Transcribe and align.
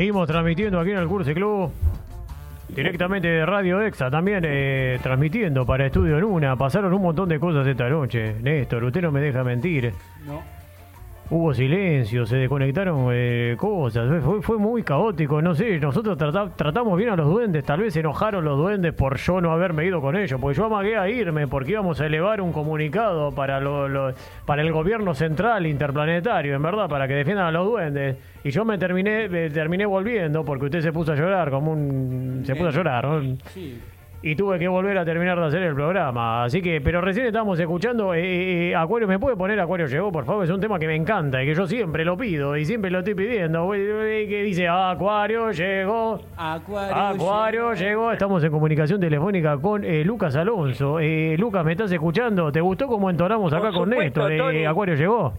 Seguimos 0.00 0.26
transmitiendo 0.26 0.80
aquí 0.80 0.92
en 0.92 0.96
el 0.96 1.06
Curso 1.06 1.34
Club. 1.34 1.70
Directamente 2.70 3.28
de 3.28 3.44
Radio 3.44 3.82
Exa, 3.82 4.10
también 4.10 4.42
eh, 4.46 4.98
transmitiendo 5.02 5.66
para 5.66 5.84
Estudio 5.84 6.16
en 6.16 6.24
Una. 6.24 6.56
Pasaron 6.56 6.94
un 6.94 7.02
montón 7.02 7.28
de 7.28 7.38
cosas 7.38 7.66
esta 7.66 7.86
noche. 7.86 8.36
Néstor, 8.40 8.82
usted 8.82 9.02
no 9.02 9.12
me 9.12 9.20
deja 9.20 9.44
mentir. 9.44 9.92
No. 10.24 10.59
Hubo 11.32 11.54
silencio, 11.54 12.26
se 12.26 12.36
desconectaron 12.38 13.06
eh, 13.12 13.54
cosas, 13.56 14.20
fue, 14.24 14.42
fue 14.42 14.58
muy 14.58 14.82
caótico, 14.82 15.40
no 15.40 15.54
sé, 15.54 15.78
nosotros 15.78 16.18
trata- 16.18 16.50
tratamos 16.56 16.98
bien 16.98 17.10
a 17.10 17.14
los 17.16 17.28
duendes, 17.28 17.62
tal 17.64 17.78
vez 17.82 17.94
se 17.94 18.00
enojaron 18.00 18.44
los 18.44 18.58
duendes 18.58 18.92
por 18.94 19.16
yo 19.16 19.40
no 19.40 19.52
haberme 19.52 19.84
ido 19.86 20.00
con 20.00 20.16
ellos, 20.16 20.40
porque 20.40 20.58
yo 20.58 20.64
amagué 20.64 20.96
a 20.96 21.08
irme, 21.08 21.46
porque 21.46 21.70
íbamos 21.70 22.00
a 22.00 22.06
elevar 22.06 22.40
un 22.40 22.50
comunicado 22.52 23.30
para, 23.32 23.60
lo- 23.60 23.88
lo- 23.88 24.12
para 24.44 24.62
el 24.62 24.72
gobierno 24.72 25.14
central 25.14 25.68
interplanetario, 25.68 26.56
en 26.56 26.62
verdad, 26.62 26.88
para 26.88 27.06
que 27.06 27.14
defiendan 27.14 27.46
a 27.46 27.52
los 27.52 27.64
duendes, 27.64 28.16
y 28.42 28.50
yo 28.50 28.64
me 28.64 28.76
terminé, 28.76 29.28
me 29.28 29.50
terminé 29.50 29.86
volviendo, 29.86 30.44
porque 30.44 30.64
usted 30.64 30.80
se 30.80 30.92
puso 30.92 31.12
a 31.12 31.14
llorar, 31.14 31.48
como 31.52 31.70
un... 31.70 32.42
se 32.44 32.56
puso 32.56 32.70
a 32.70 32.72
llorar, 32.72 33.04
¿no? 33.06 33.36
Sí. 33.54 33.78
Y 34.22 34.36
tuve 34.36 34.58
que 34.58 34.68
volver 34.68 34.98
a 34.98 35.04
terminar 35.04 35.38
de 35.40 35.46
hacer 35.46 35.62
el 35.62 35.74
programa. 35.74 36.44
Así 36.44 36.60
que, 36.60 36.80
pero 36.80 37.00
recién 37.00 37.26
estábamos 37.26 37.58
escuchando 37.58 38.12
eh, 38.14 38.70
eh, 38.70 38.76
Acuario. 38.76 39.08
¿Me 39.08 39.18
puede 39.18 39.36
poner 39.36 39.58
Acuario 39.58 39.86
llegó, 39.86 40.12
por 40.12 40.26
favor? 40.26 40.44
Es 40.44 40.50
un 40.50 40.60
tema 40.60 40.78
que 40.78 40.86
me 40.86 40.94
encanta 40.94 41.42
y 41.42 41.46
que 41.46 41.54
yo 41.54 41.66
siempre 41.66 42.04
lo 42.04 42.16
pido 42.16 42.56
y 42.56 42.64
siempre 42.66 42.90
lo 42.90 42.98
estoy 42.98 43.14
pidiendo. 43.14 43.72
Eh, 43.74 44.26
Que 44.28 44.42
dice 44.42 44.68
Acuario 44.68 45.50
llegó. 45.52 46.20
Acuario. 46.36 46.94
Acuario 46.96 47.74
llegó. 47.74 48.12
Estamos 48.12 48.44
en 48.44 48.50
comunicación 48.50 49.00
telefónica 49.00 49.56
con 49.56 49.84
eh, 49.84 50.04
Lucas 50.04 50.36
Alonso. 50.36 51.00
Eh, 51.00 51.36
Lucas, 51.38 51.64
¿me 51.64 51.72
estás 51.72 51.90
escuchando? 51.90 52.52
¿Te 52.52 52.60
gustó 52.60 52.86
cómo 52.86 53.08
entonamos 53.08 53.52
acá 53.52 53.72
con 53.72 53.88
Néstor? 53.88 54.32
Eh, 54.32 54.38
Tony. 54.38 54.64
Acuario 54.66 54.96
llegó. 54.96 55.32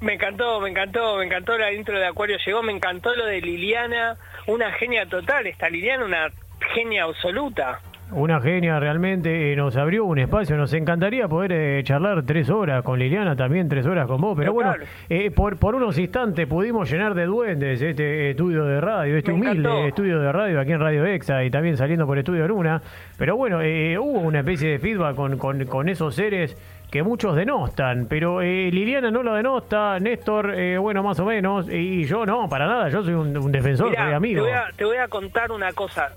Me 0.00 0.14
encantó, 0.14 0.60
me 0.60 0.70
encantó, 0.70 1.16
me 1.16 1.24
encantó 1.24 1.56
la 1.56 1.72
intro 1.72 1.98
de 1.98 2.06
Acuario 2.06 2.36
llegó, 2.44 2.62
me 2.62 2.72
encantó 2.72 3.14
lo 3.14 3.26
de 3.26 3.40
Liliana, 3.40 4.16
una 4.46 4.72
genia 4.72 5.06
total, 5.06 5.46
esta 5.46 5.68
Liliana 5.68 6.04
una 6.04 6.28
genia 6.74 7.04
absoluta. 7.04 7.80
Una 8.10 8.40
genia 8.40 8.80
realmente, 8.80 9.52
eh, 9.52 9.56
nos 9.56 9.76
abrió 9.76 10.06
un 10.06 10.18
espacio, 10.18 10.56
nos 10.56 10.72
encantaría 10.72 11.28
poder 11.28 11.52
eh, 11.52 11.82
charlar 11.84 12.22
tres 12.22 12.48
horas 12.48 12.82
con 12.82 12.98
Liliana, 12.98 13.36
también 13.36 13.68
tres 13.68 13.84
horas 13.84 14.06
con 14.06 14.18
vos, 14.18 14.34
pero 14.34 14.54
bueno, 14.54 14.72
eh, 15.10 15.30
por, 15.30 15.58
por 15.58 15.74
unos 15.74 15.98
instantes 15.98 16.46
pudimos 16.46 16.90
llenar 16.90 17.12
de 17.12 17.26
duendes 17.26 17.82
este 17.82 18.30
estudio 18.30 18.64
de 18.64 18.80
radio, 18.80 19.14
este 19.14 19.30
Me 19.32 19.36
humilde 19.36 19.68
encantó. 19.68 19.84
estudio 19.88 20.20
de 20.20 20.32
radio 20.32 20.58
aquí 20.58 20.72
en 20.72 20.80
Radio 20.80 21.04
Exa 21.04 21.44
y 21.44 21.50
también 21.50 21.76
saliendo 21.76 22.06
por 22.06 22.16
Estudio 22.16 22.48
Luna, 22.48 22.80
pero 23.18 23.36
bueno, 23.36 23.60
eh, 23.60 23.98
hubo 23.98 24.20
una 24.20 24.38
especie 24.38 24.70
de 24.70 24.78
feedback 24.78 25.14
con, 25.14 25.36
con, 25.36 25.66
con 25.66 25.90
esos 25.90 26.14
seres 26.14 26.56
que 26.90 27.02
muchos 27.02 27.36
denostan, 27.36 28.06
pero 28.08 28.40
eh, 28.40 28.70
Liliana 28.72 29.10
no 29.10 29.22
lo 29.22 29.34
denosta, 29.34 29.98
Néstor, 30.00 30.54
eh, 30.54 30.78
bueno, 30.78 31.02
más 31.02 31.20
o 31.20 31.26
menos, 31.26 31.68
y 31.70 32.06
yo 32.06 32.24
no, 32.24 32.48
para 32.48 32.66
nada, 32.66 32.88
yo 32.88 33.02
soy 33.02 33.12
un, 33.12 33.36
un 33.36 33.52
defensor, 33.52 33.90
Mirá, 33.90 34.04
soy 34.06 34.14
amigo. 34.14 34.42
Te 34.42 34.50
voy, 34.50 34.58
a, 34.58 34.64
te 34.74 34.84
voy 34.86 34.96
a 34.96 35.08
contar 35.08 35.52
una 35.52 35.70
cosa. 35.74 36.08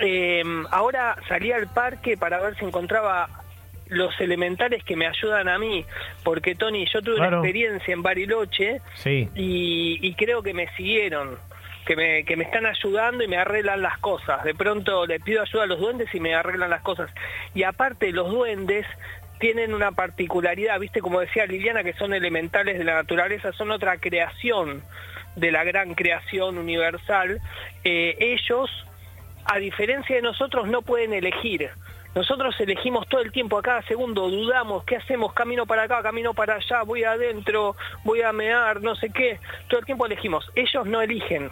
Eh, 0.00 0.42
ahora 0.70 1.16
salí 1.28 1.52
al 1.52 1.68
parque 1.72 2.16
para 2.16 2.40
ver 2.40 2.56
si 2.56 2.64
encontraba 2.64 3.28
los 3.88 4.18
elementales 4.20 4.84
que 4.84 4.96
me 4.96 5.06
ayudan 5.06 5.48
a 5.48 5.58
mí, 5.58 5.84
porque 6.22 6.54
Tony, 6.54 6.86
yo 6.92 7.02
tuve 7.02 7.16
Claro. 7.16 7.38
una 7.40 7.46
experiencia 7.48 7.92
en 7.92 8.02
Bariloche 8.02 8.80
Sí. 8.94 9.28
y, 9.34 9.98
y 10.00 10.14
creo 10.14 10.42
que 10.42 10.54
me 10.54 10.68
siguieron, 10.76 11.36
que 11.86 11.96
me, 11.96 12.24
que 12.24 12.36
me 12.36 12.44
están 12.44 12.66
ayudando 12.66 13.24
y 13.24 13.28
me 13.28 13.36
arreglan 13.36 13.82
las 13.82 13.98
cosas. 13.98 14.44
De 14.44 14.54
pronto 14.54 15.06
le 15.06 15.18
pido 15.18 15.42
ayuda 15.42 15.64
a 15.64 15.66
los 15.66 15.80
duendes 15.80 16.14
y 16.14 16.20
me 16.20 16.34
arreglan 16.34 16.70
las 16.70 16.82
cosas. 16.82 17.10
Y 17.52 17.64
aparte 17.64 18.12
los 18.12 18.30
duendes 18.30 18.86
tienen 19.40 19.74
una 19.74 19.90
particularidad, 19.90 20.78
viste, 20.78 21.00
como 21.00 21.18
decía 21.18 21.46
Liliana, 21.46 21.82
que 21.82 21.94
son 21.94 22.14
elementales 22.14 22.78
de 22.78 22.84
la 22.84 22.94
naturaleza, 22.94 23.52
son 23.52 23.70
otra 23.72 23.96
creación 23.96 24.82
de 25.34 25.50
la 25.50 25.64
gran 25.64 25.94
creación 25.94 26.58
universal. 26.58 27.40
Eh, 27.82 28.16
ellos, 28.20 28.70
a 29.50 29.58
diferencia 29.58 30.14
de 30.14 30.22
nosotros, 30.22 30.68
no 30.68 30.82
pueden 30.82 31.12
elegir. 31.12 31.70
Nosotros 32.14 32.54
elegimos 32.60 33.08
todo 33.08 33.20
el 33.20 33.32
tiempo, 33.32 33.58
a 33.58 33.62
cada 33.62 33.82
segundo 33.82 34.30
dudamos, 34.30 34.84
¿qué 34.84 34.96
hacemos? 34.96 35.32
Camino 35.32 35.66
para 35.66 35.84
acá, 35.84 36.02
camino 36.02 36.34
para 36.34 36.54
allá, 36.54 36.82
voy 36.82 37.02
adentro, 37.02 37.74
voy 38.04 38.22
a 38.22 38.32
mear, 38.32 38.80
no 38.80 38.94
sé 38.94 39.10
qué. 39.10 39.40
Todo 39.68 39.80
el 39.80 39.86
tiempo 39.86 40.06
elegimos. 40.06 40.48
Ellos 40.54 40.86
no 40.86 41.02
eligen, 41.02 41.50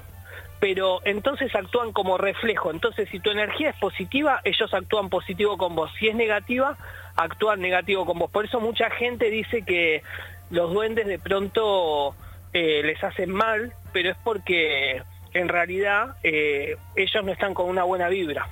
pero 0.60 1.00
entonces 1.04 1.52
actúan 1.56 1.92
como 1.92 2.18
reflejo. 2.18 2.70
Entonces, 2.70 3.08
si 3.10 3.18
tu 3.18 3.30
energía 3.30 3.70
es 3.70 3.76
positiva, 3.76 4.40
ellos 4.44 4.72
actúan 4.72 5.08
positivo 5.08 5.58
con 5.58 5.74
vos. 5.74 5.90
Si 5.98 6.06
es 6.06 6.14
negativa, 6.14 6.76
actúan 7.16 7.60
negativo 7.60 8.06
con 8.06 8.20
vos. 8.20 8.30
Por 8.30 8.44
eso 8.44 8.60
mucha 8.60 8.90
gente 8.90 9.28
dice 9.28 9.62
que 9.62 10.02
los 10.50 10.72
duendes 10.72 11.08
de 11.08 11.18
pronto 11.18 12.14
eh, 12.52 12.82
les 12.84 13.02
hacen 13.02 13.30
mal, 13.32 13.72
pero 13.92 14.10
es 14.10 14.16
porque 14.22 15.02
en 15.34 15.48
realidad 15.48 16.16
eh, 16.22 16.76
ellos 16.96 17.24
no 17.24 17.32
están 17.32 17.54
con 17.54 17.68
una 17.68 17.84
buena 17.84 18.08
vibra. 18.08 18.46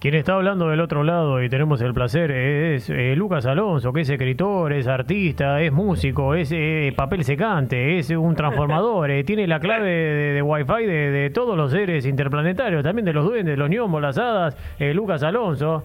Quien 0.00 0.14
está 0.14 0.32
hablando 0.32 0.70
del 0.70 0.80
otro 0.80 1.04
lado 1.04 1.42
y 1.42 1.50
tenemos 1.50 1.82
el 1.82 1.92
placer 1.92 2.30
es 2.30 2.88
eh, 2.88 3.14
Lucas 3.14 3.44
Alonso, 3.44 3.92
que 3.92 4.00
es 4.00 4.08
escritor, 4.08 4.72
es 4.72 4.86
artista, 4.86 5.60
es 5.60 5.70
músico, 5.72 6.34
es 6.34 6.50
eh, 6.52 6.90
papel 6.96 7.22
secante, 7.22 7.98
es 7.98 8.08
un 8.08 8.34
transformador, 8.34 9.10
eh, 9.10 9.24
tiene 9.24 9.46
la 9.46 9.60
clave 9.60 9.90
de, 9.90 10.32
de 10.32 10.40
Wi-Fi 10.40 10.86
de, 10.86 11.10
de 11.10 11.28
todos 11.28 11.54
los 11.54 11.70
seres 11.70 12.06
interplanetarios, 12.06 12.82
también 12.82 13.04
de 13.04 13.12
los 13.12 13.26
duendes, 13.26 13.58
los 13.58 13.68
gnomos, 13.68 14.00
las 14.00 14.16
hadas, 14.16 14.56
eh, 14.78 14.94
Lucas 14.94 15.22
Alonso. 15.22 15.84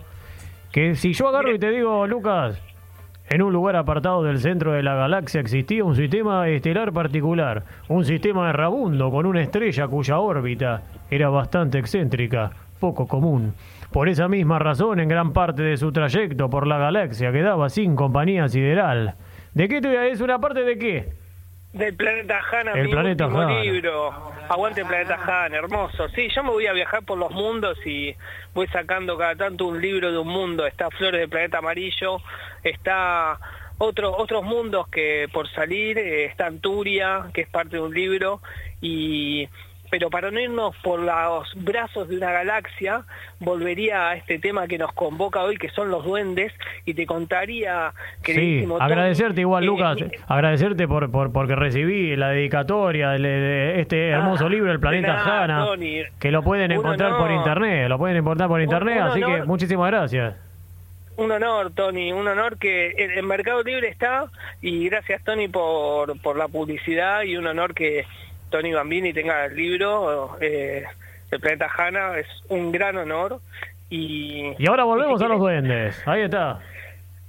Que 0.72 0.96
si 0.96 1.12
yo 1.12 1.28
agarro 1.28 1.54
y 1.54 1.60
te 1.60 1.70
digo, 1.72 2.08
Lucas, 2.08 2.62
en 3.30 3.42
un 3.42 3.52
lugar 3.52 3.76
apartado 3.76 4.24
del 4.24 4.40
centro 4.40 4.74
de 4.74 4.84
la 4.84 4.94
galaxia 4.94 5.42
existía 5.42 5.84
un 5.84 5.96
sistema 5.96 6.48
estelar 6.48 6.94
particular, 6.94 7.64
un 7.88 8.06
sistema 8.06 8.50
errabundo 8.50 9.10
con 9.10 9.26
una 9.26 9.42
estrella 9.42 9.88
cuya 9.88 10.20
órbita 10.20 10.84
era 11.10 11.30
bastante 11.30 11.80
excéntrica, 11.80 12.52
poco 12.80 13.08
común. 13.08 13.54
Por 13.92 14.10
esa 14.10 14.28
misma 14.28 14.60
razón, 14.60 15.00
en 15.00 15.08
gran 15.08 15.34
parte 15.34 15.64
de 15.64 15.78
su 15.78 15.92
trayecto 15.92 16.50
por 16.50 16.68
la 16.68 16.78
galaxia 16.78 17.32
quedaba 17.32 17.70
sin 17.70 17.96
compañía 17.96 18.48
sideral. 18.48 19.16
¿De 19.54 19.68
qué 19.68 19.82
decir? 19.82 20.24
¿Una 20.24 20.40
parte 20.40 20.64
de 20.64 20.78
qué? 20.78 21.25
Del 21.76 21.94
planeta 21.94 22.42
Han, 22.54 22.70
El 22.70 22.86
mi 22.86 22.92
planeta 22.92 23.26
último 23.26 23.42
Han. 23.42 23.62
libro. 23.62 24.32
Aguante 24.48 24.80
el 24.82 24.88
planeta 24.88 25.20
Han, 25.28 25.54
hermoso. 25.54 26.08
Sí, 26.10 26.30
yo 26.34 26.42
me 26.42 26.52
voy 26.52 26.68
a 26.68 26.74
viajar 26.74 27.04
por 27.04 27.18
los 27.18 27.32
mundos 27.32 27.78
y 27.86 28.16
voy 28.54 28.66
sacando 28.68 29.18
cada 29.18 29.36
tanto 29.36 29.66
un 29.68 29.82
libro 29.82 30.10
de 30.10 30.18
un 30.18 30.30
mundo. 30.30 30.66
Está 30.66 30.90
Flores 30.90 31.20
del 31.20 31.30
Planeta 31.30 31.58
Amarillo, 31.58 32.22
está 32.64 33.38
otros 33.78 34.16
otros 34.18 34.44
mundos 34.44 34.88
que 34.88 35.28
por 35.34 35.50
salir, 35.50 35.98
eh, 35.98 36.24
está 36.26 36.46
Anturia, 36.46 37.26
que 37.34 37.42
es 37.42 37.50
parte 37.50 37.76
de 37.76 37.82
un 37.82 37.94
libro, 37.94 38.40
y 38.80 39.50
pero 39.98 40.10
para 40.10 40.30
no 40.30 40.42
irnos 40.42 40.76
por 40.84 41.00
los 41.00 41.48
brazos 41.56 42.10
de 42.10 42.18
una 42.18 42.30
galaxia, 42.30 43.04
volvería 43.40 44.10
a 44.10 44.16
este 44.18 44.40
tema 44.40 44.68
que 44.68 44.78
nos 44.78 44.92
convoca 44.92 45.42
hoy, 45.42 45.56
que 45.56 45.70
son 45.70 45.90
los 45.90 46.04
duendes, 46.04 46.52
y 46.84 46.94
te 46.96 47.06
contaría, 47.06 47.94
Sí, 48.18 48.24
queridísimo 48.24 48.78
Tony, 48.78 48.92
agradecerte 48.92 49.40
igual, 49.40 49.66
Lucas, 49.66 50.02
eh, 50.02 50.12
agradecerte 50.28 50.86
por, 50.86 51.10
por 51.12 51.32
porque 51.32 51.56
recibí 51.56 52.14
la 52.18 52.32
dedicatoria 52.32 53.12
de, 53.12 53.80
este 53.80 54.10
hermoso 54.10 54.48
Ah, 54.48 54.50
libro, 54.50 54.70
El 54.70 54.82
Planeta 54.82 55.14
nada, 55.14 55.44
Hanna, 55.46 55.66
Tony. 55.66 56.04
que 56.20 56.30
lo 56.30 56.44
pueden 56.44 56.74
encontrar 56.74 57.16
por 57.16 57.32
internet, 57.32 57.88
lo 57.88 57.98
pueden 57.98 58.18
encontrar 58.18 58.50
por 58.50 58.62
internet, 58.62 59.00
así 59.00 59.22
que 59.22 59.44
muchísimas 59.44 59.92
gracias. 59.92 60.36
Un 61.16 61.32
honor, 61.32 61.72
Tony, 61.74 62.12
un 62.12 62.28
honor 62.28 62.58
que 62.58 62.92
en 62.98 63.26
Mercado 63.26 63.64
Libre 63.64 63.88
está 63.88 64.26
y 64.62 64.90
gracias, 64.90 65.24
Tony, 65.24 65.48
por, 65.48 66.22
por 66.22 66.36
la 66.36 66.50
publicidad 66.50 67.22
y 67.22 67.38
un 67.38 67.48
honor 67.48 67.74
que 67.74 68.06
Tony 68.50 68.74
Bambini 68.74 69.14
tenga 69.14 69.46
el 69.46 69.56
libro, 69.56 70.38
eh, 70.42 70.84
El 71.32 71.40
Planeta 71.40 71.70
Hanna, 71.76 72.18
es 72.18 72.28
un 72.50 72.72
gran 72.72 72.98
honor. 72.98 73.40
Y, 73.90 74.54
Y 74.58 74.68
ahora 74.68 74.84
volvemos 74.84 75.16
y 75.16 75.20
si 75.20 75.26
a 75.26 75.28
los 75.30 75.40
duendes, 75.40 76.02
ahí 76.08 76.22
está. 76.24 76.60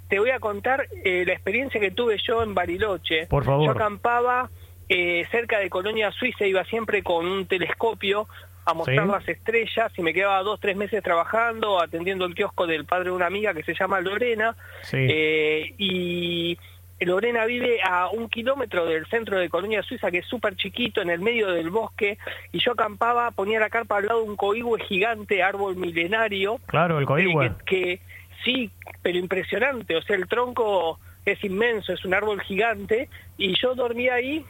Te 0.08 0.18
voy 0.18 0.30
a 0.30 0.38
contar 0.38 0.86
eh, 1.04 1.24
la 1.26 1.32
experiencia 1.32 1.80
que 1.80 1.90
tuve 1.90 2.16
yo 2.24 2.42
en 2.42 2.54
Bariloche. 2.54 3.26
Por 3.26 3.44
favor. 3.44 3.64
Yo 3.66 3.72
acampaba 3.72 4.48
eh, 4.88 5.26
cerca 5.30 5.58
de 5.58 5.68
Colonia 5.68 6.12
Suiza, 6.12 6.46
iba 6.46 6.64
siempre 6.64 7.02
con 7.02 7.26
un 7.26 7.46
telescopio 7.46 8.28
a 8.64 8.74
mostrar 8.74 9.04
Sí. 9.06 9.12
las 9.12 9.28
estrellas 9.28 9.92
y 9.96 10.02
me 10.02 10.12
quedaba 10.14 10.42
dos, 10.42 10.58
tres 10.60 10.76
meses 10.76 11.02
trabajando, 11.02 11.80
atendiendo 11.80 12.24
el 12.24 12.34
kiosco 12.34 12.66
del 12.66 12.84
padre 12.84 13.06
de 13.06 13.10
una 13.16 13.26
amiga 13.26 13.52
que 13.54 13.62
se 13.64 13.74
llama 13.74 14.00
Lorena. 14.00 14.56
Sí. 14.82 14.96
Eh, 14.98 15.74
y 15.78 16.58
Lorena 17.00 17.44
vive 17.44 17.78
a 17.82 18.08
un 18.08 18.28
kilómetro 18.28 18.86
del 18.86 19.06
centro 19.06 19.38
de 19.38 19.50
Colonia 19.50 19.82
Suiza, 19.82 20.10
que 20.10 20.18
es 20.18 20.26
súper 20.26 20.56
chiquito, 20.56 21.02
en 21.02 21.10
el 21.10 21.20
medio 21.20 21.48
del 21.50 21.68
bosque, 21.70 22.16
y 22.52 22.58
yo 22.58 22.72
acampaba, 22.72 23.30
ponía 23.32 23.60
la 23.60 23.68
carpa 23.68 23.98
al 23.98 24.06
lado 24.06 24.22
de 24.22 24.30
un 24.30 24.36
coigüe 24.36 24.80
gigante, 24.80 25.42
árbol 25.42 25.76
milenario, 25.76 26.58
Claro, 26.66 26.96
el 26.98 27.04
eh, 27.04 27.06
coihue. 27.06 27.50
que, 27.66 27.66
que- 27.66 28.00
sí, 28.44 28.70
pero 29.02 29.18
impresionante, 29.18 29.96
o 29.96 30.02
sea, 30.02 30.16
el 30.16 30.26
tronco 30.28 30.98
es 31.24 31.42
inmenso, 31.44 31.92
es 31.92 32.04
un 32.04 32.14
árbol 32.14 32.40
gigante, 32.40 33.08
y 33.36 33.54
yo 33.60 33.74
dormía 33.74 34.14
ahí, 34.14 34.44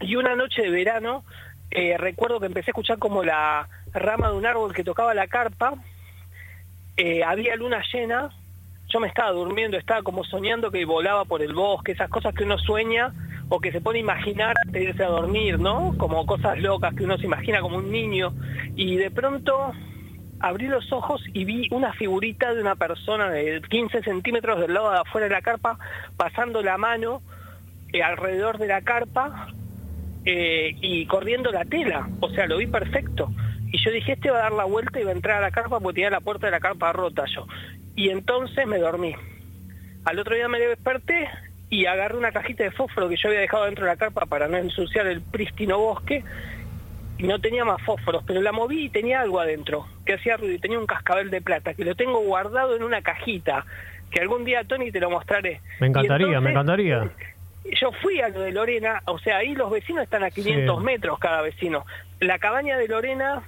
y 0.00 0.16
una 0.16 0.34
noche 0.34 0.62
de 0.62 0.70
verano, 0.70 1.24
eh, 1.70 1.96
recuerdo 1.96 2.38
que 2.40 2.46
empecé 2.46 2.70
a 2.70 2.72
escuchar 2.72 2.98
como 2.98 3.22
la 3.24 3.66
rama 3.94 4.28
de 4.30 4.34
un 4.36 4.44
árbol 4.44 4.74
que 4.74 4.84
tocaba 4.84 5.14
la 5.14 5.26
carpa, 5.28 5.74
eh, 6.96 7.22
había 7.24 7.56
luna 7.56 7.82
llena, 7.92 8.30
yo 8.92 9.00
me 9.00 9.08
estaba 9.08 9.30
durmiendo, 9.30 9.78
estaba 9.78 10.02
como 10.02 10.22
soñando 10.24 10.70
que 10.70 10.84
volaba 10.84 11.24
por 11.24 11.42
el 11.42 11.54
bosque, 11.54 11.92
esas 11.92 12.10
cosas 12.10 12.34
que 12.34 12.44
uno 12.44 12.58
sueña 12.58 13.12
o 13.48 13.60
que 13.60 13.72
se 13.72 13.80
pone 13.80 13.98
a 13.98 14.02
imaginar 14.02 14.54
antes 14.64 14.82
de 14.82 14.90
irse 14.90 15.04
a 15.04 15.08
dormir, 15.08 15.58
¿no? 15.58 15.94
Como 15.96 16.26
cosas 16.26 16.58
locas 16.60 16.94
que 16.94 17.04
uno 17.04 17.16
se 17.16 17.26
imagina 17.26 17.60
como 17.60 17.78
un 17.78 17.90
niño. 17.90 18.32
Y 18.76 18.96
de 18.96 19.10
pronto 19.10 19.72
abrí 20.40 20.66
los 20.66 20.92
ojos 20.92 21.22
y 21.32 21.44
vi 21.44 21.68
una 21.70 21.92
figurita 21.92 22.52
de 22.54 22.60
una 22.60 22.74
persona 22.74 23.30
de 23.30 23.62
15 23.62 24.02
centímetros 24.02 24.60
del 24.60 24.74
lado 24.74 24.90
de 24.90 24.98
afuera 24.98 25.28
de 25.28 25.34
la 25.34 25.42
carpa, 25.42 25.78
pasando 26.16 26.62
la 26.62 26.76
mano 26.76 27.22
eh, 27.92 28.02
alrededor 28.02 28.58
de 28.58 28.66
la 28.66 28.82
carpa 28.82 29.48
eh, 30.24 30.76
y 30.80 31.06
corriendo 31.06 31.50
la 31.50 31.64
tela. 31.64 32.08
O 32.20 32.28
sea, 32.30 32.46
lo 32.46 32.58
vi 32.58 32.66
perfecto. 32.66 33.30
Y 33.72 33.82
yo 33.82 33.90
dije, 33.90 34.12
este 34.12 34.30
va 34.30 34.38
a 34.38 34.42
dar 34.42 34.52
la 34.52 34.64
vuelta 34.64 35.00
y 35.00 35.04
va 35.04 35.10
a 35.10 35.14
entrar 35.14 35.38
a 35.38 35.40
la 35.40 35.50
carpa 35.50 35.80
porque 35.80 35.96
tenía 35.96 36.10
la 36.10 36.20
puerta 36.20 36.46
de 36.46 36.50
la 36.50 36.60
carpa 36.60 36.92
rota 36.92 37.24
yo. 37.34 37.46
Y 37.94 38.10
entonces 38.10 38.66
me 38.66 38.78
dormí. 38.78 39.14
Al 40.04 40.18
otro 40.18 40.34
día 40.34 40.48
me 40.48 40.58
desperté 40.58 41.28
y 41.70 41.86
agarré 41.86 42.16
una 42.16 42.32
cajita 42.32 42.64
de 42.64 42.70
fósforo 42.70 43.08
que 43.08 43.16
yo 43.16 43.28
había 43.28 43.40
dejado 43.40 43.64
dentro 43.64 43.84
de 43.84 43.92
la 43.92 43.96
carpa 43.96 44.26
para 44.26 44.48
no 44.48 44.56
ensuciar 44.56 45.06
el 45.06 45.22
prístino 45.22 45.78
bosque 45.78 46.22
y 47.18 47.26
no 47.26 47.38
tenía 47.38 47.64
más 47.64 47.80
fósforos, 47.82 48.24
pero 48.26 48.42
la 48.42 48.52
moví 48.52 48.86
y 48.86 48.88
tenía 48.88 49.20
algo 49.20 49.40
adentro 49.40 49.86
que 50.04 50.14
hacía 50.14 50.36
ruido 50.36 50.54
y 50.54 50.58
tenía 50.58 50.78
un 50.78 50.86
cascabel 50.86 51.30
de 51.30 51.40
plata 51.40 51.74
que 51.74 51.84
lo 51.84 51.94
tengo 51.94 52.18
guardado 52.20 52.74
en 52.74 52.82
una 52.82 53.00
cajita 53.00 53.64
que 54.10 54.20
algún 54.20 54.44
día 54.44 54.64
Tony 54.64 54.90
te 54.90 55.00
lo 55.00 55.08
mostraré. 55.08 55.60
Me 55.80 55.86
encantaría, 55.86 56.40
me 56.40 56.50
encantaría. 56.50 57.10
Yo 57.80 57.92
fui 58.02 58.20
a 58.20 58.28
lo 58.28 58.40
de 58.40 58.52
Lorena, 58.52 59.00
o 59.06 59.18
sea, 59.18 59.38
ahí 59.38 59.54
los 59.54 59.70
vecinos 59.70 60.02
están 60.02 60.24
a 60.24 60.30
500 60.30 60.82
metros 60.82 61.18
cada 61.18 61.40
vecino. 61.42 61.86
La 62.20 62.38
cabaña 62.38 62.76
de 62.76 62.88
Lorena 62.88 63.42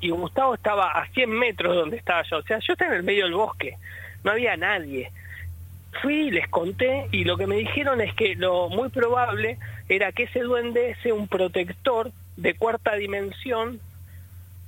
y 0.00 0.10
Gustavo 0.10 0.54
estaba 0.54 0.90
a 0.90 1.06
100 1.08 1.30
metros 1.30 1.74
donde 1.74 1.96
estaba 1.96 2.22
yo, 2.22 2.38
o 2.38 2.42
sea, 2.42 2.58
yo 2.58 2.72
estaba 2.72 2.92
en 2.92 2.98
el 2.98 3.04
medio 3.04 3.24
del 3.24 3.34
bosque, 3.34 3.76
no 4.24 4.32
había 4.32 4.56
nadie 4.56 5.10
fui, 6.02 6.30
les 6.30 6.48
conté 6.48 7.08
y 7.12 7.24
lo 7.24 7.36
que 7.36 7.46
me 7.46 7.56
dijeron 7.56 8.00
es 8.00 8.14
que 8.14 8.34
lo 8.34 8.68
muy 8.68 8.88
probable 8.88 9.58
era 9.88 10.12
que 10.12 10.24
ese 10.24 10.40
duende 10.40 10.96
sea 11.02 11.14
un 11.14 11.28
protector 11.28 12.10
de 12.36 12.54
cuarta 12.54 12.94
dimensión 12.94 13.80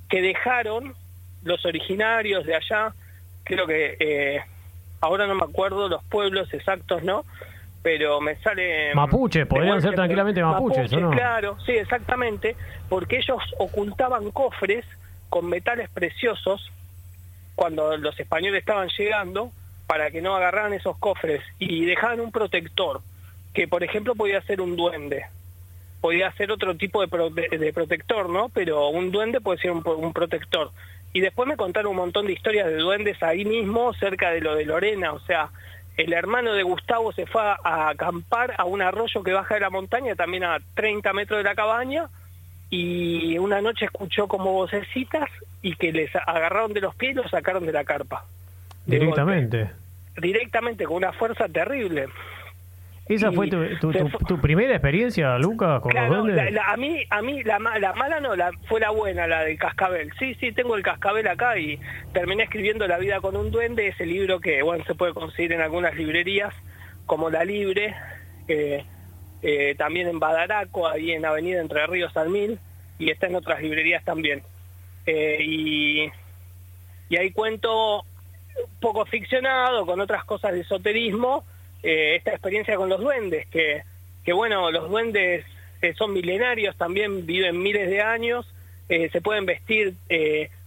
que 0.09 0.21
dejaron 0.21 0.95
los 1.43 1.65
originarios 1.65 2.45
de 2.45 2.55
allá, 2.55 2.93
creo 3.43 3.67
que 3.67 3.95
eh, 3.99 4.41
ahora 5.01 5.27
no 5.27 5.35
me 5.35 5.43
acuerdo 5.43 5.87
los 5.87 6.03
pueblos 6.05 6.53
exactos, 6.53 7.03
¿no? 7.03 7.25
Pero 7.81 8.19
me 8.19 8.35
sale... 8.37 8.93
Mapuche, 8.93 9.45
podrían 9.45 9.81
ser 9.81 9.95
tranquilamente 9.95 10.43
mapuches, 10.43 10.91
Mapuche, 10.91 10.97
¿o 10.97 10.99
no? 10.99 11.11
Claro, 11.11 11.57
sí, 11.65 11.71
exactamente, 11.73 12.55
porque 12.89 13.17
ellos 13.17 13.41
ocultaban 13.57 14.31
cofres 14.31 14.85
con 15.29 15.47
metales 15.47 15.89
preciosos 15.89 16.71
cuando 17.55 17.97
los 17.97 18.19
españoles 18.19 18.59
estaban 18.59 18.89
llegando 18.97 19.51
para 19.87 20.11
que 20.11 20.21
no 20.21 20.35
agarraran 20.35 20.73
esos 20.73 20.97
cofres 20.97 21.41
y 21.57 21.85
dejaban 21.85 22.19
un 22.19 22.31
protector, 22.31 23.01
que 23.53 23.67
por 23.67 23.83
ejemplo 23.83 24.15
podía 24.15 24.41
ser 24.41 24.61
un 24.61 24.75
duende, 24.75 25.25
podía 25.99 26.31
ser 26.33 26.51
otro 26.51 26.75
tipo 26.75 27.01
de, 27.01 27.73
protector, 27.73 28.29
¿no? 28.29 28.49
Pero 28.49 28.89
un 28.89 29.11
duende 29.11 29.41
puede 29.41 29.59
ser 29.59 29.71
un, 29.71 29.83
un, 29.85 30.13
protector. 30.13 30.71
Y 31.11 31.21
después 31.21 31.47
me 31.47 31.57
contaron 31.57 31.91
un 31.91 31.97
montón 31.97 32.27
de 32.27 32.33
historias 32.33 32.67
de 32.67 32.77
duendes 32.77 33.21
ahí 33.23 33.45
mismo, 33.45 33.93
cerca 33.93 34.31
de 34.31 34.41
lo 34.41 34.55
de 34.55 34.65
Lorena, 34.65 35.13
o 35.13 35.19
sea, 35.21 35.49
el 35.99 36.13
hermano 36.13 36.53
de 36.53 36.63
Gustavo 36.63 37.11
se 37.11 37.25
fue 37.25 37.41
a 37.41 37.89
acampar 37.89 38.55
a 38.57 38.63
un 38.63 38.81
arroyo 38.81 39.21
que 39.21 39.33
baja 39.33 39.55
de 39.55 39.59
la 39.59 39.69
montaña, 39.69 40.15
también 40.15 40.45
a 40.45 40.59
30 40.75 41.11
metros 41.11 41.39
de 41.39 41.43
la 41.43 41.55
cabaña, 41.55 42.07
y 42.69 43.37
una 43.37 43.61
noche 43.61 43.85
escuchó 43.85 44.27
como 44.27 44.53
vocecitas 44.53 45.29
y 45.61 45.75
que 45.75 45.91
les 45.91 46.15
agarraron 46.15 46.73
de 46.73 46.81
los 46.81 46.95
pies 46.95 47.13
y 47.13 47.15
los 47.15 47.31
sacaron 47.31 47.65
de 47.65 47.71
la 47.71 47.83
carpa. 47.83 48.25
Directamente. 48.85 49.69
Directamente, 50.17 50.85
con 50.85 50.97
una 50.97 51.13
fuerza 51.13 51.47
terrible. 51.47 52.07
¿Esa 53.07 53.31
y 53.31 53.35
fue 53.35 53.47
tu, 53.47 53.57
tu, 53.79 53.91
tu, 53.91 54.07
tu, 54.27 54.39
primera 54.39 54.71
experiencia, 54.71 55.39
Luca, 55.39 55.79
con 55.79 55.91
claro, 55.91 56.13
los 56.13 56.23
duendes? 56.25 56.45
La, 56.45 56.51
la, 56.51 56.73
a 56.73 56.77
mí, 56.77 57.03
a 57.09 57.21
mí 57.23 57.41
la, 57.41 57.57
la 57.57 57.93
mala 57.93 58.19
no, 58.19 58.35
la, 58.35 58.51
fue 58.67 58.79
la 58.79 58.91
buena, 58.91 59.25
la 59.25 59.43
del 59.45 59.57
cascabel. 59.57 60.11
Sí, 60.19 60.35
sí, 60.35 60.51
tengo 60.51 60.75
el 60.75 60.83
cascabel 60.83 61.27
acá 61.27 61.57
y 61.57 61.79
terminé 62.13 62.43
escribiendo 62.43 62.87
La 62.87 62.99
vida 62.99 63.19
con 63.19 63.35
un 63.35 63.49
duende, 63.49 63.87
ese 63.87 64.05
libro 64.05 64.39
que, 64.39 64.61
bueno, 64.61 64.83
se 64.85 64.93
puede 64.93 65.13
conseguir 65.15 65.53
en 65.53 65.61
algunas 65.61 65.95
librerías, 65.95 66.53
como 67.07 67.31
La 67.31 67.43
Libre, 67.43 67.95
eh, 68.47 68.85
eh, 69.41 69.75
también 69.77 70.07
en 70.07 70.19
Badaraco, 70.19 70.87
ahí 70.87 71.11
en 71.11 71.25
Avenida 71.25 71.61
Entre 71.61 71.85
Ríos 71.87 72.15
al 72.17 72.29
Mil, 72.29 72.59
y 72.97 73.09
está 73.09 73.27
en 73.27 73.35
otras 73.35 73.61
librerías 73.61 74.03
también. 74.03 74.43
Eh, 75.05 75.37
y, 75.41 76.11
y 77.09 77.17
ahí 77.17 77.31
cuento 77.31 78.03
poco 78.81 79.05
ficcionado, 79.05 79.85
con 79.85 79.99
otras 80.01 80.23
cosas 80.25 80.53
de 80.53 80.61
esoterismo, 80.61 81.45
eh, 81.81 82.15
esta 82.15 82.31
experiencia 82.31 82.75
con 82.75 82.89
los 82.89 82.99
duendes, 82.99 83.47
que, 83.47 83.83
que 84.23 84.33
bueno, 84.33 84.69
los 84.71 84.89
duendes 84.89 85.45
son 85.97 86.11
milenarios, 86.11 86.75
también 86.75 87.25
viven 87.25 87.61
miles 87.61 87.89
de 87.89 88.01
años, 88.01 88.45
se 88.89 89.21
pueden 89.21 89.45
vestir 89.45 89.93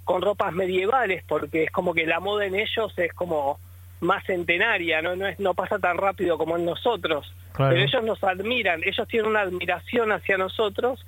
con 0.04 0.22
ropas 0.22 0.54
medievales, 0.54 1.22
porque 1.28 1.64
es 1.64 1.70
como 1.70 1.92
que 1.92 2.06
la 2.06 2.18
moda 2.18 2.46
en 2.46 2.54
ellos 2.54 2.94
es 2.96 3.12
como 3.12 3.58
más 4.02 4.24
centenaria, 4.24 5.00
no, 5.00 5.16
no, 5.16 5.26
es, 5.26 5.40
no 5.40 5.54
pasa 5.54 5.78
tan 5.78 5.96
rápido 5.96 6.36
como 6.36 6.56
en 6.56 6.64
nosotros, 6.64 7.32
claro. 7.52 7.74
pero 7.74 7.84
ellos 7.84 8.04
nos 8.04 8.22
admiran, 8.22 8.82
ellos 8.84 9.08
tienen 9.08 9.30
una 9.30 9.40
admiración 9.40 10.12
hacia 10.12 10.36
nosotros, 10.36 11.04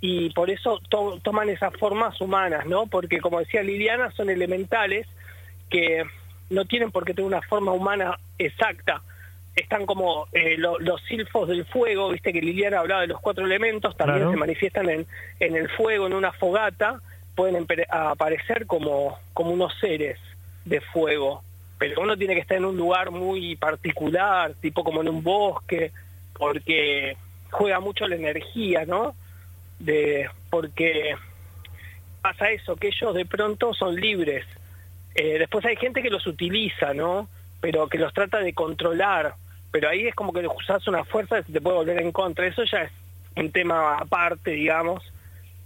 y 0.00 0.30
por 0.30 0.50
eso 0.50 0.80
to 0.88 1.20
toman 1.22 1.48
esas 1.48 1.72
formas 1.76 2.20
humanas, 2.20 2.66
¿no? 2.66 2.86
Porque 2.86 3.20
como 3.20 3.38
decía 3.38 3.62
Liliana, 3.62 4.10
son 4.10 4.28
elementales, 4.28 5.06
que 5.70 6.04
no 6.50 6.64
tienen 6.64 6.90
por 6.90 7.04
qué 7.04 7.14
tener 7.14 7.28
una 7.28 7.42
forma 7.42 7.72
humana 7.72 8.18
exacta. 8.38 9.02
Están 9.54 9.86
como 9.86 10.26
eh, 10.32 10.56
lo, 10.58 10.78
los 10.80 11.00
silfos 11.02 11.48
del 11.48 11.64
fuego, 11.64 12.10
viste 12.10 12.32
que 12.32 12.42
Liliana 12.42 12.80
hablaba 12.80 13.02
de 13.02 13.06
los 13.06 13.20
cuatro 13.20 13.46
elementos, 13.46 13.96
también 13.96 14.18
claro. 14.18 14.32
se 14.32 14.36
manifiestan 14.36 14.90
en, 14.90 15.06
en 15.40 15.56
el 15.56 15.68
fuego, 15.70 16.06
en 16.06 16.12
una 16.12 16.32
fogata, 16.32 17.00
pueden 17.34 17.66
aparecer 17.88 18.66
como, 18.66 19.18
como 19.32 19.50
unos 19.50 19.72
seres 19.80 20.18
de 20.64 20.80
fuego. 20.80 21.42
Pero 21.78 22.00
uno 22.00 22.16
tiene 22.16 22.34
que 22.34 22.40
estar 22.40 22.56
en 22.56 22.64
un 22.64 22.76
lugar 22.76 23.10
muy 23.10 23.56
particular, 23.56 24.54
tipo 24.60 24.82
como 24.82 25.02
en 25.02 25.08
un 25.08 25.22
bosque, 25.22 25.92
porque 26.32 27.16
juega 27.50 27.80
mucho 27.80 28.06
la 28.06 28.16
energía, 28.16 28.84
¿no? 28.86 29.14
Porque 30.50 31.14
pasa 32.22 32.50
eso, 32.50 32.76
que 32.76 32.88
ellos 32.88 33.14
de 33.14 33.26
pronto 33.26 33.74
son 33.74 33.94
libres, 33.94 34.44
eh, 35.16 35.38
después 35.38 35.64
hay 35.64 35.76
gente 35.76 36.02
que 36.02 36.10
los 36.10 36.26
utiliza, 36.26 36.92
¿no? 36.92 37.28
Pero 37.60 37.88
que 37.88 37.98
los 37.98 38.12
trata 38.12 38.38
de 38.38 38.52
controlar. 38.52 39.34
Pero 39.70 39.88
ahí 39.88 40.06
es 40.06 40.14
como 40.14 40.32
que 40.32 40.46
usas 40.46 40.86
una 40.88 41.04
fuerza 41.04 41.38
que 41.38 41.44
se 41.44 41.52
te 41.52 41.60
puede 41.60 41.76
volver 41.76 42.00
en 42.02 42.12
contra. 42.12 42.46
Eso 42.46 42.64
ya 42.64 42.82
es 42.82 42.92
un 43.34 43.50
tema 43.50 43.96
aparte, 43.96 44.50
digamos, 44.50 45.02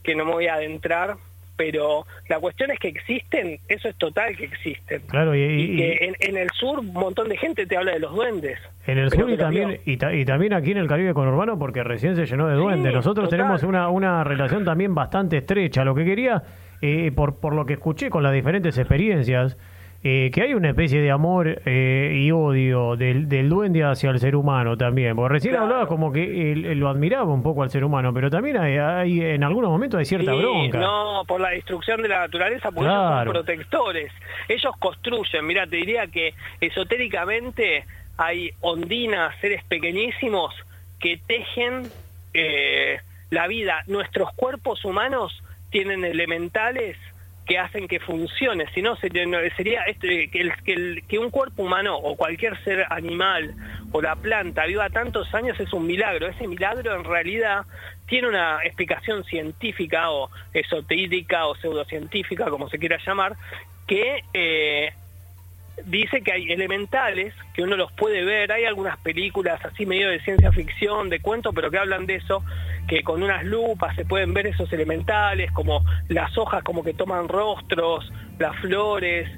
que 0.05 0.15
no 0.15 0.25
me 0.25 0.33
voy 0.33 0.47
a 0.47 0.55
adentrar. 0.55 1.17
Pero 1.61 2.07
la 2.31 2.41
cuestión 2.41 2.71
es 2.71 2.79
que 2.79 2.89
existen, 2.89 3.61
eso 3.69 3.89
es 3.91 3.97
total 3.97 4.35
que 4.35 4.45
existen. 4.47 5.03
Claro, 5.09 5.35
y, 5.35 5.41
y 5.43 5.77
que 5.77 5.93
en, 6.07 6.15
en, 6.19 6.39
el 6.39 6.49
sur 6.55 6.79
un 6.79 6.91
montón 6.91 7.29
de 7.29 7.37
gente 7.37 7.67
te 7.67 7.77
habla 7.77 7.93
de 7.93 7.99
los 7.99 8.15
duendes. 8.15 8.59
En 8.87 8.97
el 8.97 9.11
sur 9.11 9.29
y 9.29 9.37
también, 9.37 9.79
y, 9.85 9.99
ta, 9.99 10.15
y, 10.15 10.25
también 10.25 10.55
aquí 10.55 10.71
en 10.71 10.79
el 10.79 10.89
Caribe 10.89 11.13
conurbano, 11.13 11.59
porque 11.59 11.85
recién 11.85 12.17
se 12.17 12.25
llenó 12.25 12.49
de 12.49 12.55
duendes. 12.55 12.93
Sí, 12.93 12.97
Nosotros 12.97 13.27
total. 13.27 13.41
tenemos 13.41 13.63
una, 13.63 13.91
una 13.91 14.25
relación 14.25 14.65
también 14.65 14.95
bastante 14.95 15.37
estrecha. 15.37 15.85
Lo 15.85 15.95
que 15.95 16.07
quería 16.07 16.43
eh, 16.81 17.13
por, 17.15 17.41
por 17.41 17.55
lo 17.55 17.67
que 17.67 17.75
escuché 17.75 18.09
con 18.09 18.23
las 18.23 18.33
diferentes 18.33 18.79
experiencias, 18.79 19.59
eh, 20.03 20.31
que 20.33 20.43
hay 20.43 20.55
una 20.55 20.71
especie 20.71 21.03
de 21.03 21.11
amor 21.11 21.61
eh, 21.67 22.13
y 22.15 22.31
odio 22.31 22.97
del, 22.97 23.29
del, 23.29 23.51
duende 23.51 23.85
hacia 23.85 24.09
el 24.09 24.19
ser 24.19 24.35
humano 24.35 24.77
también. 24.79 25.15
Porque 25.15 25.35
recién 25.35 25.53
claro. 25.53 25.67
hablaba 25.67 25.87
como 25.87 26.11
que 26.11 26.53
él, 26.53 26.65
él, 26.65 26.79
lo 26.79 26.89
admiraba 26.89 27.31
un 27.31 27.43
poco 27.43 27.63
al 27.63 27.71
ser 27.71 27.85
humano, 27.85 28.15
pero 28.15 28.31
también 28.31 28.57
hay, 28.57 28.79
hay 28.79 29.21
en 29.21 29.45
algunos 29.45 29.71
momentos 29.71 29.99
hay 29.99 30.07
cierta 30.07 30.33
sí, 30.33 30.39
bronca. 30.39 30.79
No, 30.79 31.23
por 31.27 31.41
la 31.41 31.51
destrucción 31.51 32.01
de 32.01 32.09
la 32.09 32.21
naturaleza, 32.21 32.71
porque 32.71 32.89
claro. 32.89 33.05
ellos 33.05 33.25
son 33.25 33.33
protectores. 33.33 34.13
Ellos 34.49 34.73
construyen. 34.79 35.47
Mira, 35.47 35.67
te 35.67 35.77
diría 35.77 36.07
que 36.07 36.33
esotéricamente 36.63 37.85
hay 38.17 38.53
ondinas, 38.61 39.35
seres 39.41 39.63
pequeñísimos 39.65 40.55
que 40.99 41.19
tejen 41.27 41.91
eh, 42.33 43.01
la 43.29 43.47
vida. 43.49 43.83
Nuestros 43.87 44.33
cuerpos 44.33 44.83
humanos 44.85 45.43
tienen 45.71 46.05
elementales 46.05 46.97
que 47.51 47.59
hacen 47.59 47.89
que 47.89 47.99
funcione, 47.99 48.65
si 48.73 48.81
no 48.81 48.95
sería 48.95 49.83
que, 49.99 50.07
el, 50.31 50.31
que, 50.63 50.73
el, 50.73 51.03
que, 51.09 51.19
un 51.19 51.31
cuerpo 51.31 51.65
humano 51.65 51.97
o 51.97 52.15
cualquier 52.15 52.57
ser 52.63 52.87
animal 52.91 53.57
o 53.91 54.01
la 54.01 54.15
planta 54.15 54.67
viva 54.67 54.89
tantos 54.89 55.35
años 55.35 55.59
es 55.59 55.73
un 55.73 55.85
milagro. 55.85 56.29
Ese 56.29 56.47
milagro 56.47 56.95
en 56.95 57.03
realidad 57.03 57.67
tiene 58.07 58.29
una 58.29 58.61
explicación 58.63 59.25
científica 59.25 60.13
o 60.13 60.31
esotérica 60.55 61.47
o 61.47 61.57
pseudocientífica, 61.57 62.49
como 62.51 62.69
se 62.69 62.79
quiera 62.79 62.99
llamar, 63.05 63.35
que 63.89 64.23
eh, 64.33 64.93
dice 65.87 66.23
que 66.23 66.33
hay 66.33 66.51
elementales 66.51 67.35
que 67.55 67.63
uno 67.63 67.77
los 67.77 67.93
puede 67.93 68.25
ver. 68.25 68.53
Hay 68.53 68.65
algunas 68.65 68.99
películas 68.99 69.65
así 69.65 69.87
medio 69.87 70.09
de 70.09 70.21
ciencia 70.21 70.53
ficción, 70.53 71.09
de 71.09 71.21
cuento, 71.21 71.53
pero 71.53 71.71
que 71.71 71.79
hablan 71.79 72.07
de 72.07 72.17
eso 72.17 72.43
que 72.89 73.03
con 73.03 73.23
unas 73.23 73.45
lupas 73.45 73.95
se 73.95 74.05
pueden 74.05 74.35
ver 74.35 74.49
esos 74.49 74.73
elementales, 74.73 75.53
como 75.53 75.85
las 76.09 76.37
hojas 76.37 76.65
como 76.65 76.83
que 76.83 76.93
toman 76.93 77.29
rostros, 77.29 78.13
las 78.39 78.57
flores, 78.57 79.31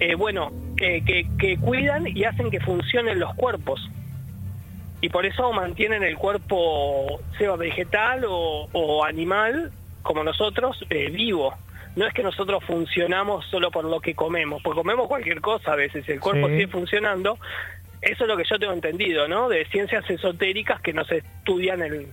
eh, 0.00 0.14
bueno, 0.16 0.50
eh, 0.78 1.02
que, 1.04 1.26
que, 1.38 1.56
cuidan 1.56 2.06
y 2.06 2.24
hacen 2.24 2.50
que 2.50 2.60
funcionen 2.60 3.18
los 3.20 3.34
cuerpos. 3.34 3.80
y 5.00 5.08
por 5.08 5.24
eso 5.24 5.52
mantienen 5.52 6.02
el 6.02 6.16
cuerpo, 6.16 7.20
sea 7.38 7.54
vegetal 7.54 8.24
o, 8.28 9.04
animal, 9.04 9.70
como 10.02 10.24
nosotros, 10.24 10.84
eh, 10.90 11.10
vivo. 11.10 11.54
No 11.96 12.06
es 12.06 12.14
que 12.14 12.22
nosotros 12.22 12.62
funcionamos 12.64 13.46
solo 13.46 13.70
por 13.70 13.84
lo 13.84 14.00
que 14.00 14.14
comemos, 14.14 14.62
porque 14.62 14.80
comemos 14.80 15.08
cualquier 15.08 15.40
cosa 15.40 15.72
a 15.72 15.76
veces, 15.76 16.08
el 16.08 16.20
cuerpo 16.20 16.48
sigue 16.48 16.68
funcionando. 16.68 17.38
Eso 18.02 18.24
es 18.24 18.28
lo 18.28 18.36
que 18.36 18.44
yo 18.44 18.58
tengo 18.58 18.74
entendido, 18.74 19.26
¿no? 19.26 19.48
De 19.48 19.64
ciencias 19.66 20.08
esotéricas 20.08 20.80
que 20.82 20.92
no 20.92 21.04
se 21.04 21.18
estudian 21.18 21.82
en, 21.82 22.06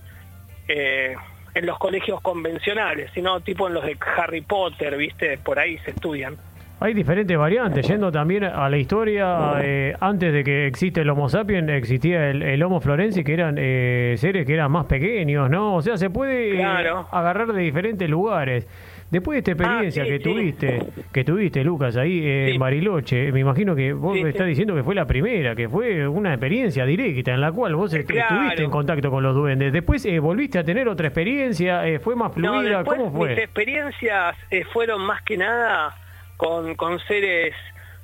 eh, 0.68 1.14
en 1.54 1.66
los 1.66 1.78
colegios 1.78 2.20
convencionales, 2.22 3.10
sino 3.14 3.40
tipo 3.40 3.68
en 3.68 3.74
los 3.74 3.84
de 3.84 3.96
Harry 4.16 4.40
Potter, 4.40 4.96
¿viste? 4.96 5.38
Por 5.38 5.58
ahí 5.58 5.78
se 5.78 5.90
estudian. 5.90 6.36
Hay 6.80 6.92
diferentes 6.92 7.36
variantes, 7.38 7.86
yendo 7.86 8.10
también 8.10 8.44
a 8.44 8.68
la 8.68 8.76
historia, 8.76 9.54
eh, 9.62 9.94
antes 10.00 10.32
de 10.32 10.42
que 10.42 10.66
existe 10.66 11.02
el 11.02 11.08
Homo 11.08 11.28
sapiens, 11.28 11.68
existía 11.70 12.30
el, 12.30 12.62
Homo 12.62 12.80
florensis, 12.80 13.24
que 13.24 13.32
eran 13.32 13.56
eh, 13.58 14.16
seres 14.18 14.44
que 14.44 14.54
eran 14.54 14.72
más 14.72 14.86
pequeños, 14.86 15.48
¿no? 15.48 15.76
O 15.76 15.82
sea, 15.82 15.96
se 15.96 16.10
puede 16.10 16.62
agarrar 16.62 17.52
de 17.52 17.62
diferentes 17.62 18.10
lugares. 18.10 18.66
Después 19.14 19.44
de 19.44 19.52
esta 19.52 19.62
ah, 19.62 19.84
experiencia 19.84 20.04
que 20.04 20.18
tuviste, 20.18 20.86
que 21.12 21.22
tuviste, 21.22 21.62
Lucas, 21.62 21.96
ahí 21.96 22.20
en 22.24 22.58
Bariloche, 22.58 23.30
me 23.30 23.38
imagino 23.38 23.76
que 23.76 23.92
vos 23.92 24.18
me 24.18 24.30
estás 24.30 24.48
diciendo 24.48 24.74
que 24.74 24.82
fue 24.82 24.96
la 24.96 25.06
primera, 25.06 25.54
que 25.54 25.68
fue 25.68 26.08
una 26.08 26.30
experiencia 26.30 26.84
directa 26.84 27.32
en 27.32 27.40
la 27.40 27.52
cual 27.52 27.76
vos 27.76 27.94
estuviste 27.94 28.64
en 28.64 28.70
contacto 28.70 29.12
con 29.12 29.22
los 29.22 29.36
duendes. 29.36 29.72
Después 29.72 30.04
eh, 30.04 30.18
volviste 30.18 30.58
a 30.58 30.64
tener 30.64 30.88
otra 30.88 31.06
experiencia, 31.06 31.84
fue 32.02 32.16
más 32.16 32.34
fluida, 32.34 32.82
¿cómo 32.82 33.12
fue? 33.12 33.28
Mis 33.30 33.38
experiencias 33.38 34.34
fueron 34.72 35.02
más 35.02 35.22
que 35.22 35.36
nada 35.36 35.94
con, 36.36 36.74
con 36.74 36.98
seres 37.06 37.54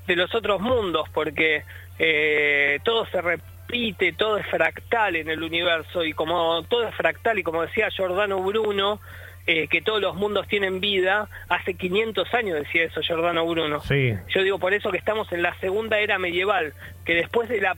de 0.06 0.14
los 0.14 0.32
otros 0.32 0.60
mundos, 0.60 1.08
porque 1.12 1.64
eh, 1.98 2.78
todo 2.84 3.04
se 3.06 3.20
repite, 3.20 4.12
todo 4.12 4.38
es 4.38 4.46
fractal 4.46 5.16
en 5.16 5.28
el 5.28 5.42
universo, 5.42 6.04
y 6.04 6.12
como 6.12 6.62
todo 6.68 6.86
es 6.86 6.94
fractal, 6.94 7.40
y 7.40 7.42
como 7.42 7.62
decía 7.62 7.90
Giordano 7.90 8.40
Bruno, 8.40 9.00
eh, 9.46 9.68
que 9.68 9.80
todos 9.82 10.00
los 10.00 10.16
mundos 10.16 10.46
tienen 10.48 10.80
vida, 10.80 11.28
hace 11.48 11.74
500 11.74 12.34
años 12.34 12.58
decía 12.58 12.84
eso 12.84 13.00
Giordano 13.00 13.46
Bruno. 13.46 13.80
Sí. 13.80 14.14
Yo 14.28 14.42
digo 14.42 14.58
por 14.58 14.74
eso 14.74 14.90
que 14.90 14.98
estamos 14.98 15.32
en 15.32 15.42
la 15.42 15.54
segunda 15.60 15.98
era 15.98 16.18
medieval, 16.18 16.74
que 17.04 17.14
después 17.14 17.48
de 17.48 17.60
la 17.60 17.76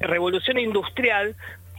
revolución 0.00 0.58
industrial 0.58 1.36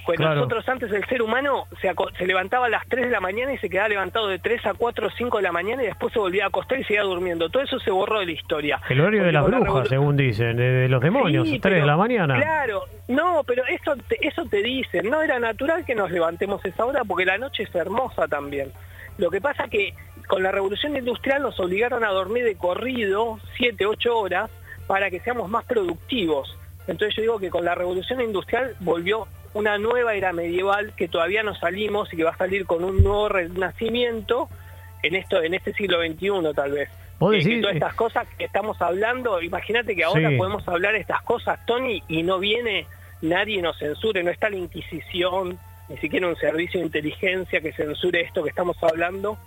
pues 0.07 0.21
nosotros 0.21 0.67
antes 0.69 0.89
el 0.93 1.05
ser 1.07 1.21
humano 1.21 1.65
se, 1.81 1.93
se, 2.17 2.25
levantaba 2.25 2.67
a 2.67 2.69
las 2.69 2.87
3 2.87 3.07
de 3.07 3.11
la 3.11 3.19
mañana 3.19 3.51
y 3.51 3.57
se 3.57 3.69
quedaba 3.69 3.89
levantado 3.89 4.29
de 4.29 4.39
3 4.39 4.67
a 4.67 4.73
4 4.73 5.05
o 5.05 5.09
5 5.09 5.37
de 5.37 5.43
la 5.43 5.51
mañana 5.51 5.83
y 5.83 5.87
después 5.87 6.13
se 6.13 6.19
volvía 6.19 6.45
a 6.45 6.47
acostar 6.47 6.79
y 6.79 6.85
seguía 6.85 7.03
durmiendo. 7.03 7.49
Todo 7.49 7.63
eso 7.63 7.77
se 7.77 7.91
borró 7.91 8.21
de 8.21 8.27
la 8.27 8.31
historia. 8.31 8.79
El 8.87 9.01
horario 9.01 9.25
de 9.25 9.33
las 9.33 9.45
brujas, 9.45 9.89
según 9.89 10.15
dicen, 10.15 10.55
de, 10.55 10.87
los 10.87 11.01
demonios, 11.01 11.49
3 11.59 11.61
de 11.61 11.85
la 11.85 11.97
mañana. 11.97 12.35
Claro, 12.37 12.83
no, 13.09 13.43
pero 13.45 13.65
eso 13.65 13.97
te, 14.07 14.25
eso 14.25 14.45
te 14.45 14.63
dicen. 14.63 15.09
No 15.09 15.21
era 15.21 15.39
natural 15.39 15.83
que 15.83 15.93
nos 15.93 16.09
levantemos 16.09 16.63
esa 16.63 16.85
hora 16.85 17.03
porque 17.03 17.25
la 17.25 17.37
noche 17.37 17.63
es 17.63 17.75
hermosa 17.75 18.29
también. 18.29 18.71
Lo 19.17 19.29
que 19.29 19.41
pasa 19.41 19.67
que 19.67 19.93
con 20.29 20.41
la 20.41 20.53
revolución 20.53 20.95
industrial 20.95 21.41
nos 21.41 21.59
obligaron 21.59 22.05
a 22.05 22.11
dormir 22.11 22.45
de 22.45 22.55
corrido 22.55 23.39
7, 23.57 23.85
8 23.85 24.17
horas 24.17 24.49
para 24.87 25.09
que 25.09 25.19
seamos 25.19 25.49
más 25.49 25.65
productivos. 25.65 26.57
Entonces 26.87 27.13
yo 27.17 27.23
digo 27.23 27.39
que 27.39 27.49
con 27.49 27.65
la 27.65 27.75
revolución 27.75 28.21
industrial 28.21 28.73
volvió 28.79 29.27
una 29.53 29.77
nueva 29.77 30.15
era 30.15 30.33
medieval 30.33 30.93
que 30.95 31.07
todavía 31.07 31.43
no 31.43 31.55
salimos 31.55 32.11
y 32.13 32.17
que 32.17 32.23
va 32.23 32.31
a 32.31 32.37
salir 32.37 32.65
con 32.65 32.83
un 32.83 33.03
nuevo 33.03 33.29
renacimiento 33.29 34.49
en 35.03 35.15
esto 35.15 35.41
en 35.41 35.53
este 35.53 35.73
siglo 35.73 35.99
XXI 35.99 36.53
tal 36.55 36.71
vez. 36.71 36.89
¿Vos 37.19 37.33
eh, 37.33 37.59
todas 37.61 37.75
estas 37.75 37.95
cosas 37.95 38.27
que 38.37 38.45
estamos 38.45 38.79
hablando, 38.81 39.41
imagínate 39.41 39.95
que 39.95 40.03
ahora 40.03 40.29
podemos 40.37 40.67
hablar 40.67 40.95
estas 40.95 41.21
cosas, 41.23 41.59
Tony, 41.65 42.03
y 42.07 42.21
no 42.21 42.37
viene 42.37 42.85
nadie 43.21 43.61
nos 43.61 43.77
censure, 43.79 44.23
no 44.23 44.29
está 44.29 44.49
la 44.49 44.57
Inquisición, 44.57 45.57
ni 45.89 45.97
siquiera 45.97 46.27
un 46.27 46.35
servicio 46.35 46.79
de 46.79 46.85
inteligencia 46.85 47.61
que 47.61 47.73
censure 47.73 48.21
esto 48.21 48.43
que 48.43 48.49
estamos 48.49 48.77
hablando. 48.83 49.37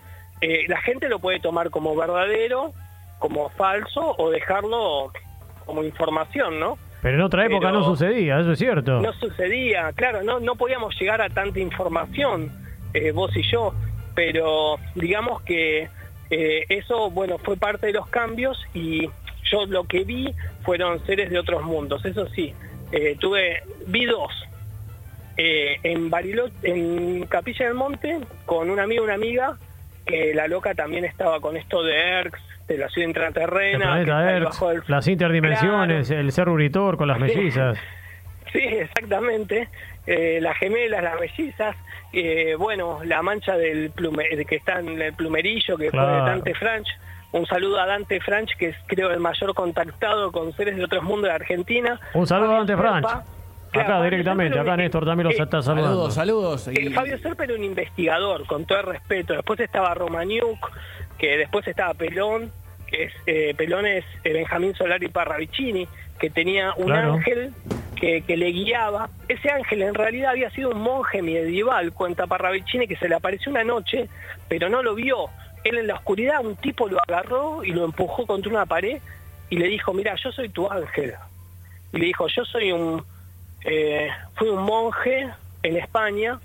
Eh, 0.41 0.65
la 0.69 0.81
gente 0.81 1.09
lo 1.09 1.19
puede 1.19 1.39
tomar 1.39 1.71
como 1.71 1.95
verdadero, 1.95 2.73
como 3.19 3.51
falso 3.51 4.17
o 4.19 4.31
dejarlo 4.31 5.13
como 5.67 5.85
información, 5.85 6.59
¿no? 6.59 6.79
Pero 7.03 7.17
en 7.17 7.23
otra 7.23 7.47
época 7.47 7.71
no 7.73 7.85
sucedía, 7.85 8.41
eso 8.41 8.53
es 8.53 8.59
cierto. 8.59 9.01
No 9.01 9.13
sucedía, 9.15 9.93
claro, 9.95 10.23
no, 10.23 10.39
no 10.39 10.55
podíamos 10.55 10.99
llegar 11.01 11.23
a 11.23 11.31
tanta 11.31 11.59
información, 11.59 12.53
eh, 12.93 13.11
vos 13.13 13.35
y 13.37 13.43
yo, 13.51 13.73
pero 14.15 14.77
digamos 14.95 15.43
que 15.43 15.89
eh, 16.31 16.67
eso, 16.69 17.11
bueno, 17.11 17.39
fue 17.39 17.57
parte 17.57 17.87
de 17.87 17.95
los 17.95 18.07
cambios 18.09 18.59
y 18.75 19.09
yo 19.51 19.67
lo 19.67 19.85
que 19.85 20.05
vi 20.05 20.35
fueron 20.63 21.05
seres 21.07 21.31
de 21.31 21.39
otros 21.39 21.63
mundos, 21.63 22.05
eso 22.05 22.29
sí, 22.29 22.53
eh, 22.93 23.17
tuve, 23.19 23.63
vi 23.87 24.05
dos, 24.05 24.33
en 25.43 26.11
Bariloche, 26.11 26.53
en 26.65 27.25
Capilla 27.25 27.65
del 27.65 27.75
Monte, 27.75 28.19
con 28.45 28.69
un 28.69 28.79
amigo 28.79 29.05
y 29.05 29.07
una 29.07 29.15
amiga, 29.15 29.57
que 30.05 30.35
la 30.35 30.47
loca 30.49 30.75
también 30.75 31.07
estaba 31.07 31.41
con 31.41 31.57
esto 31.57 31.83
de 31.83 31.95
ERX, 31.95 32.39
de 32.71 32.79
la 32.79 32.89
ciudad 32.89 33.09
intraterrena. 33.09 34.03
Las 34.87 35.09
interdimensiones, 35.09 36.11
el 36.11 36.31
ser 36.33 36.49
uritor 36.49 36.97
con 36.97 37.09
las 37.09 37.19
mellizas. 37.19 37.79
Sí, 38.53 38.59
exactamente. 38.59 39.69
Eh, 40.09 40.41
las 40.43 40.57
gemelas, 40.57 41.05
las 41.05 41.21
mellizas. 41.21 41.77
Eh, 42.13 42.57
bueno, 42.59 42.99
la 43.05 43.23
mancha 43.23 43.57
del 43.57 43.91
plume, 43.91 44.25
que 44.45 44.57
está 44.57 44.81
en 44.81 45.01
el 45.01 45.13
plumerillo, 45.13 45.77
que 45.77 45.89
fue 45.93 46.01
de 46.01 46.17
Dante 46.17 46.55
Franch. 46.55 46.89
Un 47.31 47.47
saludo 47.47 47.79
a 47.79 47.87
Dante 47.87 48.19
Franch, 48.19 48.57
que 48.57 48.71
es 48.71 48.77
creo 48.87 49.13
el 49.13 49.21
mayor 49.21 49.55
contactado 49.55 50.33
con 50.33 50.53
seres 50.55 50.77
de 50.77 50.83
otros 50.83 51.05
mundos 51.05 51.29
de 51.29 51.35
Argentina. 51.37 52.01
Un 52.13 52.27
saludo 52.27 52.55
a 52.55 52.57
Dante 52.57 52.77
Franch. 52.77 53.07
acá 53.73 54.03
directamente, 54.03 54.59
acá 54.59 54.77
Néstor 54.77 55.05
también 55.05 55.29
los 55.29 55.39
está 55.39 55.63
saludando. 55.63 56.11
Saludos, 56.11 56.65
saludos. 56.65 56.69
Eh, 56.77 56.91
Fabio 56.91 57.19
Serpa 57.19 57.45
era 57.45 57.55
un 57.55 57.63
investigador, 57.63 58.49
con 58.49 58.65
todo 58.65 58.81
el 58.81 58.87
respeto. 58.87 59.35
Después 59.35 59.61
estaba 59.61 59.95
Romaniuk, 59.95 60.59
que 61.19 61.37
después 61.37 61.69
estaba 61.69 61.95
Pelón, 61.95 62.51
que 62.91 63.05
es 63.05 63.13
eh, 63.27 63.55
Pelón 63.57 63.87
es 63.87 64.05
eh, 64.25 64.33
Benjamín 64.33 64.75
Solari 64.75 65.09
Parravicini, 65.09 65.87
que 66.19 66.31
tenía 66.31 66.75
un 66.77 66.93
ángel 66.93 67.53
que, 67.97 68.23
le 68.27 68.51
guiaba. 68.51 69.11
Ese 69.29 69.51
ángel 69.51 69.83
en 69.83 69.95
realidad 69.95 70.31
había 70.31 70.51
sido 70.51 70.71
un 70.71 70.81
monje 70.81 71.23
medieval, 71.23 71.93
cuenta 71.93 72.27
Parravicini, 72.27 72.87
que 72.87 72.97
se 72.97 73.09
le 73.09 73.15
apareció 73.15 73.51
una 73.51 73.65
noche, 73.65 74.09
pero 74.49 74.69
no 74.69 74.83
lo 74.83 74.95
vio. 74.95 75.29
Él 75.65 75.79
en 75.79 75.87
la 75.87 75.95
oscuridad, 75.95 76.45
un 76.45 76.57
tipo 76.57 76.89
lo 76.89 76.99
agarró 77.07 77.63
y 77.63 77.73
lo 77.73 77.85
empujó 77.85 78.27
contra 78.27 78.51
una 78.51 78.67
pared 78.67 79.01
y 79.51 79.57
le 79.57 79.67
dijo, 79.67 79.93
mira, 79.93 80.15
yo 80.17 80.33
soy 80.33 80.49
tu 80.49 80.71
ángel. 80.71 81.15
Y 81.93 81.99
le 81.99 82.07
dijo, 82.07 82.27
yo 82.29 82.45
soy 82.45 82.73
un, 82.73 83.05
eh, 83.65 84.09
fui 84.35 84.49
un 84.49 84.63
monje 84.63 85.29
en 85.63 85.77
España 85.77 86.41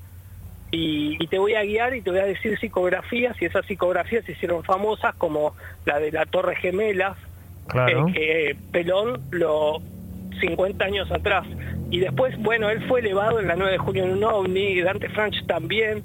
y, 0.72 1.28
te 1.28 1.40
voy 1.40 1.56
a 1.56 1.64
guiar 1.64 1.96
y 1.96 2.02
te 2.02 2.12
voy 2.12 2.20
a 2.20 2.26
decir 2.26 2.58
psicografías 2.60 3.40
y 3.42 3.46
esas 3.46 3.66
psicografías 3.66 4.26
se 4.26 4.34
hicieron 4.34 4.64
famosas 4.64 5.16
como 5.16 5.56
la 5.86 6.00
de 6.00 6.12
la 6.12 6.26
Torre 6.26 6.56
Gemelas, 6.56 7.18
claro. 7.68 8.08
Eh, 8.10 8.14
que 8.14 8.58
Pelón 8.72 9.22
lo 9.32 9.82
50 10.40 10.84
años 10.84 11.12
atrás. 11.12 11.48
Y 11.92 12.00
después, 12.00 12.38
bueno, 12.40 12.70
él 12.70 12.84
fue 12.88 13.00
elevado 13.00 13.40
en 13.40 13.48
la 13.48 13.56
9 13.56 13.72
de 13.72 13.78
junio 13.78 14.04
en 14.04 14.12
un 14.12 14.24
ovni, 14.24 14.82
Dante 14.82 15.08
Franch 15.10 15.46
también, 15.46 16.04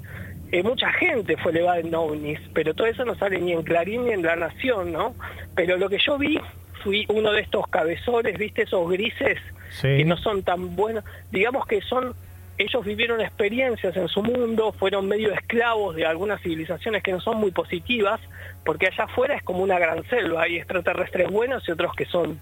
eh, 0.51 0.63
mucha 0.63 0.91
gente 0.91 1.37
fue 1.37 1.51
elevada 1.51 1.79
en 1.79 1.93
ovnis, 1.95 2.39
pero 2.53 2.73
todo 2.73 2.87
eso 2.87 3.05
no 3.05 3.15
sale 3.15 3.39
ni 3.39 3.53
en 3.53 3.63
Clarín 3.63 4.05
ni 4.05 4.11
en 4.11 4.21
La 4.21 4.35
Nación, 4.35 4.91
¿no? 4.91 5.15
Pero 5.55 5.77
lo 5.77 5.89
que 5.89 5.97
yo 5.97 6.17
vi, 6.17 6.39
fui 6.83 7.05
uno 7.07 7.31
de 7.31 7.41
estos 7.41 7.67
cabezones, 7.67 8.37
¿viste? 8.37 8.63
Esos 8.63 8.89
grises 8.89 9.39
que 9.81 10.03
no 10.03 10.17
son 10.17 10.43
tan 10.43 10.75
buenos, 10.75 11.05
digamos 11.31 11.65
que 11.65 11.81
son 11.81 12.13
ellos 12.61 12.85
vivieron 12.85 13.21
experiencias 13.21 13.95
en 13.95 14.07
su 14.07 14.21
mundo, 14.21 14.71
fueron 14.71 15.07
medio 15.07 15.31
esclavos 15.33 15.95
de 15.95 16.05
algunas 16.05 16.41
civilizaciones 16.41 17.03
que 17.03 17.11
no 17.11 17.19
son 17.19 17.37
muy 17.37 17.51
positivas, 17.51 18.19
porque 18.65 18.87
allá 18.87 19.05
afuera 19.05 19.35
es 19.35 19.43
como 19.43 19.63
una 19.63 19.79
gran 19.79 20.03
selva, 20.05 20.43
hay 20.43 20.57
extraterrestres 20.57 21.29
buenos 21.29 21.67
y 21.67 21.71
otros 21.71 21.93
que 21.95 22.05
son 22.05 22.39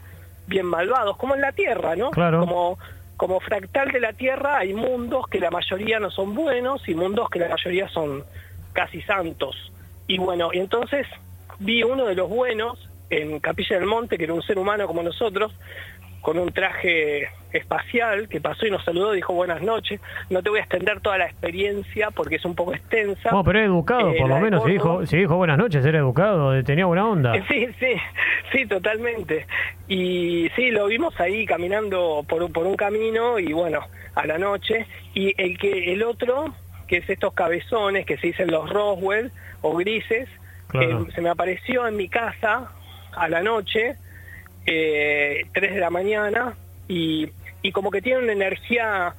bien 0.47 0.65
malvados, 0.65 1.17
como 1.17 1.35
en 1.35 1.41
la 1.41 1.51
Tierra, 1.51 1.95
¿no? 1.95 2.11
Claro. 2.11 2.39
Como, 2.39 2.79
como 3.17 3.39
fractal 3.39 3.91
de 3.91 3.99
la 3.99 4.13
Tierra 4.13 4.57
hay 4.57 4.73
mundos 4.73 5.27
que 5.27 5.39
la 5.39 5.51
mayoría 5.51 5.99
no 5.99 6.09
son 6.11 6.33
buenos 6.35 6.87
y 6.87 6.95
mundos 6.95 7.29
que 7.29 7.39
la 7.39 7.49
mayoría 7.49 7.87
son 7.89 8.23
casi 8.73 9.01
santos. 9.01 9.71
Y 10.07 10.17
bueno, 10.17 10.49
y 10.51 10.59
entonces 10.59 11.05
vi 11.59 11.83
uno 11.83 12.05
de 12.05 12.15
los 12.15 12.29
buenos 12.29 12.89
en 13.09 13.39
Capilla 13.39 13.77
del 13.77 13.87
Monte, 13.87 14.17
que 14.17 14.25
era 14.25 14.33
un 14.33 14.41
ser 14.41 14.57
humano 14.57 14.87
como 14.87 15.03
nosotros, 15.03 15.53
con 16.21 16.37
un 16.37 16.51
traje 16.51 17.29
espacial 17.51 18.27
que 18.29 18.39
pasó 18.41 18.65
y 18.65 18.71
nos 18.71 18.83
saludó, 18.83 19.11
dijo 19.11 19.33
buenas 19.33 19.61
noches. 19.61 19.99
No 20.29 20.43
te 20.43 20.49
voy 20.49 20.59
a 20.59 20.63
extender 20.63 20.99
toda 21.01 21.17
la 21.17 21.25
experiencia 21.25 22.11
porque 22.11 22.35
es 22.35 22.45
un 22.45 22.55
poco 22.55 22.73
extensa. 22.73 23.31
No, 23.31 23.43
pero 23.43 23.59
educado, 23.59 24.13
por 24.17 24.29
lo 24.29 24.37
eh, 24.37 24.41
menos, 24.41 24.63
si 24.63 24.71
dijo, 24.71 25.05
si 25.05 25.17
dijo 25.17 25.35
buenas 25.35 25.57
noches, 25.57 25.85
era 25.85 25.99
educado, 25.99 26.63
tenía 26.63 26.85
buena 26.85 27.07
onda. 27.07 27.33
Sí, 27.49 27.67
sí, 27.79 27.93
sí, 28.51 28.65
totalmente. 28.67 29.47
Y 29.87 30.49
sí, 30.55 30.69
lo 30.69 30.85
vimos 30.85 31.19
ahí 31.19 31.45
caminando 31.45 32.23
por, 32.27 32.51
por 32.51 32.67
un 32.67 32.75
camino 32.75 33.39
y 33.39 33.53
bueno, 33.53 33.79
a 34.13 34.27
la 34.27 34.37
noche. 34.37 34.85
Y 35.13 35.33
el, 35.41 35.57
que, 35.57 35.93
el 35.93 36.03
otro, 36.03 36.53
que 36.87 36.97
es 36.97 37.09
estos 37.09 37.33
cabezones 37.33 38.05
que 38.05 38.17
se 38.17 38.27
dicen 38.27 38.51
los 38.51 38.69
Roswell 38.69 39.31
o 39.61 39.75
grises, 39.77 40.29
eh, 40.73 40.97
se 41.15 41.21
me 41.21 41.29
apareció 41.29 41.87
en 41.87 41.97
mi 41.97 42.07
casa 42.07 42.71
a 43.15 43.29
la 43.29 43.41
noche 43.41 43.95
eh, 44.65 45.45
3 45.53 45.73
de 45.75 45.79
la 45.79 45.89
mañana 45.89 46.55
y, 46.87 47.29
y 47.61 47.71
como 47.71 47.91
que 47.91 48.01
tiene 48.01 48.19
una 48.19 48.33
energía 48.33 49.13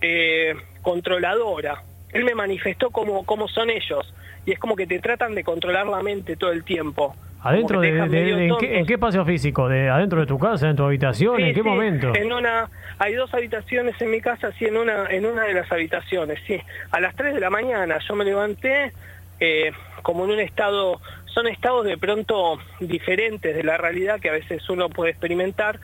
eh, 0.00 0.54
controladora. 0.82 1.82
Él 2.12 2.24
me 2.24 2.34
manifestó 2.34 2.90
cómo, 2.90 3.24
cómo 3.24 3.48
son 3.48 3.70
ellos. 3.70 4.12
Y 4.44 4.52
es 4.52 4.58
como 4.58 4.76
que 4.76 4.86
te 4.86 5.00
tratan 5.00 5.34
de 5.34 5.42
controlar 5.42 5.86
la 5.86 6.02
mente 6.02 6.36
todo 6.36 6.52
el 6.52 6.64
tiempo. 6.64 7.14
¿Adentro 7.42 7.80
de, 7.80 7.90
en, 7.90 8.86
qué, 8.86 8.94
espacio 8.94 9.24
físico? 9.24 9.68
¿De 9.68 9.88
¿Adentro 9.88 10.20
de 10.20 10.26
tu 10.26 10.38
casa, 10.38 10.68
en 10.68 10.76
tu 10.76 10.84
habitación? 10.84 11.40
¿En 11.40 11.54
qué 11.54 11.62
momento? 11.62 12.12
En 12.14 12.32
una, 12.32 12.68
hay 12.98 13.14
dos 13.14 13.32
habitaciones 13.34 14.00
en 14.00 14.10
mi 14.10 14.20
casa, 14.20 14.50
sí, 14.58 14.64
en 14.64 14.76
una, 14.76 15.06
en 15.10 15.26
una 15.26 15.42
de 15.42 15.54
las 15.54 15.70
habitaciones, 15.70 16.40
sí. 16.46 16.60
A 16.90 16.98
las 16.98 17.14
3 17.14 17.34
de 17.34 17.40
la 17.40 17.50
mañana 17.50 17.98
yo 18.08 18.16
me 18.16 18.24
levanté 18.24 18.92
eh, 19.38 19.70
como 20.02 20.24
en 20.24 20.32
un 20.32 20.40
estado, 20.40 21.00
son 21.36 21.48
estados 21.48 21.84
de 21.84 21.98
pronto 21.98 22.58
diferentes 22.80 23.54
de 23.54 23.62
la 23.62 23.76
realidad 23.76 24.18
que 24.18 24.30
a 24.30 24.32
veces 24.32 24.66
uno 24.70 24.88
puede 24.88 25.10
experimentar. 25.10 25.78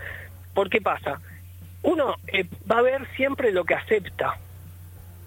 ¿Por 0.55 0.71
qué 0.71 0.81
pasa? 0.81 1.21
Uno 1.83 2.17
eh, 2.29 2.47
va 2.71 2.79
a 2.79 2.83
ver 2.83 3.07
siempre 3.17 3.53
lo 3.53 3.65
que 3.65 3.75
acepta. 3.75 4.39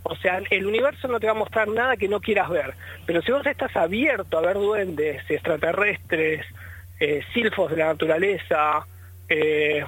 O 0.02 0.16
sea, 0.16 0.42
el 0.50 0.66
universo 0.66 1.08
no 1.08 1.20
te 1.20 1.28
va 1.28 1.34
a 1.34 1.36
mostrar 1.36 1.68
nada 1.68 1.96
que 1.96 2.08
no 2.08 2.22
quieras 2.22 2.50
ver. 2.50 2.74
Pero 3.06 3.22
si 3.22 3.32
vos 3.32 3.46
estás 3.46 3.76
abierto 3.76 4.40
a 4.40 4.42
ver 4.42 4.56
duendes, 4.56 5.30
extraterrestres, 5.30 6.44
eh, 7.00 7.24
silfos 7.32 7.70
de 7.70 7.78
la 7.78 7.86
naturaleza, 7.86 8.88
eh, 9.30 9.86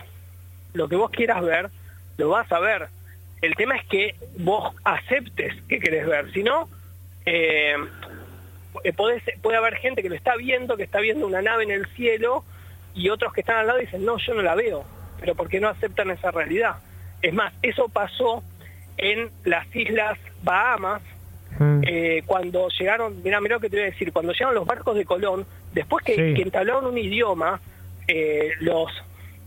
lo 0.73 0.87
que 0.87 0.97
vos 0.97 1.09
quieras 1.09 1.43
ver, 1.43 1.71
lo 2.17 2.29
vas 2.29 2.51
a 2.51 2.59
ver. 2.59 2.89
El 3.41 3.55
tema 3.55 3.75
es 3.75 3.87
que 3.87 4.15
vos 4.37 4.75
aceptes 4.83 5.55
que 5.67 5.79
querés 5.79 6.05
ver. 6.05 6.31
Si 6.31 6.43
no, 6.43 6.69
eh, 7.25 7.75
puede 8.95 9.57
haber 9.57 9.75
gente 9.75 10.01
que 10.01 10.09
lo 10.09 10.15
está 10.15 10.35
viendo, 10.35 10.77
que 10.77 10.83
está 10.83 10.99
viendo 10.99 11.27
una 11.27 11.41
nave 11.41 11.63
en 11.63 11.71
el 11.71 11.87
cielo, 11.95 12.43
y 12.93 13.09
otros 13.09 13.33
que 13.33 13.41
están 13.41 13.57
al 13.57 13.67
lado 13.67 13.79
dicen, 13.79 14.03
no, 14.03 14.17
yo 14.17 14.33
no 14.33 14.41
la 14.41 14.55
veo. 14.55 14.83
Pero 15.19 15.35
porque 15.35 15.59
no 15.59 15.69
aceptan 15.69 16.11
esa 16.11 16.31
realidad. 16.31 16.77
Es 17.21 17.33
más, 17.33 17.53
eso 17.61 17.89
pasó 17.89 18.43
en 18.97 19.29
las 19.43 19.73
islas 19.75 20.17
Bahamas, 20.43 21.01
mm. 21.59 21.81
eh, 21.87 22.23
cuando 22.25 22.67
llegaron, 22.69 23.21
mira, 23.23 23.39
mira 23.41 23.55
lo 23.55 23.59
que 23.61 23.69
te 23.69 23.77
voy 23.77 23.85
a 23.85 23.89
decir, 23.91 24.11
cuando 24.11 24.33
llegaron 24.33 24.55
los 24.55 24.65
barcos 24.65 24.95
de 24.95 25.05
Colón, 25.05 25.45
después 25.73 26.03
que, 26.03 26.33
entablaron 26.41 26.85
un 26.85 26.97
idioma, 26.97 27.59
eh, 28.07 28.51
los 28.59 28.91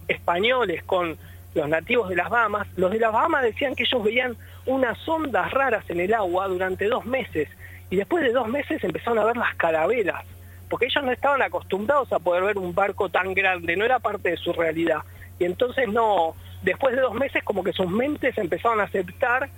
españoles 0.08 0.82
con 0.84 1.16
los 1.54 1.68
nativos 1.68 2.08
de 2.08 2.16
las 2.16 2.30
Bahamas, 2.30 2.68
los 2.76 2.92
de 2.92 2.98
las 2.98 3.12
Bahamas 3.12 3.42
decían 3.42 3.74
que 3.74 3.84
ellos 3.84 4.02
veían 4.04 4.36
unas 4.66 5.08
ondas 5.08 5.50
raras 5.50 5.88
en 5.88 6.00
el 6.00 6.14
agua 6.14 6.48
durante 6.48 6.86
dos 6.86 7.04
meses, 7.04 7.48
y 7.90 7.96
después 7.96 8.22
de 8.24 8.32
dos 8.32 8.48
meses 8.48 8.82
empezaron 8.82 9.18
a 9.18 9.24
ver 9.24 9.36
las 9.36 9.54
carabelas, 9.56 10.24
porque 10.68 10.86
ellos 10.86 11.04
no 11.04 11.12
estaban 11.12 11.42
acostumbrados 11.42 12.12
a 12.12 12.20
poder 12.20 12.44
ver 12.44 12.58
un 12.58 12.74
barco 12.74 13.08
tan 13.08 13.34
grande, 13.34 13.76
no 13.76 13.84
era 13.84 13.98
parte 13.98 14.30
de 14.30 14.36
su 14.36 14.52
realidad, 14.52 15.00
y 15.38 15.44
entonces 15.44 15.88
no, 15.88 16.34
después 16.62 16.94
de 16.94 17.02
dos 17.02 17.14
meses 17.14 17.42
como 17.42 17.64
que 17.64 17.72
sus 17.72 17.90
mentes 17.90 18.38
empezaron 18.38 18.80
a 18.80 18.84
aceptar 18.84 19.48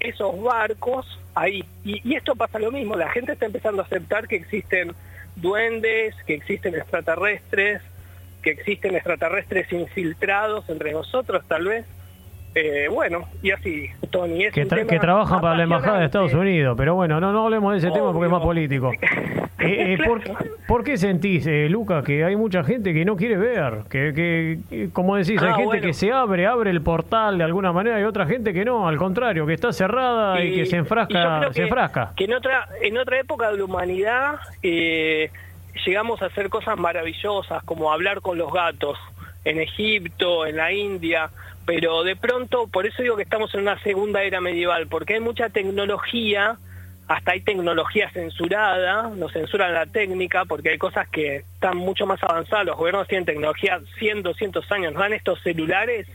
esos 0.00 0.40
barcos 0.42 1.18
ahí. 1.34 1.64
Y, 1.84 2.14
esto 2.14 2.34
pasa 2.34 2.58
lo 2.58 2.70
mismo, 2.70 2.96
la 2.96 3.10
gente 3.10 3.32
está 3.32 3.46
empezando 3.46 3.82
a 3.82 3.84
aceptar 3.84 4.28
que 4.28 4.36
existen 4.36 4.94
duendes, 5.36 6.14
que 6.26 6.34
existen 6.34 6.74
extraterrestres, 6.74 7.82
que 8.42 8.50
existen 8.50 8.94
extraterrestres 8.94 9.70
infiltrados 9.72 10.68
entre 10.68 10.92
nosotros 10.92 11.44
tal 11.46 11.64
vez. 11.66 11.86
Eh, 12.54 12.88
bueno, 12.90 13.28
y 13.42 13.50
así, 13.50 13.86
Tony. 14.10 14.44
Es 14.46 14.52
que, 14.52 14.66
que 14.66 14.98
trabajan 14.98 15.40
para 15.40 15.56
la 15.56 15.62
Embajada 15.64 16.00
de 16.00 16.06
Estados 16.06 16.34
Unidos, 16.34 16.74
pero 16.76 16.94
bueno, 16.94 17.20
no, 17.20 17.32
no 17.32 17.44
hablemos 17.44 17.72
de 17.72 17.78
ese 17.78 17.90
tema 17.90 18.12
porque 18.12 18.26
es 18.26 18.32
más 18.32 18.42
político. 18.42 18.90
Eh, 19.60 19.94
eh, 19.94 19.98
¿por, 20.68 20.84
qué 20.84 20.96
sentís, 20.96 21.44
eh, 21.48 21.68
Luca, 21.68 22.04
que 22.04 22.22
hay 22.22 22.36
mucha 22.36 22.62
gente 22.62 22.94
que 22.94 23.04
no 23.04 23.16
quiere 23.16 23.36
ver? 23.36 23.80
Que, 23.90 24.14
que 24.14 24.88
como 24.92 25.16
decís, 25.16 25.42
hay 25.42 25.50
ah, 25.50 25.56
gente 25.56 25.80
que 25.80 25.92
se 25.92 26.12
abre, 26.12 26.46
abre 26.46 26.70
el 26.70 26.80
portal 26.80 27.38
de 27.38 27.44
alguna 27.44 27.72
manera 27.72 28.00
y 28.00 28.04
otra 28.04 28.24
gente 28.26 28.52
que 28.52 28.64
no, 28.64 28.86
al 28.86 28.96
contrario, 28.96 29.46
que 29.46 29.54
está 29.54 29.72
cerrada 29.72 30.42
y, 30.44 30.54
que 30.54 30.66
se 30.66 30.76
enfrasca. 30.76 31.52
se 31.52 31.62
enfrasca. 31.64 32.12
que 32.16 32.26
en 32.26 32.34
otra, 32.34 32.68
en 32.80 32.98
otra 32.98 33.18
época 33.18 33.50
de 33.50 33.58
la 33.58 33.64
humanidad 33.64 34.36
llegamos 34.62 36.22
a 36.22 36.26
hacer 36.26 36.50
cosas 36.50 36.78
maravillosas, 36.78 37.64
como 37.64 37.92
hablar 37.92 38.20
con 38.20 38.38
los 38.38 38.52
gatos, 38.52 38.96
en 39.44 39.60
Egipto, 39.60 40.46
en 40.46 40.56
la 40.56 40.72
India, 40.72 41.30
pero 41.68 42.02
de 42.02 42.16
pronto, 42.16 42.66
por 42.66 42.86
eso 42.86 43.02
digo 43.02 43.16
que 43.16 43.24
estamos 43.24 43.54
en 43.54 43.60
una 43.60 43.78
segunda 43.82 44.22
era 44.22 44.40
medieval, 44.40 44.86
porque 44.86 45.12
hay 45.12 45.20
mucha 45.20 45.50
tecnología 45.50 46.56
hasta 47.08 47.32
hay 47.32 47.42
tecnología 47.42 48.08
censurada, 48.08 49.10
nos 49.10 49.34
censuran 49.34 49.74
la 49.74 49.84
técnica 49.84 50.46
porque 50.46 50.70
hay 50.70 50.78
cosas 50.78 51.06
que 51.10 51.36
están 51.36 51.76
mucho 51.76 52.06
más 52.06 52.22
avanzadas, 52.22 52.64
los 52.64 52.76
gobiernos 52.78 53.06
tienen 53.06 53.26
tecnología 53.26 53.82
100, 53.98 54.22
200 54.22 54.72
años, 54.72 54.94
nos 54.94 55.02
dan 55.02 55.12
estos 55.12 55.42
celulares 55.42 56.06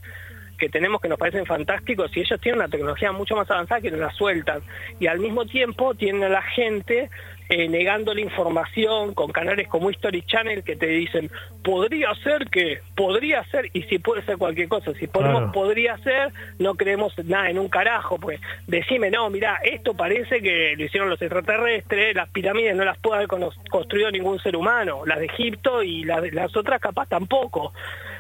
que 0.63 0.69
tenemos 0.69 1.01
que 1.01 1.09
nos 1.09 1.19
parecen 1.19 1.45
fantásticos 1.45 2.15
y 2.15 2.21
ellos 2.21 2.39
tienen 2.39 2.61
una 2.61 2.69
tecnología 2.69 3.11
mucho 3.11 3.35
más 3.35 3.51
avanzada 3.51 3.81
que 3.81 3.91
nos 3.91 3.99
la 3.99 4.11
sueltan. 4.11 4.61
Y 4.97 5.07
al 5.07 5.19
mismo 5.19 5.45
tiempo 5.45 5.93
tienen 5.93 6.23
a 6.23 6.29
la 6.29 6.41
gente 6.41 7.09
eh, 7.49 7.67
negando 7.67 8.13
la 8.13 8.21
información 8.21 9.13
con 9.13 9.33
canales 9.33 9.67
como 9.67 9.91
History 9.91 10.21
Channel 10.21 10.63
que 10.63 10.77
te 10.77 10.87
dicen 10.87 11.29
podría 11.63 12.15
ser 12.15 12.49
que, 12.49 12.79
podría 12.95 13.43
ser, 13.45 13.69
y 13.73 13.83
si 13.83 13.99
puede 13.99 14.23
ser 14.23 14.37
cualquier 14.37 14.69
cosa, 14.69 14.93
si 14.93 15.07
ponemos 15.07 15.51
podría 15.51 15.97
ser, 15.97 16.31
no 16.59 16.75
creemos 16.75 17.13
nada 17.25 17.49
en 17.49 17.59
un 17.59 17.67
carajo, 17.67 18.17
pues 18.17 18.39
decime, 18.67 19.11
no, 19.11 19.29
mira, 19.29 19.59
esto 19.63 19.93
parece 19.93 20.41
que 20.41 20.75
lo 20.77 20.85
hicieron 20.85 21.09
los 21.09 21.21
extraterrestres, 21.21 22.15
las 22.15 22.29
pirámides 22.29 22.75
no 22.75 22.85
las 22.85 22.97
puede 22.99 23.17
haber 23.23 23.27
construido 23.69 24.11
ningún 24.11 24.39
ser 24.39 24.55
humano, 24.55 25.05
las 25.05 25.19
de 25.19 25.25
Egipto 25.25 25.83
y 25.83 26.05
las, 26.05 26.31
las 26.33 26.55
otras 26.55 26.79
capaz 26.79 27.07
tampoco, 27.07 27.73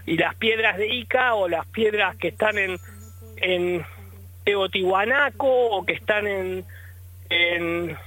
y 0.05 0.17
las 0.17 0.35
piedras 0.35 0.77
de 0.77 0.87
Ica 0.87 1.35
o 1.35 1.47
las 1.47 1.65
piedras 1.67 2.15
que 2.17 2.29
están 2.29 2.57
en, 2.57 2.77
en 3.37 3.85
Teotihuanaco 4.43 5.47
o 5.47 5.85
que 5.85 5.93
están 5.93 6.27
en, 6.27 6.65
en 7.29 7.97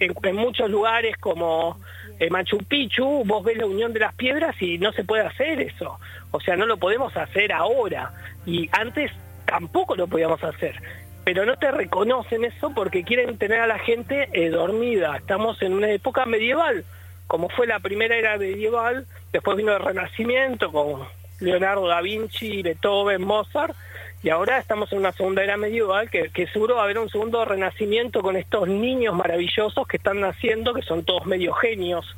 en, 0.00 0.36
muchos 0.36 0.70
lugares 0.70 1.16
como 1.18 1.78
eh, 2.18 2.30
Machu 2.30 2.58
Picchu, 2.58 3.24
vos 3.24 3.44
ves 3.44 3.56
la 3.56 3.66
unión 3.66 3.92
de 3.92 4.00
las 4.00 4.14
piedras 4.14 4.60
y 4.60 4.78
no 4.78 4.92
se 4.92 5.04
puede 5.04 5.24
hacer 5.24 5.60
eso. 5.60 5.98
O 6.30 6.40
sea, 6.40 6.56
no 6.56 6.66
lo 6.66 6.76
podemos 6.76 7.16
hacer 7.16 7.52
ahora. 7.52 8.12
Y 8.44 8.68
antes 8.72 9.10
tampoco 9.46 9.96
lo 9.96 10.06
podíamos 10.06 10.42
hacer. 10.42 10.80
Pero 11.24 11.44
no 11.44 11.56
te 11.56 11.70
reconocen 11.70 12.44
eso 12.44 12.72
porque 12.74 13.02
quieren 13.02 13.36
tener 13.38 13.60
a 13.60 13.66
la 13.66 13.78
gente 13.78 14.28
eh, 14.32 14.48
dormida. 14.50 15.16
Estamos 15.16 15.60
en 15.62 15.72
una 15.72 15.90
época 15.90 16.24
medieval, 16.24 16.84
como 17.26 17.48
fue 17.48 17.66
la 17.66 17.80
primera 17.80 18.16
era 18.16 18.38
medieval, 18.38 19.06
después 19.32 19.56
vino 19.56 19.72
el 19.72 19.82
Renacimiento 19.82 20.70
con 20.70 21.08
Leonardo 21.40 21.86
da 21.86 22.00
Vinci, 22.00 22.62
Beethoven, 22.62 23.22
Mozart, 23.22 23.74
y 24.22 24.30
ahora 24.30 24.58
estamos 24.58 24.92
en 24.92 24.98
una 24.98 25.12
segunda 25.12 25.44
era 25.44 25.56
medieval 25.56 26.10
que, 26.10 26.48
seguro 26.52 26.76
va 26.76 26.82
a 26.82 26.84
haber 26.84 26.98
un 26.98 27.08
segundo 27.08 27.44
renacimiento 27.44 28.22
con 28.22 28.36
estos 28.36 28.66
niños 28.66 29.14
maravillosos 29.14 29.86
que 29.86 29.98
están 29.98 30.20
naciendo, 30.20 30.74
que 30.74 30.82
son 30.82 31.04
todos 31.04 31.26
medio 31.26 31.52
genios, 31.54 32.16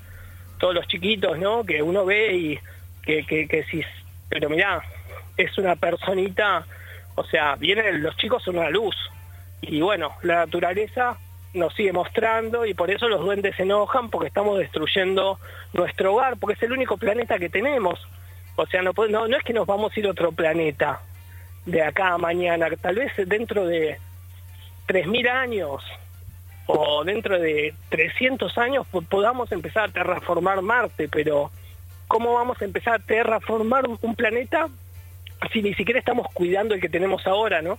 todos 0.59 0.75
los 0.75 0.87
chiquitos, 0.87 1.39
¿no? 1.39 1.65
Que 1.65 1.83
uno 1.83 2.05
ve 2.05 2.35
y 2.35 2.59
que 3.05 3.67
si, 3.71 3.83
pero 4.29 4.51
mirá, 4.51 4.83
es 5.39 5.57
una 5.57 5.77
personita, 5.77 6.67
o 7.15 7.25
sea, 7.25 7.55
vienen, 7.57 8.03
los 8.03 8.17
chicos 8.17 8.43
son 8.43 8.59
una 8.59 8.71
luz. 8.71 8.97
Y 9.63 9.81
bueno, 9.81 10.13
la 10.23 10.47
naturaleza 10.47 11.17
nos 11.55 11.75
sigue 11.75 11.93
mostrando 11.93 12.67
y 12.67 12.75
por 12.75 12.91
eso 12.91 13.09
los 13.09 13.21
duendes 13.21 13.57
se 13.57 13.63
enojan 13.63 14.11
porque 14.11 14.29
estamos 14.29 14.59
destruyendo 14.59 15.39
nuestro 15.73 16.15
hogar, 16.15 16.37
porque 16.39 16.55
es 16.55 16.63
el 16.63 16.73
único 16.73 16.97
planeta 16.97 17.39
que 17.39 17.49
tenemos. 17.49 18.07
O 18.61 18.67
sea, 18.67 18.83
no, 18.83 18.93
es 18.93 19.45
que 19.45 19.53
nos 19.53 19.69
vamos 19.69 19.97
a 19.97 20.01
ir 20.01 20.07
a 20.07 20.11
otro 20.11 20.33
planeta, 20.33 21.01
de 21.65 21.81
acá 21.81 22.15
a 22.15 22.19
mañana, 22.19 22.67
tal 22.81 22.97
vez 22.97 23.13
dentro 23.29 23.65
de 23.67 23.99
3.000 24.89 25.29
años 25.29 25.85
o 26.67 27.05
dentro 27.05 27.39
de 27.39 27.73
300 27.91 28.59
años 28.59 28.85
podamos 29.09 29.53
empezar 29.53 29.85
a 29.85 29.93
terraformar 29.93 30.61
Marte, 30.63 31.09
pero 31.09 31.53
¿cómo 32.09 32.35
vamos 32.35 32.61
a 32.61 32.65
empezar 32.65 32.95
a 32.95 32.99
terraformar 32.99 33.85
un 33.87 34.17
planeta 34.17 34.69
si 35.53 35.63
ni 35.63 35.73
siquiera 35.75 36.01
estamos 36.01 36.27
cuidando 36.33 36.75
el 36.75 36.81
que 36.81 36.89
tenemos 36.89 37.29
ahora, 37.29 37.63
no? 37.63 37.79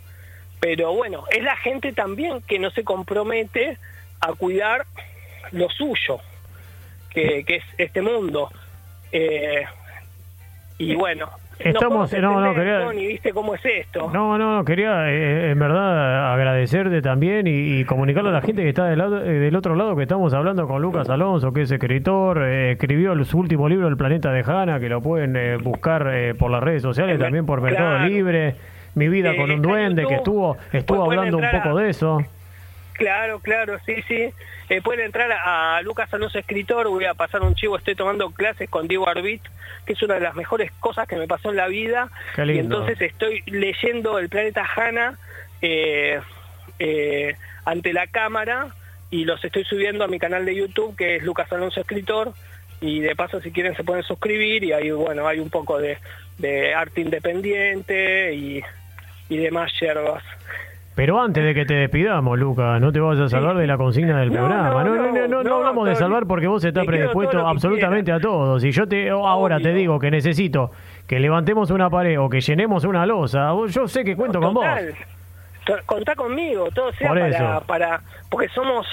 Pero 0.61 0.93
bueno, 0.93 1.25
es 1.29 1.43
la 1.43 1.57
gente 1.57 1.91
también 1.91 2.41
que 2.43 2.57
no 2.57 2.71
se 2.71 2.85
compromete 2.85 3.77
a 4.21 4.31
cuidar 4.31 4.85
lo 5.51 5.69
suyo, 5.71 6.21
que, 7.09 7.43
que 7.43 7.57
es 7.57 7.63
este 7.77 8.01
mundo. 8.01 8.49
Eh, 9.11 9.65
y 10.79 10.95
bueno, 10.95 11.29
Estamos, 11.59 12.13
no, 12.13 12.39
no, 12.39 12.55
quería, 12.55 12.87
¿viste 12.87 13.33
cómo 13.33 13.53
es 13.53 13.65
esto? 13.65 14.09
No, 14.13 14.37
no, 14.37 14.63
quería 14.63 15.11
eh, 15.11 15.51
en 15.51 15.59
verdad 15.59 16.33
agradecerte 16.33 17.01
también 17.01 17.47
y, 17.47 17.83
comunicarle 17.83 18.29
a 18.29 18.33
la 18.33 18.41
gente 18.41 18.63
que 18.63 18.69
está 18.69 18.85
del, 18.85 18.97
lado, 18.97 19.21
eh, 19.25 19.39
del 19.39 19.55
otro 19.57 19.75
lado 19.75 19.95
que 19.97 20.03
estamos 20.03 20.33
hablando 20.33 20.67
con 20.67 20.81
Lucas 20.81 21.09
Alonso, 21.09 21.51
que 21.51 21.63
es 21.63 21.71
escritor, 21.71 22.41
eh, 22.43 22.71
escribió 22.71 23.13
su 23.25 23.37
último 23.37 23.67
libro 23.67 23.89
El 23.89 23.97
planeta 23.97 24.31
de 24.31 24.41
Hanna, 24.41 24.79
que 24.79 24.87
lo 24.87 25.01
pueden 25.01 25.61
buscar 25.61 26.09
por 26.37 26.49
las 26.49 26.63
redes 26.63 26.81
sociales, 26.81 27.19
también 27.19 27.45
por 27.45 27.59
Mercado 27.59 28.07
Libre, 28.07 28.55
Mi 28.95 29.09
vida 29.09 29.35
con 29.35 29.51
un 29.51 29.61
duende, 29.61 30.05
que 30.07 30.15
estuvo 30.15 30.55
estuvo 30.71 31.03
hablando 31.03 31.37
un 31.37 31.45
poco 31.51 31.77
de 31.77 31.89
eso. 31.89 32.23
Claro, 32.93 33.39
claro, 33.39 33.77
sí, 33.85 33.95
sí. 34.07 34.29
Eh, 34.69 34.81
pueden 34.81 35.05
entrar 35.05 35.31
a, 35.31 35.81
Lucas 35.81 36.13
Alonso 36.13 36.37
Escritor, 36.37 36.87
voy 36.89 37.05
a 37.05 37.15
pasar 37.15 37.41
un 37.41 37.55
chivo, 37.55 37.75
estoy 37.75 37.95
tomando 37.95 38.29
clases 38.29 38.69
con 38.69 38.87
Diego 38.87 39.09
Arbit, 39.09 39.41
que 39.85 39.93
es 39.93 40.01
una 40.03 40.15
de 40.15 40.21
las 40.21 40.35
mejores 40.35 40.71
cosas 40.79 41.07
que 41.07 41.15
me 41.15 41.27
pasó 41.27 41.49
en 41.49 41.55
la 41.55 41.67
vida. 41.67 42.09
Y 42.37 42.59
entonces 42.59 43.01
estoy 43.01 43.41
leyendo 43.47 44.19
El 44.19 44.29
planeta 44.29 44.63
Hanna, 44.63 45.17
eh, 45.61 46.19
eh, 46.77 47.35
ante 47.65 47.93
la 47.93 48.05
cámara 48.07 48.67
y 49.09 49.25
los 49.25 49.43
estoy 49.43 49.63
subiendo 49.65 50.03
a 50.03 50.07
mi 50.07 50.19
canal 50.19 50.45
de 50.45 50.55
YouTube 50.55 50.95
que 50.95 51.15
es 51.15 51.23
Lucas 51.23 51.51
Alonso 51.51 51.81
Escritor 51.81 52.33
y 52.79 52.99
de 52.99 53.15
paso 53.15 53.41
si 53.41 53.51
quieren 53.51 53.75
se 53.75 53.83
pueden 53.83 54.03
suscribir 54.03 54.63
y 54.63 54.71
ahí 54.71 54.91
bueno 54.91 55.27
hay 55.27 55.39
un 55.39 55.49
poco 55.49 55.79
de, 55.79 55.97
de 56.37 56.73
arte 56.73 57.01
independiente 57.01 58.33
y, 58.33 58.63
y 59.27 59.37
demás 59.37 59.71
yerbas. 59.79 60.23
Pero 60.99 61.21
antes 61.21 61.41
de 61.41 61.53
que 61.53 61.63
te 61.63 61.75
despidamos, 61.75 62.37
Lucas, 62.37 62.81
no 62.81 62.91
te 62.91 62.99
vas 62.99 63.17
a 63.17 63.29
salvar 63.29 63.55
de 63.55 63.65
la 63.65 63.77
consigna 63.77 64.19
del 64.19 64.33
programa. 64.33 64.83
No, 64.83 64.97
no, 64.97 65.27
no, 65.29 65.43
no, 65.43 65.55
hablamos 65.55 65.87
de 65.87 65.95
salvar 65.95 66.27
porque 66.27 66.45
vos 66.45 66.61
estás 66.61 66.85
predispuesto 66.85 67.47
absolutamente 67.47 68.11
a 68.11 68.19
todos. 68.19 68.61
Y 68.65 68.71
yo 68.71 68.85
te 68.85 69.09
ahora 69.09 69.61
te 69.61 69.71
digo 69.71 69.97
que 69.97 70.11
necesito 70.11 70.71
que 71.07 71.21
levantemos 71.21 71.71
una 71.71 71.89
pared 71.89 72.19
o 72.19 72.27
que 72.27 72.41
llenemos 72.41 72.83
una 72.83 73.05
losa. 73.05 73.53
Yo 73.69 73.87
sé 73.87 74.03
que 74.03 74.17
cuento 74.17 74.41
con 74.41 74.55
vos. 74.55 74.65
Contá 75.85 76.15
conmigo, 76.15 76.67
todo 76.75 76.91
sea 76.91 77.13
para, 77.13 77.59
para, 77.61 78.01
porque 78.29 78.49
somos 78.49 78.85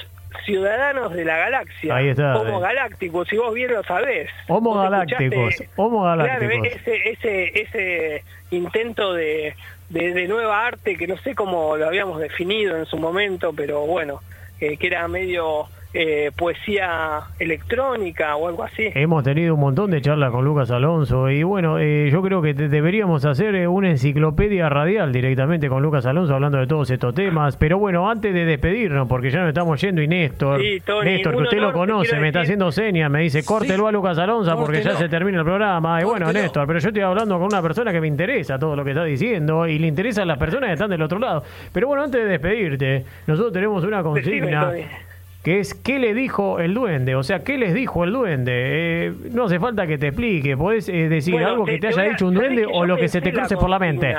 ciudadanos 0.45 1.13
de 1.15 1.25
la 1.25 1.37
galaxia. 1.39 1.95
Ahí 1.97 2.09
está. 2.09 2.39
Homo 2.39 2.61
galácticos, 2.61 3.29
si 3.29 3.37
vos 3.37 3.55
bien 3.55 3.73
lo 3.73 3.83
sabés. 3.85 4.31
Homo 4.49 4.75
galácticos, 4.75 5.55
escuchaste- 5.55 5.69
homo 5.77 6.03
galácticos. 6.03 6.49
Claro, 6.49 6.65
ese, 6.65 7.11
ese, 7.11 7.61
ese 7.63 8.25
intento 8.51 9.13
de, 9.15 9.55
de, 9.89 10.13
de 10.15 10.29
nueva 10.29 10.67
arte 10.67 10.97
que 10.97 11.07
no 11.07 11.17
sé 11.19 11.35
cómo 11.35 11.77
lo 11.77 11.87
habíamos 11.87 12.21
definido 12.21 12.77
en 12.77 12.87
su 12.87 12.97
momento, 12.99 13.53
pero 13.55 13.81
bueno, 13.87 14.21
eh, 14.61 14.77
que 14.77 14.87
era 14.89 15.07
medio 15.09 15.69
eh, 15.99 16.31
poesía 16.37 17.21
electrónica 17.39 18.37
o 18.37 18.49
algo 18.49 18.63
así. 18.65 18.91
Hemos 18.95 19.25
tenido 19.25 19.55
un 19.55 19.61
montón 19.61 19.91
de 19.91 20.01
charlas 20.03 20.31
con 20.31 20.45
Lucas 20.45 20.71
Alonso 20.71 21.31
y 21.31 21.43
bueno, 21.43 21.79
eh, 21.79 22.11
yo 22.13 22.21
creo 22.23 22.43
que 22.43 22.53
te- 22.53 22.69
deberíamos 22.69 23.25
hacer 23.25 23.55
eh, 23.55 23.67
una 23.67 23.89
enciclopedia 23.91 24.69
radial 24.69 25.11
directamente 25.13 25.69
con 25.71 25.83
Lucas 25.83 26.05
Alonso 26.05 26.35
hablando 26.35 26.59
de 26.59 26.67
todos 26.67 26.91
estos 26.91 27.15
temas. 27.15 27.57
Pero 27.57 27.79
bueno, 27.79 28.11
antes 28.11 28.35
de 28.35 28.45
despedirnos, 28.45 29.09
porque 29.09 29.31
ya 29.31 29.41
nos 29.41 29.49
estamos 29.49 29.81
yendo 29.81 30.03
y 30.03 30.09
Néstor, 30.09 30.61
Sí, 30.61 30.81
Tony, 30.85 31.11
Néstor, 31.13 31.37
que 31.37 31.43
usted 31.45 31.59
lo 31.61 31.73
conoce, 31.73 32.19
me 32.21 32.29
está 32.29 32.41
haciendo 32.41 32.71
señas, 32.71 33.11
me 33.11 33.21
dice, 33.23 33.43
córtelo 33.45 33.87
a 33.87 33.93
Lucas 33.93 34.19
Alonso 34.19 34.55
porque 34.57 34.83
ya 34.83 34.97
se 34.97 35.09
termina 35.09 35.39
el 35.39 35.45
programa. 35.45 36.01
Y 36.01 36.05
bueno, 36.05 36.27
Córtelo. 36.27 36.43
Néstor, 36.45 36.67
pero 36.67 36.79
yo 36.79 36.89
estoy 36.89 37.03
hablando 37.03 37.37
con 37.39 37.47
una 37.47 37.63
persona 37.63 37.91
que 37.93 38.01
me 38.01 38.07
interesa 38.09 38.59
todo 38.59 38.77
lo 38.77 38.85
que 38.85 38.91
está 38.91 39.05
diciendo 39.05 39.67
y 39.67 39.79
le 39.79 39.87
interesan 39.87 40.29
las 40.29 40.37
personas 40.39 40.69
que 40.69 40.73
están 40.75 40.91
del 40.91 41.01
otro 41.03 41.19
lado. 41.19 41.43
Pero 41.73 41.87
bueno, 41.89 42.03
antes 42.05 42.23
de 42.23 42.29
despedirte, 42.29 43.05
nosotros 43.27 43.53
tenemos 43.53 43.83
una 43.85 44.03
consigna. 44.03 44.73
Que 45.47 45.61
es 45.61 45.75
¿qué 45.75 46.01
le 46.01 46.13
dijo 46.13 46.59
el 46.59 46.75
duende? 46.75 47.15
O 47.15 47.23
sea, 47.23 47.45
¿qué 47.45 47.57
les 47.57 47.73
dijo 47.73 48.03
el 48.03 48.11
duende? 48.13 48.53
Eh, 49.07 49.13
no 49.31 49.45
hace 49.45 49.61
falta 49.61 49.87
que 49.87 49.97
te 49.97 50.09
explique, 50.09 50.57
podés 50.57 50.89
eh, 50.89 51.09
decir 51.09 51.35
Bueno, 51.35 51.49
algo 51.51 51.65
que 51.67 51.79
te, 51.79 51.87
haya 51.87 52.03
a- 52.03 52.05
dicho 52.09 52.27
un 52.27 52.35
¿sabés 52.35 52.51
duende 52.51 52.67
o 52.75 52.85
lo 52.85 52.97
que 52.97 53.07
se 53.07 53.21
te 53.21 53.33
cruce 53.33 53.57
por 53.57 53.71
la 53.71 53.79
mente. 53.79 54.13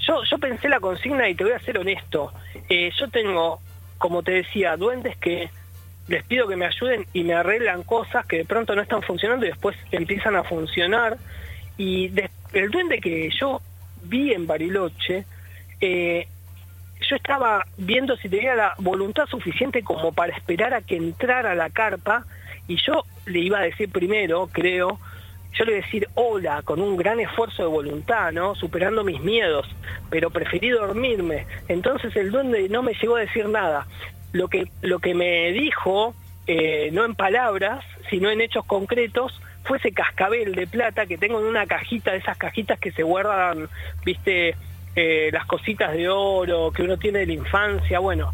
Yo, 0.00 0.22
yo 0.30 0.36
pensé 0.36 0.68
la 0.68 0.78
consigna 0.78 1.26
y 1.26 1.34
te 1.34 1.44
voy 1.44 1.54
a 1.54 1.58
ser 1.60 1.78
honesto. 1.78 2.32
Eh, 2.68 2.90
yo 3.00 3.08
tengo, 3.08 3.60
como 3.96 4.22
te 4.22 4.32
decía, 4.32 4.76
duendes 4.76 5.16
que 5.16 5.48
les 6.06 6.22
pido 6.24 6.46
que 6.46 6.56
me 6.56 6.66
ayuden 6.66 7.06
y 7.14 7.24
me 7.24 7.32
arreglan 7.32 7.82
cosas 7.82 8.26
que 8.26 8.36
de 8.36 8.44
pronto 8.44 8.76
no 8.76 8.82
están 8.82 9.00
funcionando 9.00 9.46
y 9.46 9.48
después 9.48 9.74
empiezan 9.90 10.36
a 10.36 10.44
funcionar. 10.44 11.16
Y 11.78 12.08
de- 12.08 12.28
el 12.52 12.70
duende 12.70 12.98
que 13.00 13.30
yo 13.30 13.62
vi 14.04 14.34
en 14.34 14.46
Bariloche, 14.46 15.24
eh, 15.80 16.28
yo 17.00 17.16
estaba 17.16 17.64
viendo 17.76 18.16
si 18.16 18.28
tenía 18.28 18.54
la 18.54 18.74
voluntad 18.78 19.26
suficiente 19.26 19.82
como 19.82 20.12
para 20.12 20.36
esperar 20.36 20.74
a 20.74 20.82
que 20.82 20.96
entrara 20.96 21.54
la 21.54 21.70
carpa 21.70 22.24
y 22.66 22.76
yo 22.76 23.04
le 23.26 23.40
iba 23.40 23.58
a 23.58 23.62
decir 23.62 23.90
primero, 23.90 24.48
creo, 24.52 24.98
yo 25.54 25.64
le 25.64 25.72
iba 25.72 25.80
a 25.80 25.84
decir 25.84 26.08
hola 26.14 26.62
con 26.62 26.80
un 26.80 26.96
gran 26.96 27.20
esfuerzo 27.20 27.62
de 27.62 27.68
voluntad, 27.68 28.32
¿no? 28.32 28.54
Superando 28.54 29.04
mis 29.04 29.20
miedos, 29.20 29.66
pero 30.10 30.30
preferí 30.30 30.70
dormirme. 30.70 31.46
Entonces 31.68 32.14
el 32.16 32.30
duende 32.30 32.68
no 32.68 32.82
me 32.82 32.94
llegó 32.94 33.16
a 33.16 33.20
decir 33.20 33.48
nada. 33.48 33.86
Lo 34.32 34.48
que, 34.48 34.68
lo 34.82 34.98
que 34.98 35.14
me 35.14 35.52
dijo, 35.52 36.14
eh, 36.46 36.90
no 36.92 37.04
en 37.04 37.14
palabras, 37.14 37.84
sino 38.10 38.30
en 38.30 38.40
hechos 38.40 38.64
concretos, 38.66 39.40
fue 39.64 39.78
ese 39.78 39.92
cascabel 39.92 40.54
de 40.54 40.66
plata 40.66 41.06
que 41.06 41.18
tengo 41.18 41.40
en 41.40 41.46
una 41.46 41.66
cajita, 41.66 42.12
de 42.12 42.18
esas 42.18 42.36
cajitas 42.36 42.78
que 42.78 42.92
se 42.92 43.02
guardan, 43.02 43.68
viste, 44.04 44.54
eh, 45.00 45.30
las 45.32 45.46
cositas 45.46 45.92
de 45.92 46.08
oro 46.08 46.72
que 46.72 46.82
uno 46.82 46.96
tiene 46.96 47.20
de 47.20 47.26
la 47.26 47.32
infancia. 47.34 48.00
Bueno, 48.00 48.32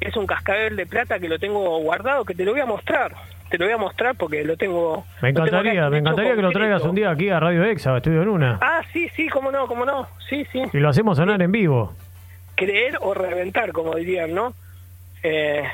es 0.00 0.16
un 0.16 0.26
cascabel 0.26 0.74
de 0.74 0.86
plata 0.86 1.18
que 1.18 1.28
lo 1.28 1.38
tengo 1.38 1.78
guardado, 1.80 2.24
que 2.24 2.34
te 2.34 2.42
lo 2.42 2.52
voy 2.52 2.62
a 2.62 2.66
mostrar. 2.66 3.14
Te 3.50 3.58
lo 3.58 3.66
voy 3.66 3.74
a 3.74 3.76
mostrar 3.76 4.16
porque 4.16 4.42
lo 4.42 4.56
tengo. 4.56 5.04
Me 5.20 5.34
tengo 5.34 5.46
encantaría, 5.46 5.90
me 5.90 5.98
encantaría 5.98 6.34
que 6.34 6.40
lo 6.40 6.52
traigas 6.52 6.82
un 6.84 6.94
día 6.94 7.10
aquí 7.10 7.28
a 7.28 7.38
Radio 7.38 7.64
Exa, 7.64 7.94
Estudio 7.98 8.22
en 8.22 8.28
una. 8.28 8.58
Ah, 8.62 8.80
sí, 8.94 9.10
sí, 9.10 9.28
cómo 9.28 9.52
no, 9.52 9.66
cómo 9.66 9.84
no. 9.84 10.08
Sí, 10.30 10.46
sí. 10.50 10.62
Y 10.72 10.78
lo 10.78 10.88
hacemos 10.88 11.18
sonar 11.18 11.42
en 11.42 11.52
vivo. 11.52 11.92
Creer 12.54 12.96
o 13.02 13.12
reventar, 13.12 13.72
como 13.72 13.94
dirían, 13.94 14.34
¿no? 14.34 14.54
Eh, 15.22 15.64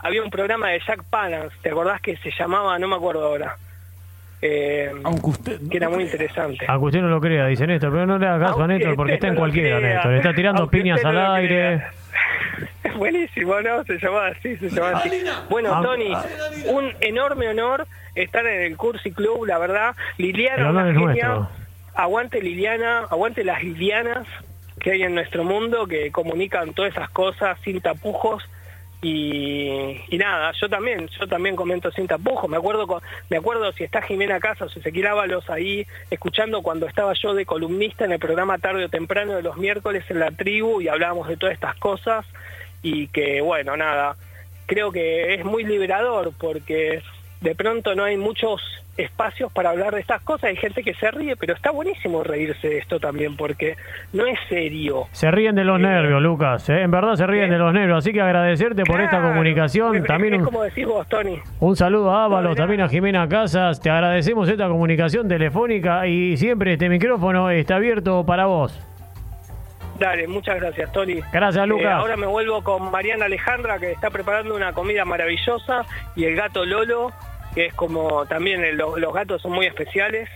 había 0.00 0.24
un 0.24 0.30
programa 0.30 0.70
de 0.70 0.80
Jack 0.84 1.04
Palance, 1.04 1.54
¿te 1.62 1.70
acordás 1.70 2.00
que 2.00 2.16
se 2.16 2.32
llamaba, 2.36 2.76
no 2.80 2.88
me 2.88 2.96
acuerdo 2.96 3.24
ahora? 3.24 3.56
Eh, 4.42 4.90
Aunque 5.04 5.30
usted. 5.30 5.60
que 5.70 5.76
era 5.76 5.88
muy 5.90 6.04
interesante. 6.04 6.64
Aunque 6.66 6.86
usted 6.86 7.00
no 7.00 7.08
lo 7.08 7.20
crea, 7.20 7.46
dice 7.46 7.66
Néstor, 7.66 7.92
pero 7.92 8.06
no 8.06 8.18
le 8.18 8.26
haga 8.26 8.46
caso 8.48 8.62
a 8.62 8.66
Néstor 8.66 8.96
porque 8.96 9.14
está 9.14 9.28
en 9.28 9.34
no 9.34 9.40
cualquiera, 9.40 9.78
crea. 9.78 9.94
Néstor. 9.94 10.14
Está 10.14 10.34
tirando 10.34 10.62
Aunque 10.62 10.78
piñas 10.78 11.04
al 11.04 11.14
no 11.14 11.32
aire. 11.32 11.82
Es 12.82 12.94
buenísimo, 12.96 13.60
¿no? 13.60 13.84
Se 13.84 13.98
llamaba 13.98 14.28
así, 14.28 14.56
se 14.56 14.70
llamaba 14.70 14.98
así. 14.98 15.10
Bueno, 15.50 15.74
Ah, 15.74 15.82
Tony, 15.82 16.12
un 16.70 16.90
enorme 17.00 17.48
honor 17.48 17.86
estar 18.14 18.46
en 18.46 18.62
el 18.62 18.76
Cursi 18.76 19.12
Club, 19.12 19.44
la 19.46 19.58
verdad. 19.58 19.94
Liliana, 20.16 20.88
es 20.90 20.96
genia. 20.96 21.48
Aguante 21.94 22.40
Liliana, 22.40 23.00
aguante 23.10 23.44
las 23.44 23.62
Lilianas 23.62 24.26
que 24.80 24.92
hay 24.92 25.02
en 25.02 25.14
nuestro 25.14 25.44
mundo, 25.44 25.86
que 25.86 26.10
comunican 26.10 26.72
todas 26.72 26.92
esas 26.92 27.10
cosas 27.10 27.58
sin 27.62 27.80
tapujos. 27.82 28.42
Y, 29.02 29.96
nada, 30.18 30.52
yo 30.60 30.68
también, 30.68 31.08
yo 31.18 31.26
también 31.26 31.56
comento 31.56 31.90
sin 31.90 32.06
tapujos. 32.06 32.50
Me 32.50 32.58
acuerdo, 32.58 32.86
con- 32.86 33.00
me 33.30 33.38
acuerdo 33.38 33.72
si 33.72 33.82
está 33.84 34.02
Jimena 34.02 34.40
Casas 34.40 34.76
o 34.76 34.78
Ezequiel 34.78 35.06
Ábalos 35.06 35.48
ahí 35.48 35.86
escuchando 36.10 36.60
cuando 36.62 36.86
estaba 36.86 37.14
yo 37.14 37.32
de 37.32 37.46
columnista 37.46 38.04
en 38.04 38.12
el 38.12 38.18
programa 38.18 38.58
tarde 38.58 38.84
o 38.84 38.88
temprano 38.90 39.34
de 39.34 39.42
los 39.42 39.56
miércoles 39.56 40.04
en 40.10 40.20
la 40.20 40.30
tribu 40.30 40.82
y 40.82 40.88
hablábamos 40.88 41.28
de 41.28 41.38
todas 41.38 41.54
estas 41.54 41.76
cosas 41.76 42.26
y 42.82 43.08
que 43.08 43.40
bueno, 43.40 43.74
nada, 43.76 44.16
creo 44.66 44.92
que 44.92 45.34
es 45.34 45.44
muy 45.44 45.64
liberador 45.64 46.32
porque 46.38 47.02
de 47.40 47.54
pronto 47.54 47.94
no 47.94 48.04
hay 48.04 48.18
muchos 48.18 48.60
espacios 48.96 49.50
para 49.52 49.70
hablar 49.70 49.94
de 49.94 50.00
estas 50.00 50.20
cosas, 50.22 50.44
hay 50.50 50.56
gente 50.56 50.82
que 50.82 50.92
se 50.94 51.10
ríe, 51.10 51.34
pero 51.36 51.54
está 51.54 51.70
buenísimo 51.70 52.22
reírse 52.22 52.68
de 52.68 52.78
esto 52.78 53.00
también 53.00 53.36
porque 53.36 53.76
no 54.12 54.26
es 54.26 54.38
serio. 54.48 55.06
Se 55.12 55.30
ríen 55.30 55.54
de 55.54 55.64
los 55.64 55.78
Eh, 55.78 55.82
nervios, 55.84 56.20
Lucas. 56.20 56.68
¿eh? 56.68 56.82
En 56.82 56.90
verdad 56.90 57.14
se 57.14 57.26
ríen 57.26 57.46
eh. 57.46 57.52
de 57.52 57.58
los 57.58 57.72
nervios. 57.72 57.98
Así 57.98 58.12
que 58.12 58.20
agradecerte 58.20 58.84
por 58.84 59.00
esta 59.00 59.22
comunicación. 59.22 59.96
es- 59.96 60.04
También 60.04 60.34
es 60.34 60.42
como 60.42 60.62
decís 60.62 60.86
vos, 60.86 61.08
Tony. 61.08 61.38
Un 61.60 61.76
saludo 61.76 62.10
a 62.10 62.24
Ábalos, 62.24 62.56
también 62.56 62.80
a. 62.82 62.88
Jimena 62.88 63.28
Casas. 63.28 63.80
Te 63.80 63.88
agradecemos 63.90 64.48
esta 64.48 64.68
comunicación 64.68 65.28
telefónica 65.28 66.06
y 66.06 66.36
siempre 66.36 66.72
este 66.74 66.88
micrófono 66.88 67.48
está 67.50 67.76
abierto 67.76 68.24
para 68.26 68.46
vos. 68.46 68.78
Dale, 69.98 70.26
muchas 70.26 70.56
gracias, 70.58 70.90
Tony. 70.92 71.20
Gracias, 71.30 71.66
Lucas. 71.68 71.84
Eh, 71.86 71.92
ahora 71.92 72.16
me 72.16 72.26
vuelvo 72.26 72.62
con 72.64 72.90
Mariana 72.90 73.26
Alejandra, 73.26 73.78
que 73.78 73.92
está 73.92 74.08
preparando 74.10 74.54
una 74.56 74.72
comida 74.72 75.04
maravillosa, 75.04 75.84
y 76.16 76.24
el 76.24 76.36
gato 76.36 76.64
Lolo, 76.64 77.12
que 77.54 77.66
es 77.66 77.74
como 77.74 78.24
también 78.26 78.64
el- 78.64 78.76
los, 78.76 78.98
los 78.98 79.12
gatos 79.12 79.42
son 79.42 79.52
muy 79.52 79.66
especiales. 79.66 80.28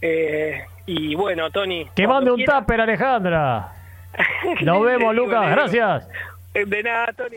Eh, 0.00 0.62
y 0.86 1.14
bueno, 1.14 1.50
Tony. 1.50 1.86
Que 1.94 2.06
mande 2.06 2.30
un 2.30 2.36
quiera- 2.36 2.60
tupper, 2.60 2.80
Alejandra. 2.80 3.72
Nos 4.62 4.82
vemos, 4.82 5.14
Lucas. 5.14 5.40
bueno. 5.40 5.56
Gracias. 5.56 6.08
Eh, 6.54 6.64
De 6.66 6.82
nada, 6.82 7.12
Tony. 7.16 7.36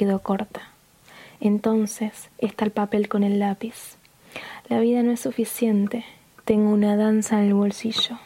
Quedo 0.00 0.20
corta. 0.20 0.62
Entonces 1.40 2.30
está 2.38 2.64
el 2.64 2.70
papel 2.70 3.06
con 3.06 3.22
el 3.22 3.38
lápiz. 3.38 3.98
La 4.70 4.80
vida 4.80 5.02
no 5.02 5.12
es 5.12 5.20
suficiente, 5.20 6.06
tengo 6.46 6.70
una 6.70 6.96
danza 6.96 7.38
en 7.38 7.48
el 7.48 7.52
bolsillo. 7.52 8.18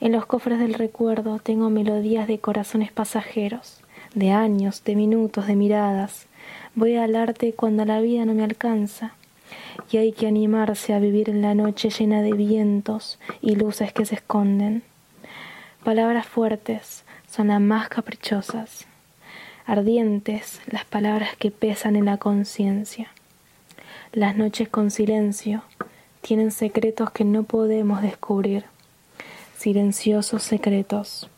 En 0.00 0.12
los 0.12 0.24
cofres 0.24 0.58
del 0.58 0.72
recuerdo 0.72 1.38
tengo 1.38 1.68
melodías 1.68 2.26
de 2.26 2.38
corazones 2.38 2.92
pasajeros, 2.92 3.82
de 4.14 4.30
años, 4.30 4.82
de 4.84 4.96
minutos, 4.96 5.46
de 5.48 5.54
miradas. 5.54 6.28
Voy 6.74 6.96
al 6.96 7.14
arte 7.14 7.52
cuando 7.52 7.84
la 7.84 8.00
vida 8.00 8.24
no 8.24 8.32
me 8.32 8.44
alcanza. 8.44 9.12
Y 9.90 9.98
hay 9.98 10.12
que 10.12 10.28
animarse 10.28 10.94
a 10.94 10.98
vivir 10.98 11.28
en 11.28 11.42
la 11.42 11.54
noche 11.54 11.90
llena 11.90 12.22
de 12.22 12.32
vientos 12.32 13.18
y 13.42 13.54
luces 13.54 13.92
que 13.92 14.06
se 14.06 14.14
esconden. 14.14 14.82
Palabras 15.84 16.26
fuertes 16.26 17.04
son 17.28 17.48
las 17.48 17.60
más 17.60 17.90
caprichosas 17.90 18.86
ardientes 19.66 20.60
las 20.66 20.84
palabras 20.84 21.36
que 21.36 21.50
pesan 21.50 21.96
en 21.96 22.06
la 22.06 22.16
conciencia. 22.16 23.08
Las 24.12 24.36
noches 24.36 24.68
con 24.68 24.90
silencio 24.90 25.62
tienen 26.20 26.50
secretos 26.50 27.10
que 27.10 27.24
no 27.24 27.44
podemos 27.44 28.02
descubrir, 28.02 28.64
silenciosos 29.56 30.42
secretos, 30.42 31.28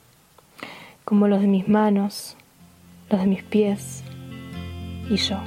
como 1.04 1.28
los 1.28 1.40
de 1.40 1.46
mis 1.46 1.68
manos, 1.68 2.36
los 3.10 3.20
de 3.20 3.26
mis 3.26 3.42
pies 3.42 4.02
y 5.10 5.16
yo. 5.16 5.38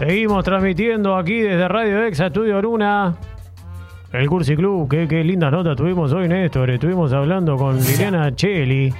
Seguimos 0.00 0.42
transmitiendo 0.44 1.14
aquí 1.14 1.42
desde 1.42 1.68
Radio 1.68 2.04
Exa 2.04 2.28
Estudio 2.28 2.62
Luna. 2.62 3.16
El 4.14 4.30
Cursi 4.30 4.56
Club, 4.56 4.88
qué, 4.88 5.06
qué 5.06 5.22
lindas 5.22 5.52
notas 5.52 5.76
tuvimos 5.76 6.10
hoy, 6.14 6.26
Néstor. 6.26 6.70
Estuvimos 6.70 7.12
hablando 7.12 7.54
con 7.56 7.76
Liliana 7.76 8.34
Cheli, 8.34 8.90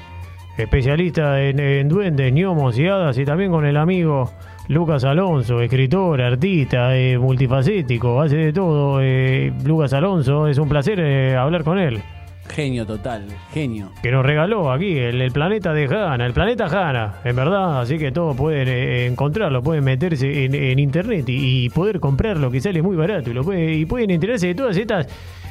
especialista 0.59 1.41
en, 1.41 1.89
duendes, 1.89 2.31
gnomos 2.35 2.79
y 2.79 2.87
hadas, 2.87 3.17
y 3.17 3.25
también 3.25 3.51
con 3.51 3.65
el 3.65 3.79
amigo 3.79 4.31
Lucas 4.69 5.03
Alonso, 5.05 5.63
escritor, 5.63 6.21
artista, 6.21 6.95
eh, 6.95 7.17
multifacético, 7.17 8.21
hace 8.21 8.37
de 8.37 8.53
todo. 8.53 9.01
Eh, 9.01 9.55
Lucas 9.65 9.95
Alonso, 9.95 10.49
es 10.49 10.59
un 10.59 10.69
placer 10.69 11.01
eh, 11.01 11.35
hablar 11.35 11.65
con 11.65 11.79
él. 11.79 12.03
Genio 12.51 12.85
total, 12.85 13.27
genio. 13.53 13.93
Que 14.03 14.11
nos 14.11 14.27
regaló 14.27 14.73
aquí 14.73 14.99
el, 14.99 15.31
planeta 15.31 15.73
de 15.73 15.85
Hanna, 15.85 16.27
el 16.27 16.33
planeta 16.33 16.67
Hanna, 16.67 17.15
en 17.25 17.37
verdad. 17.37 17.81
Así 17.81 17.97
que 17.97 18.11
todos 18.11 18.37
pueden 18.37 18.67
eh, 18.69 19.07
encontrarlo, 19.07 19.63
pueden 19.63 19.85
meterse 19.85 20.45
en, 20.45 20.79
internet 20.79 21.27
y, 21.29 21.69
poder 21.71 22.01
comprarlo, 22.01 22.51
que 22.51 22.61
sale 22.61 22.83
muy 22.83 22.97
barato. 22.97 23.31
Y, 23.31 23.35
lo 23.35 23.45
puede, 23.45 23.75
y 23.75 23.87
pueden 23.87 24.11
enterarse 24.11 24.49
de 24.49 24.55
todas 24.57 24.77
estas, 24.77 25.07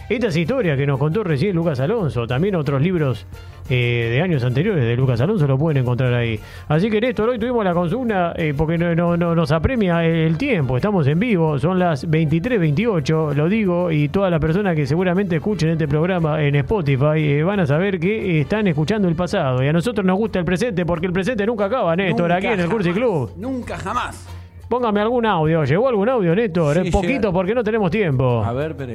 estas 0.10 0.36
historias 0.36 0.78
que 0.78 0.88
nos 0.88 0.98
contó 0.98 1.24
recién 1.24 1.56
Lucas 1.56 1.80
Alonso. 1.80 2.26
También 2.26 2.56
otros 2.56 2.82
libros 2.82 3.28
eh, 3.69 4.10
de 4.12 4.22
años 4.22 4.43
anteriores 4.43 4.84
de 4.84 4.95
Lucas 4.95 5.22
Alonso 5.22 5.45
lo 5.45 5.58
pueden 5.58 5.84
encontrar 5.84 6.12
ahí. 6.15 6.39
Así 6.67 6.89
que 6.89 7.00
Néstor, 7.00 7.30
hoy 7.30 7.38
tuvimos 7.38 7.63
la 7.63 7.74
consigna 7.74 8.34
eh, 8.36 8.54
porque 8.58 8.78
no, 8.78 9.15
no, 9.15 9.36
nos 9.36 9.52
apremia 9.52 10.04
el 10.04 10.38
tiempo, 10.38 10.76
estamos 10.76 11.06
en 11.06 11.19
vivo, 11.19 11.60
son 11.60 11.78
las 11.78 12.10
23.28, 12.10 13.36
lo 13.36 13.48
digo, 13.48 13.91
y 13.91 14.10
todas 14.10 14.32
las 14.32 14.39
personas 14.39 14.76
que 14.76 14.88
seguramente 14.88 15.36
escuchen 15.36 15.69
este 15.69 15.88
programa 15.88 16.41
en 16.43 16.56
Spotify 16.56 17.17
eh, 17.17 17.43
van 17.43 17.60
a 17.60 17.67
saber 17.67 18.00
que 18.00 18.41
están 18.41 18.67
escuchando 18.67 19.08
el 19.08 19.15
pasado. 19.15 19.63
Y 19.63 19.67
a 19.67 19.74
nosotros 19.74 20.04
nos 20.04 20.17
gusta 20.17 20.39
el 20.39 20.45
presente 20.45 20.86
porque 20.86 21.06
el 21.06 21.13
presente 21.13 21.45
nunca 21.45 21.65
acaba, 21.65 21.95
Néstor, 21.95 22.32
aquí 22.32 22.48
en 22.48 22.60
el 22.62 22.69
Cursi 22.69 22.91
Club. 22.91 23.34
Nunca 23.38 23.78
jamás. 23.78 24.28
Póngame 24.67 25.02
algún 25.02 25.26
audio. 25.26 25.63
¿Llegó 25.63 25.89
algún 25.89 26.10
audio, 26.10 26.36
Néstor? 26.36 26.84
Sí, 26.84 26.91
poquito 26.91 27.32
porque 27.34 27.56
no 27.56 27.63
tenemos 27.63 27.89
tiempo. 27.89 28.43
A 28.43 28.54
ver, 28.54 28.76
pero... 28.76 28.93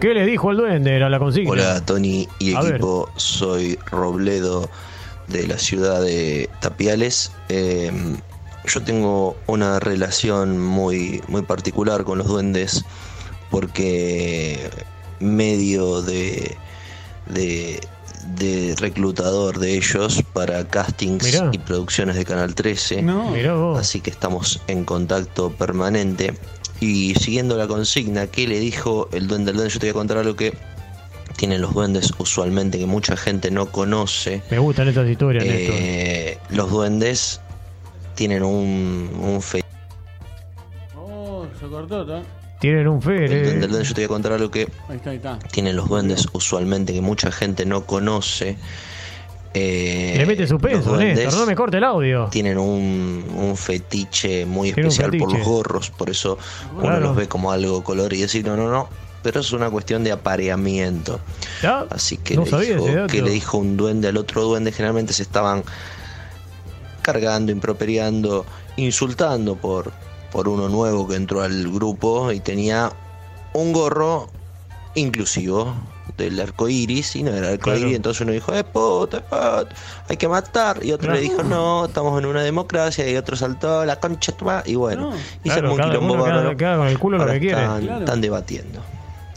¿Qué 0.00 0.14
le 0.14 0.24
dijo 0.24 0.52
el 0.52 0.58
duende? 0.58 0.94
Era 0.94 1.08
la 1.08 1.18
consigna. 1.18 1.50
Hola, 1.50 1.84
Tony 1.84 2.28
y 2.38 2.54
equipo. 2.54 3.10
Soy 3.16 3.78
Robledo 3.90 4.70
de 5.26 5.46
la 5.46 5.58
ciudad 5.58 6.00
de 6.02 6.48
Tapiales. 6.60 7.32
Em, 7.48 8.16
yo 8.64 8.82
tengo 8.82 9.36
una 9.46 9.80
relación 9.80 10.60
muy, 10.60 11.20
muy 11.26 11.42
particular 11.42 12.04
con 12.04 12.18
los 12.18 12.28
duendes 12.28 12.84
porque 13.50 14.70
medio 15.18 16.02
de, 16.02 16.56
de, 17.26 17.80
reclutador 18.78 19.58
de 19.58 19.74
ellos 19.76 20.22
para 20.32 20.64
castings 20.68 21.42
y 21.50 21.58
producciones 21.58 22.14
de 22.14 22.24
Canal 22.24 22.54
13. 22.54 23.04
Así 23.76 24.00
que 24.00 24.10
estamos 24.10 24.60
en 24.68 24.84
contacto 24.84 25.50
permanente. 25.50 26.34
Y 26.80 27.14
siguiendo 27.16 27.56
la 27.56 27.66
consigna, 27.66 28.26
¿qué 28.28 28.46
le 28.46 28.60
dijo 28.60 29.08
el 29.12 29.26
duende? 29.26 29.50
El 29.50 29.56
duende, 29.56 29.72
yo 29.74 29.80
te 29.80 29.86
voy 29.86 29.90
a 29.90 29.94
contar 29.94 30.18
algo 30.18 30.36
que 30.36 30.54
tienen 31.36 31.60
los 31.60 31.72
duendes 31.72 32.12
usualmente 32.18 32.78
que 32.78 32.86
mucha 32.86 33.16
gente 33.16 33.50
no 33.50 33.66
conoce. 33.66 34.42
Me 34.50 34.58
gustan 34.58 34.88
estas 34.88 35.08
historias. 35.08 35.44
Eh, 35.46 36.38
los 36.50 36.70
duendes 36.70 37.40
tienen 38.14 38.42
un, 38.42 39.10
un 39.22 39.40
fe. 39.40 39.64
Oh, 40.96 41.46
se 41.58 41.66
cortó, 41.66 42.04
Tienen 42.60 42.88
un 42.88 43.00
fe. 43.00 43.24
El 43.24 43.28
duende, 43.28 43.64
el 43.66 43.70
duende, 43.70 43.88
yo 43.88 43.94
te 43.94 44.00
voy 44.00 44.04
a 44.04 44.08
contar 44.08 44.32
algo 44.32 44.50
que 44.50 44.68
ahí 44.88 44.96
está, 44.96 45.10
ahí 45.10 45.16
está. 45.16 45.38
tienen 45.52 45.76
los 45.76 45.88
duendes 45.88 46.26
usualmente 46.32 46.92
que 46.92 47.00
mucha 47.00 47.30
gente 47.30 47.64
no 47.64 47.84
conoce. 47.86 48.56
Eh, 49.54 50.14
Le 50.16 50.26
mete 50.26 50.46
suspenso, 50.46 50.96
Néstor, 50.96 51.40
no 51.40 51.46
me 51.46 51.56
corte 51.56 51.78
el 51.78 51.84
audio. 51.84 52.28
Tienen 52.30 52.58
un, 52.58 53.54
fetiche 53.56 54.44
muy 54.44 54.70
especial 54.70 55.10
por 55.16 55.32
los 55.32 55.46
gorros, 55.46 55.90
por 55.90 56.10
eso 56.10 56.38
uno 56.76 57.00
los 57.00 57.16
ve 57.16 57.28
como 57.28 57.50
algo 57.50 57.82
color 57.82 58.12
y 58.12 58.20
decir, 58.20 58.44
no, 58.44 58.56
no, 58.56 58.70
no, 58.70 58.88
pero 59.22 59.40
es 59.40 59.52
una 59.52 59.70
cuestión 59.70 60.04
de 60.04 60.12
apareamiento. 60.12 61.20
Así 61.90 62.18
que, 62.18 62.36
le 62.36 62.44
dijo, 62.44 63.06
que 63.08 63.22
le 63.22 63.30
dijo 63.30 63.58
un 63.58 63.76
duende 63.76 64.08
al 64.08 64.16
otro 64.16 64.42
duende, 64.42 64.70
generalmente 64.70 65.12
se 65.12 65.22
estaban 65.22 65.64
cargando, 67.02 67.50
improperiando, 67.50 68.44
insultando 68.76 69.56
por, 69.56 69.92
por 70.30 70.48
uno 70.48 70.68
nuevo 70.68 71.08
que 71.08 71.16
entró 71.16 71.42
al 71.42 71.70
grupo 71.72 72.32
y 72.32 72.40
tenía 72.40 72.92
un 73.54 73.72
gorro 73.72 74.28
inclusivo 74.94 75.74
del 76.18 76.38
arco 76.40 76.68
iris 76.68 77.16
y 77.16 77.22
no 77.22 77.30
era 77.30 77.48
el 77.48 77.54
arco 77.54 77.74
iris. 77.74 77.96
Entonces 77.96 78.20
uno 78.20 78.32
dijo, 78.32 78.52
eh, 78.52 78.64
puta, 78.64 79.22
hay 80.08 80.16
que 80.16 80.28
matar. 80.28 80.84
Y 80.84 80.92
otro 80.92 81.12
le 81.12 81.20
dijo, 81.20 81.42
no, 81.42 81.86
estamos 81.86 82.18
en 82.20 82.26
una 82.26 82.42
democracia. 82.42 83.08
Y 83.08 83.16
otro 83.16 83.36
saltó, 83.36 83.84
la 83.84 83.96
concha, 83.96 84.34
y 84.66 84.74
bueno, 84.74 85.12
y 85.44 85.50
se 85.50 85.60
un 85.60 85.78
quilombo 85.78 86.18
con 86.18 86.88
el 86.88 86.98
culo 86.98 87.18
lo 87.18 87.26
que 87.32 87.40
quiere. 87.40 87.62
Están, 87.62 88.20
debatiendo. 88.20 88.80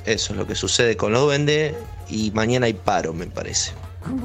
Eso 0.06 0.34
es 0.34 0.40
lo 0.40 0.48
que 0.48 0.56
sucede 0.56 0.98
con 0.98 1.14
los 1.14 1.22
duendes. 1.22 1.76
Y 2.10 2.32
mañana 2.32 2.66
hay 2.66 2.74
paro, 2.74 3.14
me 3.14 3.28
parece. 3.28 3.72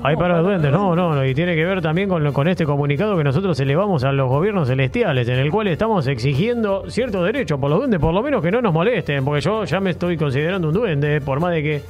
Hay 0.02 0.16
para 0.16 0.38
los 0.38 0.46
duendes, 0.46 0.72
no, 0.72 0.96
no, 0.96 1.24
y 1.24 1.34
tiene 1.34 1.54
que 1.54 1.64
ver 1.64 1.82
también 1.82 2.08
con, 2.08 2.32
con 2.32 2.48
este 2.48 2.64
comunicado 2.64 3.16
que 3.16 3.22
nosotros 3.22 3.60
elevamos 3.60 4.04
a 4.04 4.12
los 4.12 4.26
gobiernos 4.28 4.68
celestiales, 4.68 5.28
en 5.28 5.38
el 5.38 5.50
cual 5.50 5.68
estamos 5.68 6.06
exigiendo 6.06 6.90
cierto 6.90 7.22
derecho 7.22 7.60
por 7.60 7.68
los 7.68 7.80
duendes, 7.80 8.00
por 8.00 8.14
lo 8.14 8.22
menos 8.22 8.42
que 8.42 8.50
no 8.50 8.62
nos 8.62 8.72
molesten, 8.72 9.22
porque 9.22 9.42
yo 9.42 9.64
ya 9.64 9.78
me 9.80 9.90
estoy 9.90 10.16
considerando 10.16 10.68
un 10.68 10.74
duende, 10.74 11.20
por 11.20 11.40
más 11.40 11.52
de 11.52 11.62
que 11.62 11.82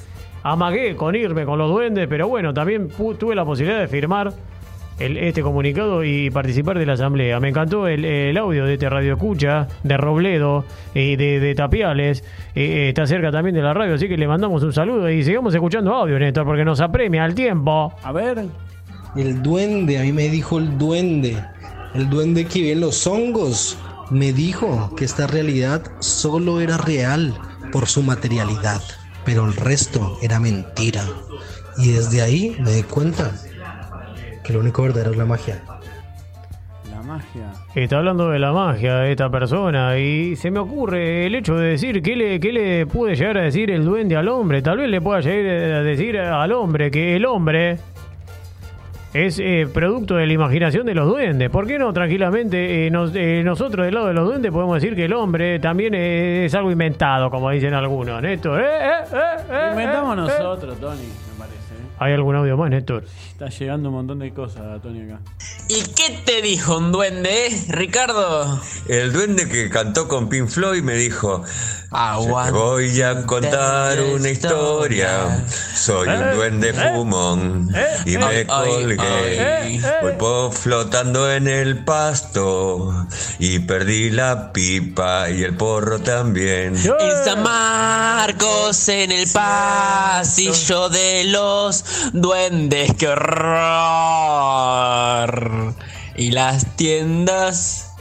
amagué 0.53 0.95
con 0.95 1.15
irme 1.17 1.45
con 1.45 1.59
los 1.59 1.71
duendes, 1.71 2.07
pero 2.09 2.29
bueno, 2.29 2.55
también 2.55 2.89
tuve 3.19 3.35
la 3.35 3.45
posibilidad 3.45 3.81
de 3.81 3.89
firmar 3.89 4.33
este 4.99 5.43
comunicado 5.43 6.05
y 6.05 6.31
participar 6.31 6.79
de 6.79 6.87
la 6.87 6.95
asamblea. 6.95 7.39
Me 7.41 7.49
encantó 7.49 7.87
el, 7.89 8.37
audio 8.37 8.65
de 8.65 8.75
este 8.75 8.89
radio 8.89 9.15
escucha, 9.15 9.67
de 9.83 9.97
Robledo, 9.97 10.65
y 10.95 11.17
de, 11.17 11.55
Tapiales, 11.55 12.25
está 12.55 13.07
cerca 13.07 13.31
también 13.31 13.57
de 13.57 13.63
la 13.63 13.75
radio, 13.75 13.95
así 13.95 14.09
que 14.09 14.17
le 14.17 14.29
mandamos 14.29 14.63
un 14.63 14.73
saludo 14.73 15.11
y 15.11 15.23
sigamos 15.25 15.53
escuchando 15.53 15.93
audio, 15.93 16.19
Néstor, 16.19 16.47
porque 16.47 16.65
nos 16.65 16.81
apremia 16.81 17.25
al 17.25 17.35
tiempo. 17.35 17.93
A 18.03 18.13
ver. 18.13 18.47
El 19.17 19.43
duende, 19.43 19.99
a 19.99 20.03
mí 20.03 20.13
me 20.13 20.29
dijo 20.29 20.59
el 20.59 20.79
duende, 20.79 21.43
el 21.95 22.09
duende 22.09 22.45
que 22.45 22.63
ve 22.63 22.75
los 22.77 23.07
hongos, 23.07 23.79
me 24.11 24.33
dijo 24.33 24.95
que 24.95 25.05
esta 25.05 25.27
realidad 25.27 25.83
solo 26.01 26.61
era 26.61 26.77
real 26.77 27.35
por 27.73 27.87
su 27.87 28.03
materialidad, 28.03 28.83
pero 29.27 29.45
el 29.45 29.55
resto 29.55 30.17
era 30.23 30.41
mentira. 30.41 31.03
Y 31.77 31.93
desde 31.93 32.23
ahí 32.23 32.57
me 32.61 32.71
di 32.71 32.83
cuenta 32.85 33.33
que 34.43 34.53
lo 34.53 34.61
único 34.61 34.83
verdadero 34.85 35.11
es 35.11 35.17
la 35.17 35.27
magia. 35.27 35.63
La 36.91 37.03
magia. 37.03 37.53
Está 37.75 37.99
hablando 37.99 38.31
de 38.31 38.39
la 38.39 38.53
magia 38.53 38.99
de 38.99 39.11
esta 39.11 39.29
persona 39.29 39.99
y 39.99 40.37
se 40.37 40.51
me 40.53 40.61
ocurre 40.61 41.27
el 41.27 41.35
hecho 41.35 41.57
de 41.57 41.71
decir 41.71 42.01
qué 42.01 42.15
le, 42.15 42.41
qué 42.41 42.53
le 42.53 42.87
puede 42.87 43.17
llegar 43.17 43.37
a 43.39 43.43
decir 43.43 43.71
el 43.71 43.85
duende 43.85 44.17
al 44.17 44.29
hombre. 44.29 44.63
Tal 44.63 44.79
vez 44.79 44.89
le 44.89 45.01
pueda 45.01 45.21
llegar 45.21 45.73
a 45.75 45.83
decir 45.83 46.19
al 46.19 46.53
hombre 46.53 46.91
que 46.91 47.17
el 47.17 47.27
hombre 47.27 47.79
es 49.25 49.39
eh, 49.39 49.67
producto 49.73 50.17
de 50.17 50.27
la 50.27 50.33
imaginación 50.33 50.85
de 50.85 50.95
los 50.95 51.09
duendes. 51.09 51.49
¿Por 51.49 51.67
qué 51.67 51.79
no 51.79 51.93
tranquilamente 51.93 52.87
eh, 52.87 52.91
eh, 53.15 53.43
nosotros 53.45 53.87
del 53.87 53.95
lado 53.95 54.09
de 54.09 54.15
los 54.15 54.27
duendes 54.27 54.53
podemos 54.53 54.75
decir 54.75 54.95
que 54.95 55.07
el 55.07 55.13
hombre 55.15 55.59
también 55.59 55.95
es, 55.95 56.55
algo 56.55 56.71
inventado, 56.71 57.31
como 57.31 57.51
dicen 57.51 57.73
algunos? 57.73 58.21
Néstor, 58.21 58.63
inventamos 59.71 60.17
nosotros, 60.17 60.79
Tony. 60.79 61.09
¿Hay 61.99 62.13
algún 62.13 62.37
audio 62.37 62.59
más, 62.59 62.69
Néstor? 62.69 63.05
Está 63.31 63.49
llegando 63.49 63.89
un 63.89 63.95
montón 63.95 64.19
de 64.19 64.31
cosas, 64.31 64.83
Tony, 64.83 65.11
acá. 65.11 65.21
¿Y 65.69 65.83
qué 65.95 66.21
te 66.27 66.43
dijo 66.43 66.77
un 66.77 66.93
duende, 66.93 67.49
Ricardo? 67.71 68.61
El 68.87 69.15
duende 69.15 69.49
que 69.49 69.71
cantó 69.71 70.07
con 70.07 70.29
Pink 70.29 70.49
Floyd 70.49 70.83
me 70.83 70.95
dijo: 70.95 71.43
Te 71.89 72.51
voy 72.51 73.01
a 73.01 73.25
contar 73.27 74.01
una 74.01 74.29
historia. 74.29 75.47
Soy 75.75 76.09
un 76.09 76.15
eh, 76.15 76.35
duende 76.35 76.71
eh, 76.71 76.93
fumón 76.95 77.71
eh, 77.75 77.97
y 78.05 78.19
me 78.19 78.45
colgué. 78.45 79.81
Voy 80.19 80.51
flotando 80.53 81.31
en 81.31 81.47
el 81.47 81.85
pasto 81.85 83.07
y 83.39 83.61
perdí 83.61 84.11
la 84.11 84.53
pipa 84.53 85.31
y 85.31 85.45
el 85.45 85.57
porro 85.57 86.01
también. 86.01 86.75
En 86.77 87.25
San 87.25 87.45
Marcos, 87.45 88.89
en 88.89 89.13
el 89.13 89.29
pasillo 89.31 90.89
de 90.89 91.23
los 91.25 91.85
duendes, 92.13 92.95
qué 92.99 93.09
horror. 93.09 94.27
Y 96.17 96.33
las 96.33 96.75
tiendas 96.77 97.96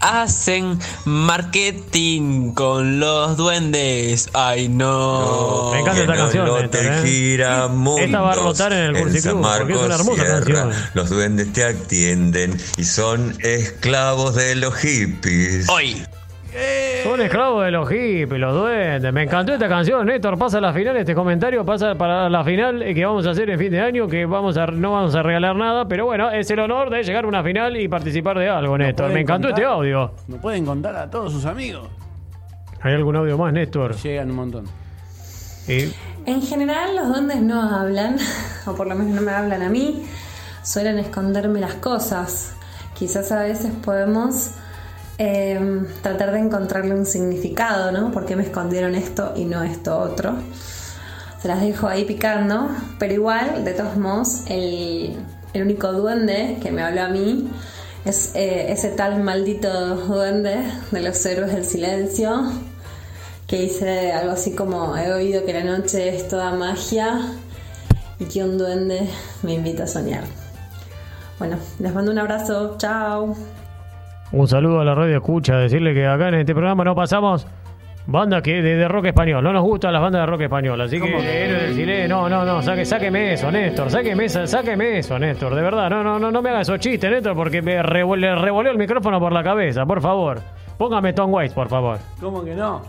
hacen 0.00 0.78
marketing 1.04 2.52
con 2.52 3.00
los 3.00 3.36
duendes. 3.36 4.30
Ay, 4.32 4.68
no. 4.68 5.70
Me 5.72 5.80
encanta 5.80 6.00
esta 6.00 6.16
canción. 6.16 6.48
¿eh? 6.48 7.00
gira 7.04 7.70
esta 7.98 8.20
va 8.20 8.32
a 8.32 8.36
rotar 8.36 8.72
en 8.72 8.78
el 8.78 9.02
Cursi 9.02 9.28
porque 9.28 9.72
es 9.72 9.78
una 9.78 9.94
hermosa 9.94 10.24
canción. 10.24 10.72
Los 10.94 11.10
duendes 11.10 11.52
te 11.52 11.64
atienden 11.64 12.58
y 12.76 12.84
son 12.84 13.36
esclavos 13.40 14.34
de 14.34 14.54
los 14.56 14.74
hippies. 14.74 15.68
Hoy. 15.68 16.04
Son 17.04 17.20
esclavos 17.20 17.64
de 17.64 17.70
los 17.70 17.88
hippies, 17.88 18.40
los 18.40 18.54
duendes. 18.54 19.12
Me 19.12 19.22
encantó 19.22 19.52
esta 19.52 19.68
canción, 19.68 20.06
Néstor. 20.06 20.36
Pasa 20.38 20.58
a 20.58 20.60
la 20.60 20.72
final, 20.72 20.96
este 20.96 21.14
comentario 21.14 21.64
pasa 21.64 21.94
para 21.94 22.28
la 22.28 22.44
final 22.44 22.84
que 22.94 23.04
vamos 23.04 23.26
a 23.26 23.30
hacer 23.30 23.50
en 23.50 23.58
fin 23.58 23.70
de 23.70 23.80
año, 23.80 24.08
que 24.08 24.26
vamos 24.26 24.56
a, 24.56 24.66
no 24.66 24.92
vamos 24.92 25.14
a 25.14 25.22
regalar 25.22 25.54
nada, 25.56 25.86
pero 25.86 26.06
bueno, 26.06 26.30
es 26.30 26.50
el 26.50 26.58
honor 26.60 26.90
de 26.90 27.02
llegar 27.02 27.24
a 27.24 27.28
una 27.28 27.42
final 27.42 27.76
y 27.76 27.88
participar 27.88 28.38
de 28.38 28.48
algo, 28.48 28.76
Néstor. 28.76 29.12
Me 29.12 29.20
encantó 29.20 29.48
este 29.48 29.64
audio. 29.64 30.12
No 30.28 30.36
pueden 30.40 30.66
contar 30.66 30.96
a 30.96 31.08
todos 31.08 31.32
sus 31.32 31.44
amigos. 31.46 31.88
¿Hay 32.80 32.94
algún 32.94 33.16
audio 33.16 33.38
más, 33.38 33.52
Néstor? 33.52 33.94
Llegan 33.96 34.30
un 34.30 34.36
montón. 34.36 34.64
En 35.68 36.42
general 36.42 36.96
los 36.96 37.08
duendes 37.08 37.40
no 37.42 37.62
hablan, 37.62 38.16
o 38.66 38.74
por 38.74 38.88
lo 38.88 38.94
menos 38.96 39.14
no 39.14 39.22
me 39.22 39.30
hablan 39.30 39.62
a 39.62 39.68
mí, 39.68 40.04
suelen 40.62 40.98
esconderme 40.98 41.60
las 41.60 41.74
cosas. 41.74 42.54
Quizás 42.94 43.30
a 43.32 43.42
veces 43.42 43.72
podemos 43.84 44.50
Em, 45.22 45.84
tratar 46.00 46.32
de 46.32 46.38
encontrarle 46.38 46.94
un 46.94 47.04
significado, 47.04 47.92
¿no? 47.92 48.10
¿Por 48.10 48.24
qué 48.24 48.36
me 48.36 48.42
escondieron 48.42 48.94
esto 48.94 49.34
y 49.36 49.44
no 49.44 49.62
esto 49.62 49.98
otro? 49.98 50.32
Se 51.42 51.46
las 51.46 51.60
dejo 51.60 51.88
ahí 51.88 52.06
picando, 52.06 52.70
pero 52.98 53.12
igual, 53.12 53.62
de 53.62 53.74
todos 53.74 53.98
modos, 53.98 54.44
el, 54.46 55.18
único 55.54 55.92
duende 55.92 56.56
que 56.62 56.72
me 56.72 56.82
habló 56.82 57.02
a 57.02 57.08
mí 57.08 57.50
es 58.06 58.34
eh, 58.34 58.72
ese 58.72 58.88
tal 58.88 59.22
maldito 59.22 59.96
duende 60.06 60.56
de 60.90 61.02
los 61.02 61.26
héroes 61.26 61.52
del 61.52 61.66
silencio 61.66 62.50
que 63.46 63.60
dice 63.60 64.12
algo 64.12 64.32
así 64.32 64.54
como 64.54 64.96
he 64.96 65.12
oído 65.12 65.44
que 65.44 65.52
la 65.52 65.64
noche 65.64 66.16
es 66.16 66.28
toda 66.28 66.52
magia 66.52 67.20
y 68.18 68.24
que 68.24 68.42
un 68.42 68.56
duende 68.56 69.06
me 69.42 69.52
invita 69.52 69.82
a 69.84 69.86
soñar. 69.86 70.24
Bueno, 71.38 71.58
les 71.78 71.92
mando 71.92 72.10
un 72.10 72.18
abrazo, 72.18 72.76
chao. 72.78 73.36
Un 74.32 74.46
saludo 74.46 74.80
a 74.80 74.84
la 74.84 74.94
radio 74.94 75.16
escucha, 75.16 75.56
decirle 75.56 75.92
que 75.92 76.06
acá 76.06 76.28
en 76.28 76.34
este 76.34 76.54
programa 76.54 76.84
no 76.84 76.94
pasamos 76.94 77.46
bandas 78.06 78.42
que 78.42 78.62
de, 78.62 78.86
rock 78.86 79.06
español. 79.06 79.42
No 79.42 79.52
nos 79.52 79.62
gustan 79.62 79.92
las 79.92 80.00
bandas 80.00 80.22
de 80.22 80.26
rock 80.26 80.42
español, 80.42 80.80
así 80.80 81.00
que, 81.00 81.08
héroe 81.08 81.62
del 81.64 81.74
cine, 81.74 82.06
no, 82.06 82.28
no, 82.28 82.44
no, 82.44 82.62
saque, 82.62 82.84
sáqueme 82.84 83.32
eso, 83.32 83.50
Néstor, 83.50 83.90
sáqueme, 83.90 84.28
sáqueme 84.28 84.98
eso, 84.98 85.18
Néstor, 85.18 85.54
de 85.54 85.62
verdad, 85.62 85.90
no, 85.90 86.04
no, 86.04 86.18
no, 86.20 86.30
no 86.30 86.42
me 86.42 86.50
haga 86.50 86.60
esos 86.60 86.78
chistes, 86.78 87.10
Néstor, 87.10 87.34
porque 87.34 87.60
me 87.60 87.82
revolvió 87.82 88.70
el 88.70 88.78
micrófono 88.78 89.18
por 89.18 89.32
la 89.32 89.42
cabeza, 89.42 89.84
por 89.84 90.00
favor. 90.00 90.40
Póngame 90.78 91.12
Tom 91.12 91.32
Waits, 91.32 91.52
por 91.52 91.68
favor. 91.68 91.98
¿Cómo 92.20 92.44
que 92.44 92.54
no? 92.54 92.82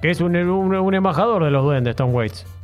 Que 0.00 0.10
es 0.10 0.20
un, 0.22 0.34
un, 0.34 0.74
un 0.74 0.94
embajador 0.94 1.44
de 1.44 1.50
los 1.50 1.62
duendes, 1.62 1.94
Tom 1.94 2.14
Waits. 2.14 2.59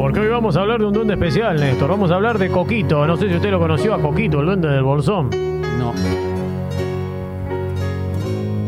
Porque 0.00 0.18
hoy 0.18 0.28
vamos 0.28 0.56
a 0.56 0.62
hablar 0.62 0.80
de 0.80 0.86
un 0.86 0.94
duende 0.94 1.12
especial, 1.12 1.60
Néstor. 1.60 1.90
Vamos 1.90 2.10
a 2.10 2.14
hablar 2.14 2.38
de 2.38 2.48
Coquito. 2.48 3.06
No 3.06 3.18
sé 3.18 3.28
si 3.28 3.34
usted 3.34 3.50
lo 3.50 3.58
conoció 3.58 3.92
a 3.92 4.00
Coquito, 4.00 4.40
el 4.40 4.46
duende 4.46 4.68
del 4.68 4.82
bolsón. 4.82 5.28
No. 5.78 5.92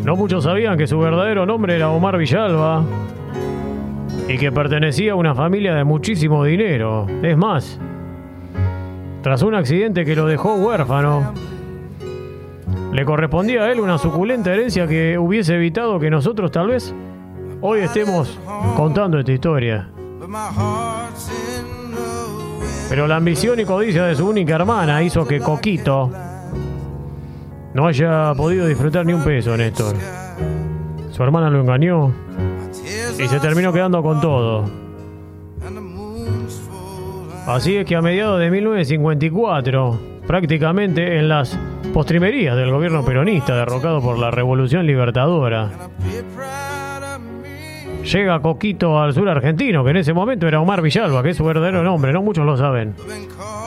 No 0.04 0.14
muchos 0.14 0.44
sabían 0.44 0.76
que 0.76 0.86
su 0.86 0.98
verdadero 0.98 1.46
nombre 1.46 1.74
era 1.74 1.88
Omar 1.88 2.18
Villalba 2.18 2.84
y 4.28 4.36
que 4.36 4.52
pertenecía 4.52 5.12
a 5.12 5.14
una 5.14 5.34
familia 5.34 5.74
de 5.74 5.84
muchísimo 5.84 6.44
dinero. 6.44 7.06
Es 7.22 7.36
más, 7.38 7.80
tras 9.22 9.42
un 9.42 9.54
accidente 9.54 10.04
que 10.04 10.14
lo 10.14 10.26
dejó 10.26 10.56
huérfano, 10.56 11.32
le 12.92 13.04
correspondía 13.06 13.62
a 13.62 13.72
él 13.72 13.80
una 13.80 13.96
suculenta 13.96 14.52
herencia 14.52 14.86
que 14.86 15.16
hubiese 15.16 15.54
evitado 15.54 15.98
que 15.98 16.10
nosotros 16.10 16.50
tal 16.50 16.66
vez 16.68 16.94
hoy 17.62 17.80
estemos 17.80 18.38
contando 18.76 19.18
esta 19.18 19.32
historia. 19.32 19.88
Pero 22.88 23.06
la 23.06 23.16
ambición 23.16 23.58
y 23.60 23.64
codicia 23.64 24.04
de 24.04 24.14
su 24.14 24.28
única 24.28 24.54
hermana 24.54 25.02
hizo 25.02 25.26
que 25.26 25.40
Coquito 25.40 26.10
no 27.74 27.86
haya 27.86 28.34
podido 28.34 28.66
disfrutar 28.66 29.06
ni 29.06 29.12
un 29.12 29.24
peso, 29.24 29.56
Néstor. 29.56 29.96
Su 31.10 31.22
hermana 31.22 31.50
lo 31.50 31.60
engañó 31.60 32.12
y 33.18 33.28
se 33.28 33.40
terminó 33.40 33.72
quedando 33.72 34.02
con 34.02 34.20
todo. 34.20 34.64
Así 37.46 37.76
es 37.76 37.86
que 37.86 37.96
a 37.96 38.02
mediados 38.02 38.38
de 38.38 38.50
1954, 38.50 40.00
prácticamente 40.26 41.18
en 41.18 41.28
las 41.28 41.58
postrimerías 41.92 42.56
del 42.56 42.70
gobierno 42.70 43.04
peronista 43.04 43.56
derrocado 43.56 44.00
por 44.00 44.18
la 44.18 44.30
Revolución 44.30 44.86
Libertadora, 44.86 45.70
llega 48.04 48.40
Coquito 48.40 49.00
al 49.00 49.14
sur 49.14 49.28
argentino, 49.28 49.84
que 49.84 49.90
en 49.90 49.96
ese 49.98 50.12
momento 50.12 50.46
era 50.46 50.60
Omar 50.60 50.82
Villalba, 50.82 51.22
que 51.22 51.30
es 51.30 51.36
su 51.36 51.44
verdadero 51.44 51.82
nombre, 51.82 52.12
no 52.12 52.22
muchos 52.22 52.44
lo 52.44 52.56
saben. 52.56 52.94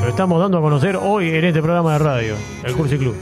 Lo 0.02 0.08
estamos 0.08 0.40
dando 0.40 0.58
a 0.58 0.62
conocer 0.62 0.98
hoy 0.98 1.30
en 1.30 1.46
este 1.46 1.62
programa 1.62 1.94
de 1.94 2.00
radio, 2.00 2.36
el 2.64 2.74
Cursi 2.74 2.98
Club. 2.98 3.16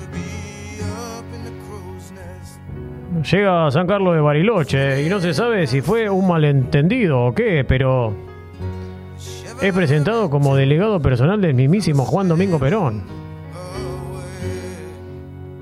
Llega 3.32 3.72
San 3.72 3.88
Carlos 3.88 4.16
de 4.16 4.22
Bariloche 4.22 5.06
y 5.06 5.10
no 5.10 5.20
se 5.22 5.34
sabe 5.34 5.66
si 5.68 5.82
fue 5.82 6.10
un 6.10 6.28
malentendido 6.28 7.26
o 7.26 7.34
qué, 7.34 7.64
pero 7.66 8.14
es 9.62 9.74
presentado 9.74 10.30
como 10.30 10.56
delegado 10.56 11.00
personal 11.00 11.40
del 11.40 11.54
mismísimo 11.54 12.04
Juan 12.04 12.28
Domingo 12.28 12.60
Perón. 12.60 13.23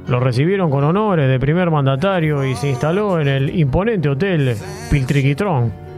Lo 0.08 0.20
recibieron 0.20 0.70
con 0.70 0.84
honores 0.84 1.30
de 1.30 1.40
primer 1.40 1.70
mandatario 1.72 2.44
y 2.44 2.56
se 2.56 2.70
instaló 2.70 3.20
en 3.20 3.28
el 3.28 3.56
imponente 3.58 4.10
hotel 4.10 4.56
Piltriquitrón. 4.90 5.92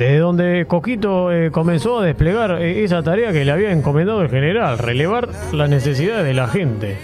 desde 0.00 0.16
donde 0.16 0.64
Coquito 0.66 1.30
eh, 1.30 1.50
comenzó 1.50 1.98
a 1.98 2.04
desplegar 2.06 2.52
eh, 2.62 2.84
esa 2.84 3.02
tarea 3.02 3.32
que 3.32 3.44
le 3.44 3.52
había 3.52 3.70
encomendado 3.70 4.22
el 4.22 4.30
general, 4.30 4.78
relevar 4.78 5.28
las 5.52 5.68
necesidades 5.68 6.24
de 6.24 6.32
la 6.32 6.48
gente. 6.48 6.96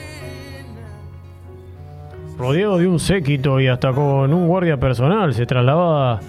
Rodeado 2.38 2.78
de 2.78 2.86
un 2.86 2.98
séquito 2.98 3.60
y 3.60 3.68
hasta 3.68 3.92
con 3.92 4.32
un 4.32 4.46
guardia 4.48 4.78
personal, 4.78 5.34
se 5.34 5.44
trasladaba 5.44 6.20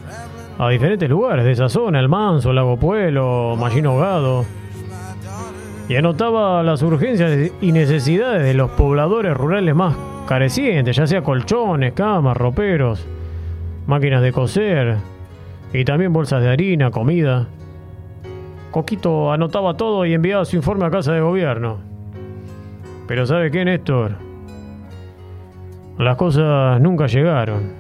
a 0.58 0.70
diferentes 0.70 1.10
lugares 1.10 1.46
de 1.46 1.54
esa 1.54 1.70
zona, 1.70 2.02
El 2.02 2.10
Manso, 2.10 2.52
Lago 2.52 2.76
Pueblo, 2.76 3.56
Mallino 3.58 3.98
Gado, 3.98 4.46
y 5.90 5.96
anotaba 5.96 6.64
las 6.64 6.82
urgencias 6.82 7.52
y 7.62 7.72
necesidades 7.72 8.44
de 8.44 8.54
los 8.54 8.72
pobladores 8.72 9.36
rurales 9.36 9.74
más 9.74 9.96
carecientes, 10.28 10.96
ya 10.96 11.08
sea 11.08 11.22
colchones, 11.22 11.94
camas, 11.94 12.36
roperos, 12.36 13.06
máquinas 13.86 14.22
de 14.22 14.32
coser, 14.34 14.98
y 15.74 15.86
también 15.86 16.12
bolsas 16.12 16.42
de 16.42 16.50
harina, 16.50 16.92
comida. 16.92 17.48
Coquito 18.72 19.32
anotaba 19.32 19.76
todo 19.76 20.06
y 20.06 20.14
enviaba 20.14 20.44
su 20.46 20.58
informe 20.58 20.86
a 20.86 20.92
casa 20.92 21.14
de 21.14 21.22
gobierno. 21.22 21.80
Pero 23.08 23.26
¿sabe 23.26 23.50
qué, 23.50 23.64
Néstor? 23.64 24.16
Las 25.98 26.18
cosas 26.18 26.80
nunca 26.82 27.08
llegaron. 27.08 27.72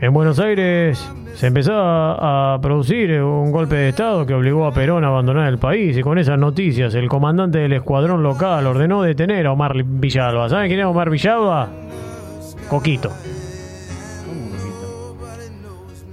En 0.00 0.12
Buenos 0.12 0.40
Aires 0.40 1.08
se 1.34 1.46
empezaba 1.46 2.54
a 2.54 2.60
producir 2.60 3.22
un 3.22 3.50
golpe 3.50 3.76
de 3.76 3.88
Estado 3.90 4.26
que 4.26 4.34
obligó 4.34 4.66
a 4.66 4.72
Perón 4.72 5.04
a 5.04 5.08
abandonar 5.08 5.48
el 5.48 5.58
país 5.58 5.96
y 5.96 6.02
con 6.02 6.18
esas 6.18 6.38
noticias 6.38 6.94
el 6.94 7.08
comandante 7.08 7.58
del 7.58 7.72
escuadrón 7.72 8.22
local 8.22 8.66
ordenó 8.66 9.02
detener 9.02 9.46
a 9.46 9.52
Omar 9.52 9.82
Villalba. 9.82 10.48
¿Saben 10.48 10.68
quién 10.68 10.80
es 10.80 10.86
Omar 10.86 11.10
Villalba? 11.10 11.68
Coquito. 12.68 13.10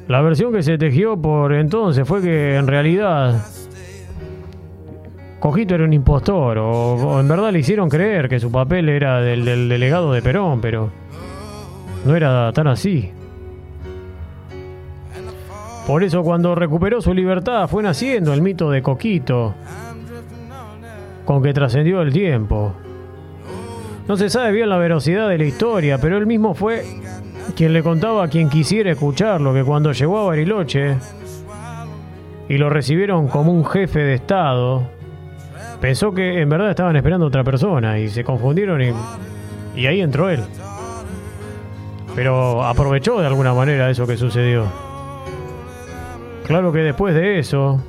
La 0.08 0.22
versión 0.22 0.54
que 0.54 0.64
se 0.64 0.78
tejió 0.78 1.22
por 1.22 1.54
entonces 1.54 2.08
fue 2.08 2.22
que 2.22 2.56
en 2.56 2.68
realidad 2.68 3.44
Cojito 5.40 5.76
era 5.76 5.84
un 5.84 5.94
impostor, 5.94 6.58
o, 6.58 7.20
en 7.20 7.28
verdad 7.28 7.52
le 7.52 7.60
hicieron 7.60 7.90
creer 7.90 8.28
que 8.28 8.40
su 8.40 8.52
papel 8.52 8.90
era 8.90 9.22
del, 9.22 9.46
del, 9.46 9.70
delegado 9.70 10.12
de 10.12 10.22
Perón, 10.22 10.62
pero 10.62 10.90
no 12.06 12.16
era 12.16 12.52
tan 12.54 12.68
así. 12.68 13.12
Por 15.88 16.04
eso 16.04 16.22
cuando 16.22 16.54
recuperó 16.54 17.00
su 17.02 17.14
libertad 17.14 17.66
fue 17.70 17.82
naciendo 17.82 18.34
el 18.34 18.42
mito 18.42 18.70
de 18.70 18.82
Coquito, 18.82 19.56
con 21.24 21.42
que 21.42 21.54
trascendió 21.54 22.02
el 22.02 22.12
tiempo. 22.12 22.74
No 24.06 24.18
se 24.18 24.30
sabe 24.30 24.52
bien 24.52 24.68
la 24.68 24.78
veracidad 24.78 25.30
de 25.30 25.38
la 25.38 25.46
historia, 25.46 25.98
pero 25.98 26.18
él 26.18 26.26
mismo 26.26 26.54
fue 26.54 26.84
quien 27.56 27.72
le 27.72 27.82
contaba 27.84 28.26
a 28.26 28.28
quien 28.28 28.50
quisiera 28.50 28.92
escucharlo 28.92 29.54
que 29.54 29.64
cuando 29.64 29.94
llegó 29.94 30.20
a 30.20 30.26
Bariloche 30.26 30.98
y 32.50 32.58
lo 32.58 32.70
recibieron 32.70 33.30
como 33.30 33.54
un 33.54 33.66
jefe 33.66 34.00
de 34.00 34.16
Estado, 34.16 34.90
pensó 35.80 36.14
que 36.14 36.42
en 36.42 36.50
verdad 36.50 36.70
estaban 36.70 36.98
esperando 36.98 37.28
a 37.28 37.30
otra 37.30 37.46
persona 37.46 37.98
y 37.98 38.10
se 38.10 38.26
confundieron 38.26 38.82
y, 38.82 38.92
y 39.74 39.86
ahí 39.86 40.02
entró 40.02 40.30
él. 40.30 40.44
Pero 42.14 42.66
aprovechó 42.66 43.22
de 43.22 43.28
alguna 43.28 43.54
manera 43.54 43.90
eso 43.90 44.06
que 44.06 44.18
sucedió. 44.18 44.87
Claro 46.48 46.72
que 46.72 46.80
después 46.80 47.14
de 47.14 47.40
eso, 47.40 47.84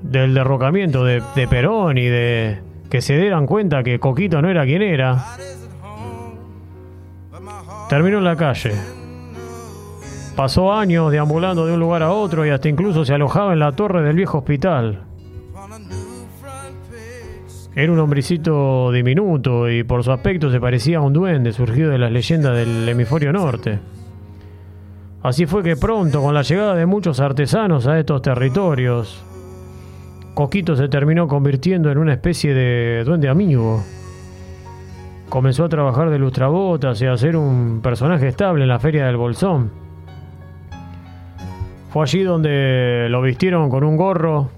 del 0.00 0.32
derrocamiento 0.32 1.04
de, 1.04 1.22
Perón 1.50 1.98
y 1.98 2.06
de 2.06 2.62
que 2.88 3.02
se 3.02 3.18
dieran 3.18 3.46
cuenta 3.46 3.82
que 3.82 3.98
Coquito 3.98 4.40
no 4.40 4.48
era 4.48 4.64
quien 4.64 4.80
era, 4.80 5.22
Terminó 7.90 8.18
en 8.18 8.24
la 8.24 8.36
calle. 8.36 8.72
Pasó 10.36 10.72
años 10.72 11.10
deambulando 11.10 11.66
de 11.66 11.74
un 11.74 11.80
lugar 11.80 12.04
a 12.04 12.12
otro 12.12 12.46
y 12.46 12.50
hasta 12.50 12.68
incluso 12.68 13.04
se 13.04 13.12
alojaba 13.12 13.52
en 13.52 13.58
la 13.58 13.72
torre 13.72 14.02
del 14.02 14.14
viejo 14.16 14.38
hospital. 14.38 15.02
Era 17.74 17.92
un 17.92 17.98
hombrecito 17.98 18.92
diminuto 18.92 19.68
y 19.68 19.82
por 19.82 20.04
su 20.04 20.12
aspecto 20.12 20.50
se 20.50 20.60
parecía 20.60 20.98
a 20.98 21.00
un 21.00 21.12
duende 21.12 21.52
surgido 21.52 21.90
de 21.90 21.98
las 21.98 22.12
leyendas 22.12 22.56
del 22.56 22.88
hemisferio 22.88 23.32
norte. 23.32 23.80
Así 25.22 25.44
fue 25.44 25.62
que 25.62 25.76
pronto, 25.76 26.22
con 26.22 26.32
la 26.32 26.40
llegada 26.40 26.74
de 26.74 26.86
muchos 26.86 27.20
artesanos 27.20 27.86
a 27.86 27.98
estos 27.98 28.22
territorios, 28.22 29.22
Coquito 30.32 30.76
se 30.76 30.88
terminó 30.88 31.28
convirtiendo 31.28 31.90
en 31.90 31.98
una 31.98 32.14
especie 32.14 32.54
de 32.54 33.04
duende 33.04 33.28
amigo. 33.28 33.82
Comenzó 35.28 35.64
a 35.64 35.68
trabajar 35.68 36.08
de 36.08 36.18
lustrabotas 36.18 37.02
y 37.02 37.06
a 37.06 37.16
ser 37.18 37.36
un 37.36 37.80
personaje 37.82 38.28
estable 38.28 38.62
en 38.62 38.68
la 38.68 38.78
feria 38.78 39.04
del 39.04 39.18
Bolsón. 39.18 39.70
Fue 41.90 42.02
allí 42.02 42.22
donde 42.22 43.08
lo 43.10 43.20
vistieron 43.20 43.68
con 43.68 43.84
un 43.84 43.98
gorro 43.98 44.48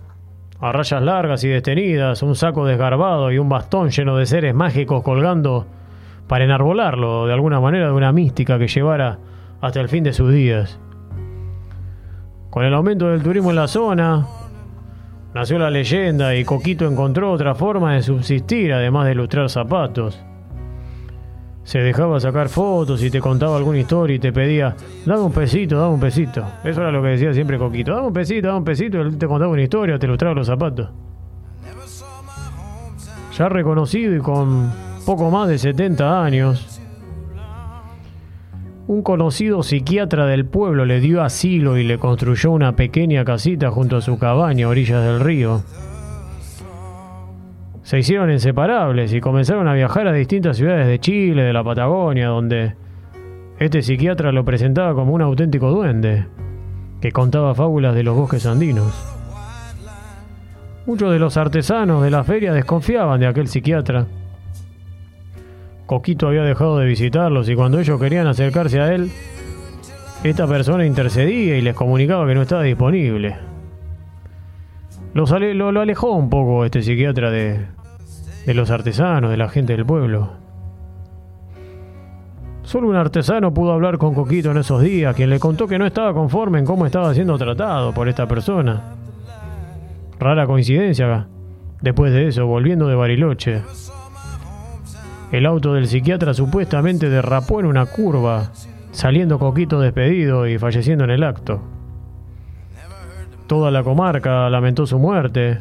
a 0.61 0.71
rayas 0.71 1.03
largas 1.03 1.43
y 1.43 1.49
detenidas, 1.49 2.23
un 2.23 2.37
saco 2.37 2.65
desgarbado 2.65 3.33
y 3.33 3.39
un 3.39 3.49
bastón 3.49 3.91
lleno 3.91 4.17
de 4.17 4.27
seres 4.27 4.55
mágicos 4.55 5.03
colgando 5.03 5.67
para 6.29 6.45
enarbolarlo 6.45 7.27
de 7.27 7.33
alguna 7.33 7.59
manera 7.59 7.87
de 7.87 7.93
una 7.95 8.13
mística 8.13 8.61
que 8.61 8.69
llevara 8.69 9.19
hasta 9.63 9.81
el 9.81 9.89
fin 9.89 10.05
de 10.05 10.13
sus 10.13 10.31
días. 10.31 10.79
Con 12.51 12.67
el 12.67 12.75
aumento 12.75 13.09
del 13.09 13.23
turismo 13.23 13.49
en 13.49 13.57
la 13.57 13.69
zona, 13.69 14.27
nació 15.33 15.59
la 15.59 15.71
leyenda 15.71 16.37
y 16.37 16.45
Coquito 16.45 16.87
encontró 16.87 17.33
otra 17.33 17.55
forma 17.55 17.95
de 17.95 18.03
subsistir 18.03 18.75
además 18.75 19.07
de 19.07 19.15
lustrar 19.15 19.49
zapatos 19.49 20.23
se 21.65 21.79
dejaba 21.79 22.19
sacar 22.19 22.49
fotos 22.49 23.03
y 23.03 23.11
te 23.11 23.21
contaba 23.21 23.57
alguna 23.57 23.79
historia 23.79 24.17
y 24.17 24.19
te 24.19 24.33
pedía, 24.33 24.75
dame 25.07 25.23
un 25.23 25.33
pesito, 25.33 25.79
dame 25.79 25.95
un 25.95 26.01
pesito. 26.01 26.45
Eso 26.65 26.81
era 26.81 26.91
lo 26.91 27.03
que 27.03 27.09
decía 27.09 27.33
siempre 27.33 27.59
Coquito, 27.59 27.95
dame 27.95 28.09
un 28.09 28.13
pesito, 28.13 28.49
dame 28.49 28.59
un 28.59 28.65
pesito, 28.65 28.99
y 28.99 29.01
él 29.01 29.19
te 29.19 29.27
contaba 29.27 29.53
una 29.53 29.63
historia, 29.63 29.99
te 29.99 30.07
ilustraba 30.07 30.35
los 30.35 30.47
zapatos. 30.47 30.91
Ya 33.37 33.49
reconocido 33.49 34.15
y 34.15 34.19
con 34.19 34.71
poco 35.07 35.31
más 35.31 35.49
de 35.49 35.59
70 35.59 36.23
años, 36.23 36.72
un 38.93 39.03
conocido 39.03 39.63
psiquiatra 39.63 40.27
del 40.27 40.45
pueblo 40.45 40.85
le 40.85 41.01
dio 41.01 41.23
asilo 41.23 41.79
y 41.79 41.85
le 41.85 41.99
construyó 41.99 42.51
una 42.51 42.77
pequeña 42.77 43.25
casita 43.25 43.71
junto 43.71 43.97
a 43.97 44.03
su 44.03 44.19
cabaña 44.19 44.67
a 44.67 44.69
orillas 44.69 45.05
del 45.05 45.21
río 45.21 45.63
se 47.83 47.99
hicieron 47.99 48.31
inseparables 48.31 49.13
y 49.13 49.21
comenzaron 49.21 49.69
a 49.69 49.75
viajar 49.75 50.07
a 50.07 50.13
distintas 50.13 50.57
ciudades 50.57 50.87
de 50.87 50.99
Chile, 50.99 51.43
de 51.43 51.53
la 51.53 51.65
Patagonia, 51.65 52.29
donde 52.29 52.75
este 53.59 53.83
psiquiatra 53.83 54.33
lo 54.33 54.45
presentaba 54.45 54.95
como 54.95 55.13
un 55.13 55.21
auténtico 55.21 55.71
duende, 55.71 56.27
que 57.01 57.13
contaba 57.13 57.55
fábulas 57.55 57.95
de 57.95 58.03
los 58.03 58.17
bosques 58.17 58.47
andinos. 58.47 58.95
Muchos 60.87 61.13
de 61.13 61.19
los 61.19 61.37
artesanos 61.37 62.03
de 62.03 62.11
la 62.11 62.25
feria 62.25 62.53
desconfiaban 62.53 63.21
de 63.21 63.27
aquel 63.27 63.49
psiquiatra. 63.49 64.07
Coquito 65.93 66.29
había 66.29 66.43
dejado 66.43 66.79
de 66.79 66.87
visitarlos 66.87 67.51
y 67.51 67.55
cuando 67.55 67.79
ellos 67.79 68.01
querían 68.01 68.27
acercarse 68.27 68.81
a 68.81 68.95
él, 68.95 69.11
esta 70.25 70.47
persona 70.47 70.87
intercedía 70.87 71.59
y 71.59 71.61
les 71.61 71.75
comunicaba 71.75 72.27
que 72.27 72.35
no 72.35 72.41
estaba 72.41 72.63
disponible. 72.63 73.37
Lo, 75.13 75.27
alejó 75.69 76.13
un 76.13 76.31
poco 76.31 76.65
este 76.65 76.81
psiquiatra 76.81 77.31
de, 77.31 77.67
de 78.47 78.55
los 78.55 78.71
artesanos, 78.71 79.31
de 79.31 79.37
la 79.37 79.51
gente 79.51 79.77
del 79.77 79.85
pueblo. 79.85 80.31
Solo 82.63 82.89
un 82.89 82.97
artesano 82.97 83.53
pudo 83.53 83.73
hablar 83.73 83.99
con 83.99 84.15
Coquito 84.15 84.51
en 84.51 84.57
esos 84.57 84.81
días, 84.81 85.15
quien 85.15 85.29
le 85.29 85.39
contó 85.39 85.67
que 85.67 85.79
no 85.79 85.85
estaba 85.85 86.15
conforme 86.15 86.59
en 86.59 86.65
cómo 86.65 86.87
estaba 86.87 87.13
siendo 87.13 87.37
tratado 87.37 87.93
por 87.93 88.09
esta 88.09 88.27
persona. 88.27 88.95
Rara 90.19 90.47
coincidencia, 90.47 91.27
después 91.83 92.15
de 92.15 92.29
eso, 92.29 92.47
volviendo 92.47 92.89
de 92.89 92.95
Bariloche. 92.95 93.61
El 95.33 95.47
auto 95.47 95.73
del 95.73 95.89
psiquiatra 95.89 96.35
supuestamente 96.35 97.09
derrapó 97.09 97.59
en 97.59 97.65
una 97.65 97.87
curva, 97.87 98.51
saliendo 98.91 99.39
Coquito 99.39 99.81
despedido 99.81 100.47
y 100.47 100.59
falleciendo 100.59 101.05
en 101.05 101.11
el 101.11 101.25
acto. 101.25 101.63
Toda 103.47 103.71
la 103.71 103.83
comarca 103.83 104.51
lamentó 104.51 104.87
su 104.87 104.99
muerte. 104.99 105.61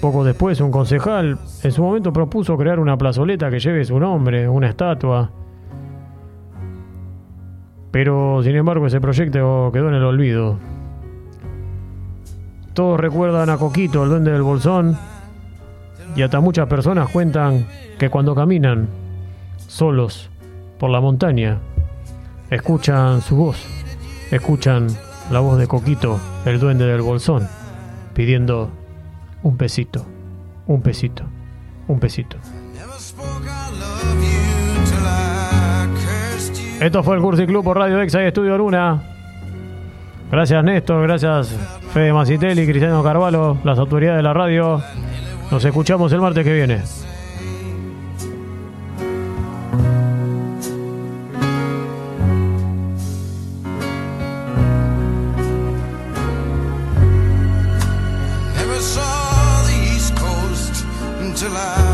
Poco 0.00 0.24
después, 0.24 0.60
un 0.60 0.72
concejal 0.72 1.38
en 1.62 1.72
su 1.72 1.80
momento 1.80 2.12
propuso 2.12 2.56
crear 2.56 2.80
una 2.80 2.98
plazoleta 2.98 3.50
que 3.50 3.60
lleve 3.60 3.84
su 3.84 4.00
nombre, 4.00 4.48
una 4.48 4.68
estatua. 4.68 5.30
Pero, 7.92 8.42
sin 8.42 8.56
embargo, 8.56 8.86
ese 8.86 9.00
proyecto 9.00 9.70
quedó 9.72 9.88
en 9.90 9.94
el 9.94 10.04
olvido. 10.04 10.58
Todos 12.74 12.98
recuerdan 12.98 13.48
a 13.48 13.58
Coquito, 13.58 14.02
el 14.02 14.10
duende 14.10 14.32
del 14.32 14.42
bolsón, 14.42 14.96
y 16.16 16.22
hasta 16.22 16.40
muchas 16.40 16.66
personas 16.66 17.08
cuentan 17.10 17.66
que 17.98 18.08
cuando 18.10 18.34
caminan 18.34 18.88
solos 19.56 20.30
por 20.78 20.90
la 20.90 21.00
montaña, 21.00 21.58
escuchan 22.50 23.20
su 23.20 23.36
voz, 23.36 23.64
escuchan 24.30 24.88
la 25.30 25.40
voz 25.40 25.58
de 25.58 25.66
Coquito, 25.66 26.18
el 26.44 26.58
duende 26.58 26.86
del 26.86 27.02
bolsón, 27.02 27.48
pidiendo 28.14 28.70
un 29.42 29.56
pesito, 29.56 30.04
un 30.66 30.82
pesito, 30.82 31.24
un 31.86 32.00
pesito. 32.00 32.36
Esto 36.80 37.02
fue 37.02 37.16
el 37.16 37.22
Cursi 37.22 37.46
Club 37.46 37.62
por 37.62 37.76
Radio 37.76 38.00
Exa 38.00 38.22
y 38.22 38.26
Estudio 38.26 38.56
Luna. 38.56 39.02
Gracias 40.30 40.64
Néstor, 40.64 41.02
gracias 41.02 41.54
Fede 41.92 42.12
Macitelli, 42.12 42.66
Cristiano 42.66 43.02
Carvalho, 43.02 43.58
las 43.64 43.78
autoridades 43.78 44.18
de 44.18 44.22
la 44.22 44.32
radio. 44.32 44.80
Nos 45.50 45.64
escuchamos 45.64 46.12
el 46.12 46.20
martes 46.20 46.44
que 46.44 46.52
viene. 46.52 46.82
till 61.40 61.89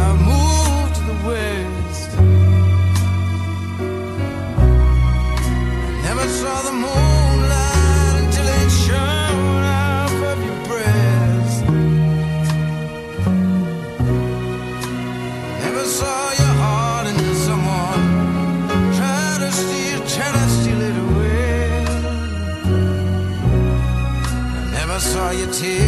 tears. 25.59 25.86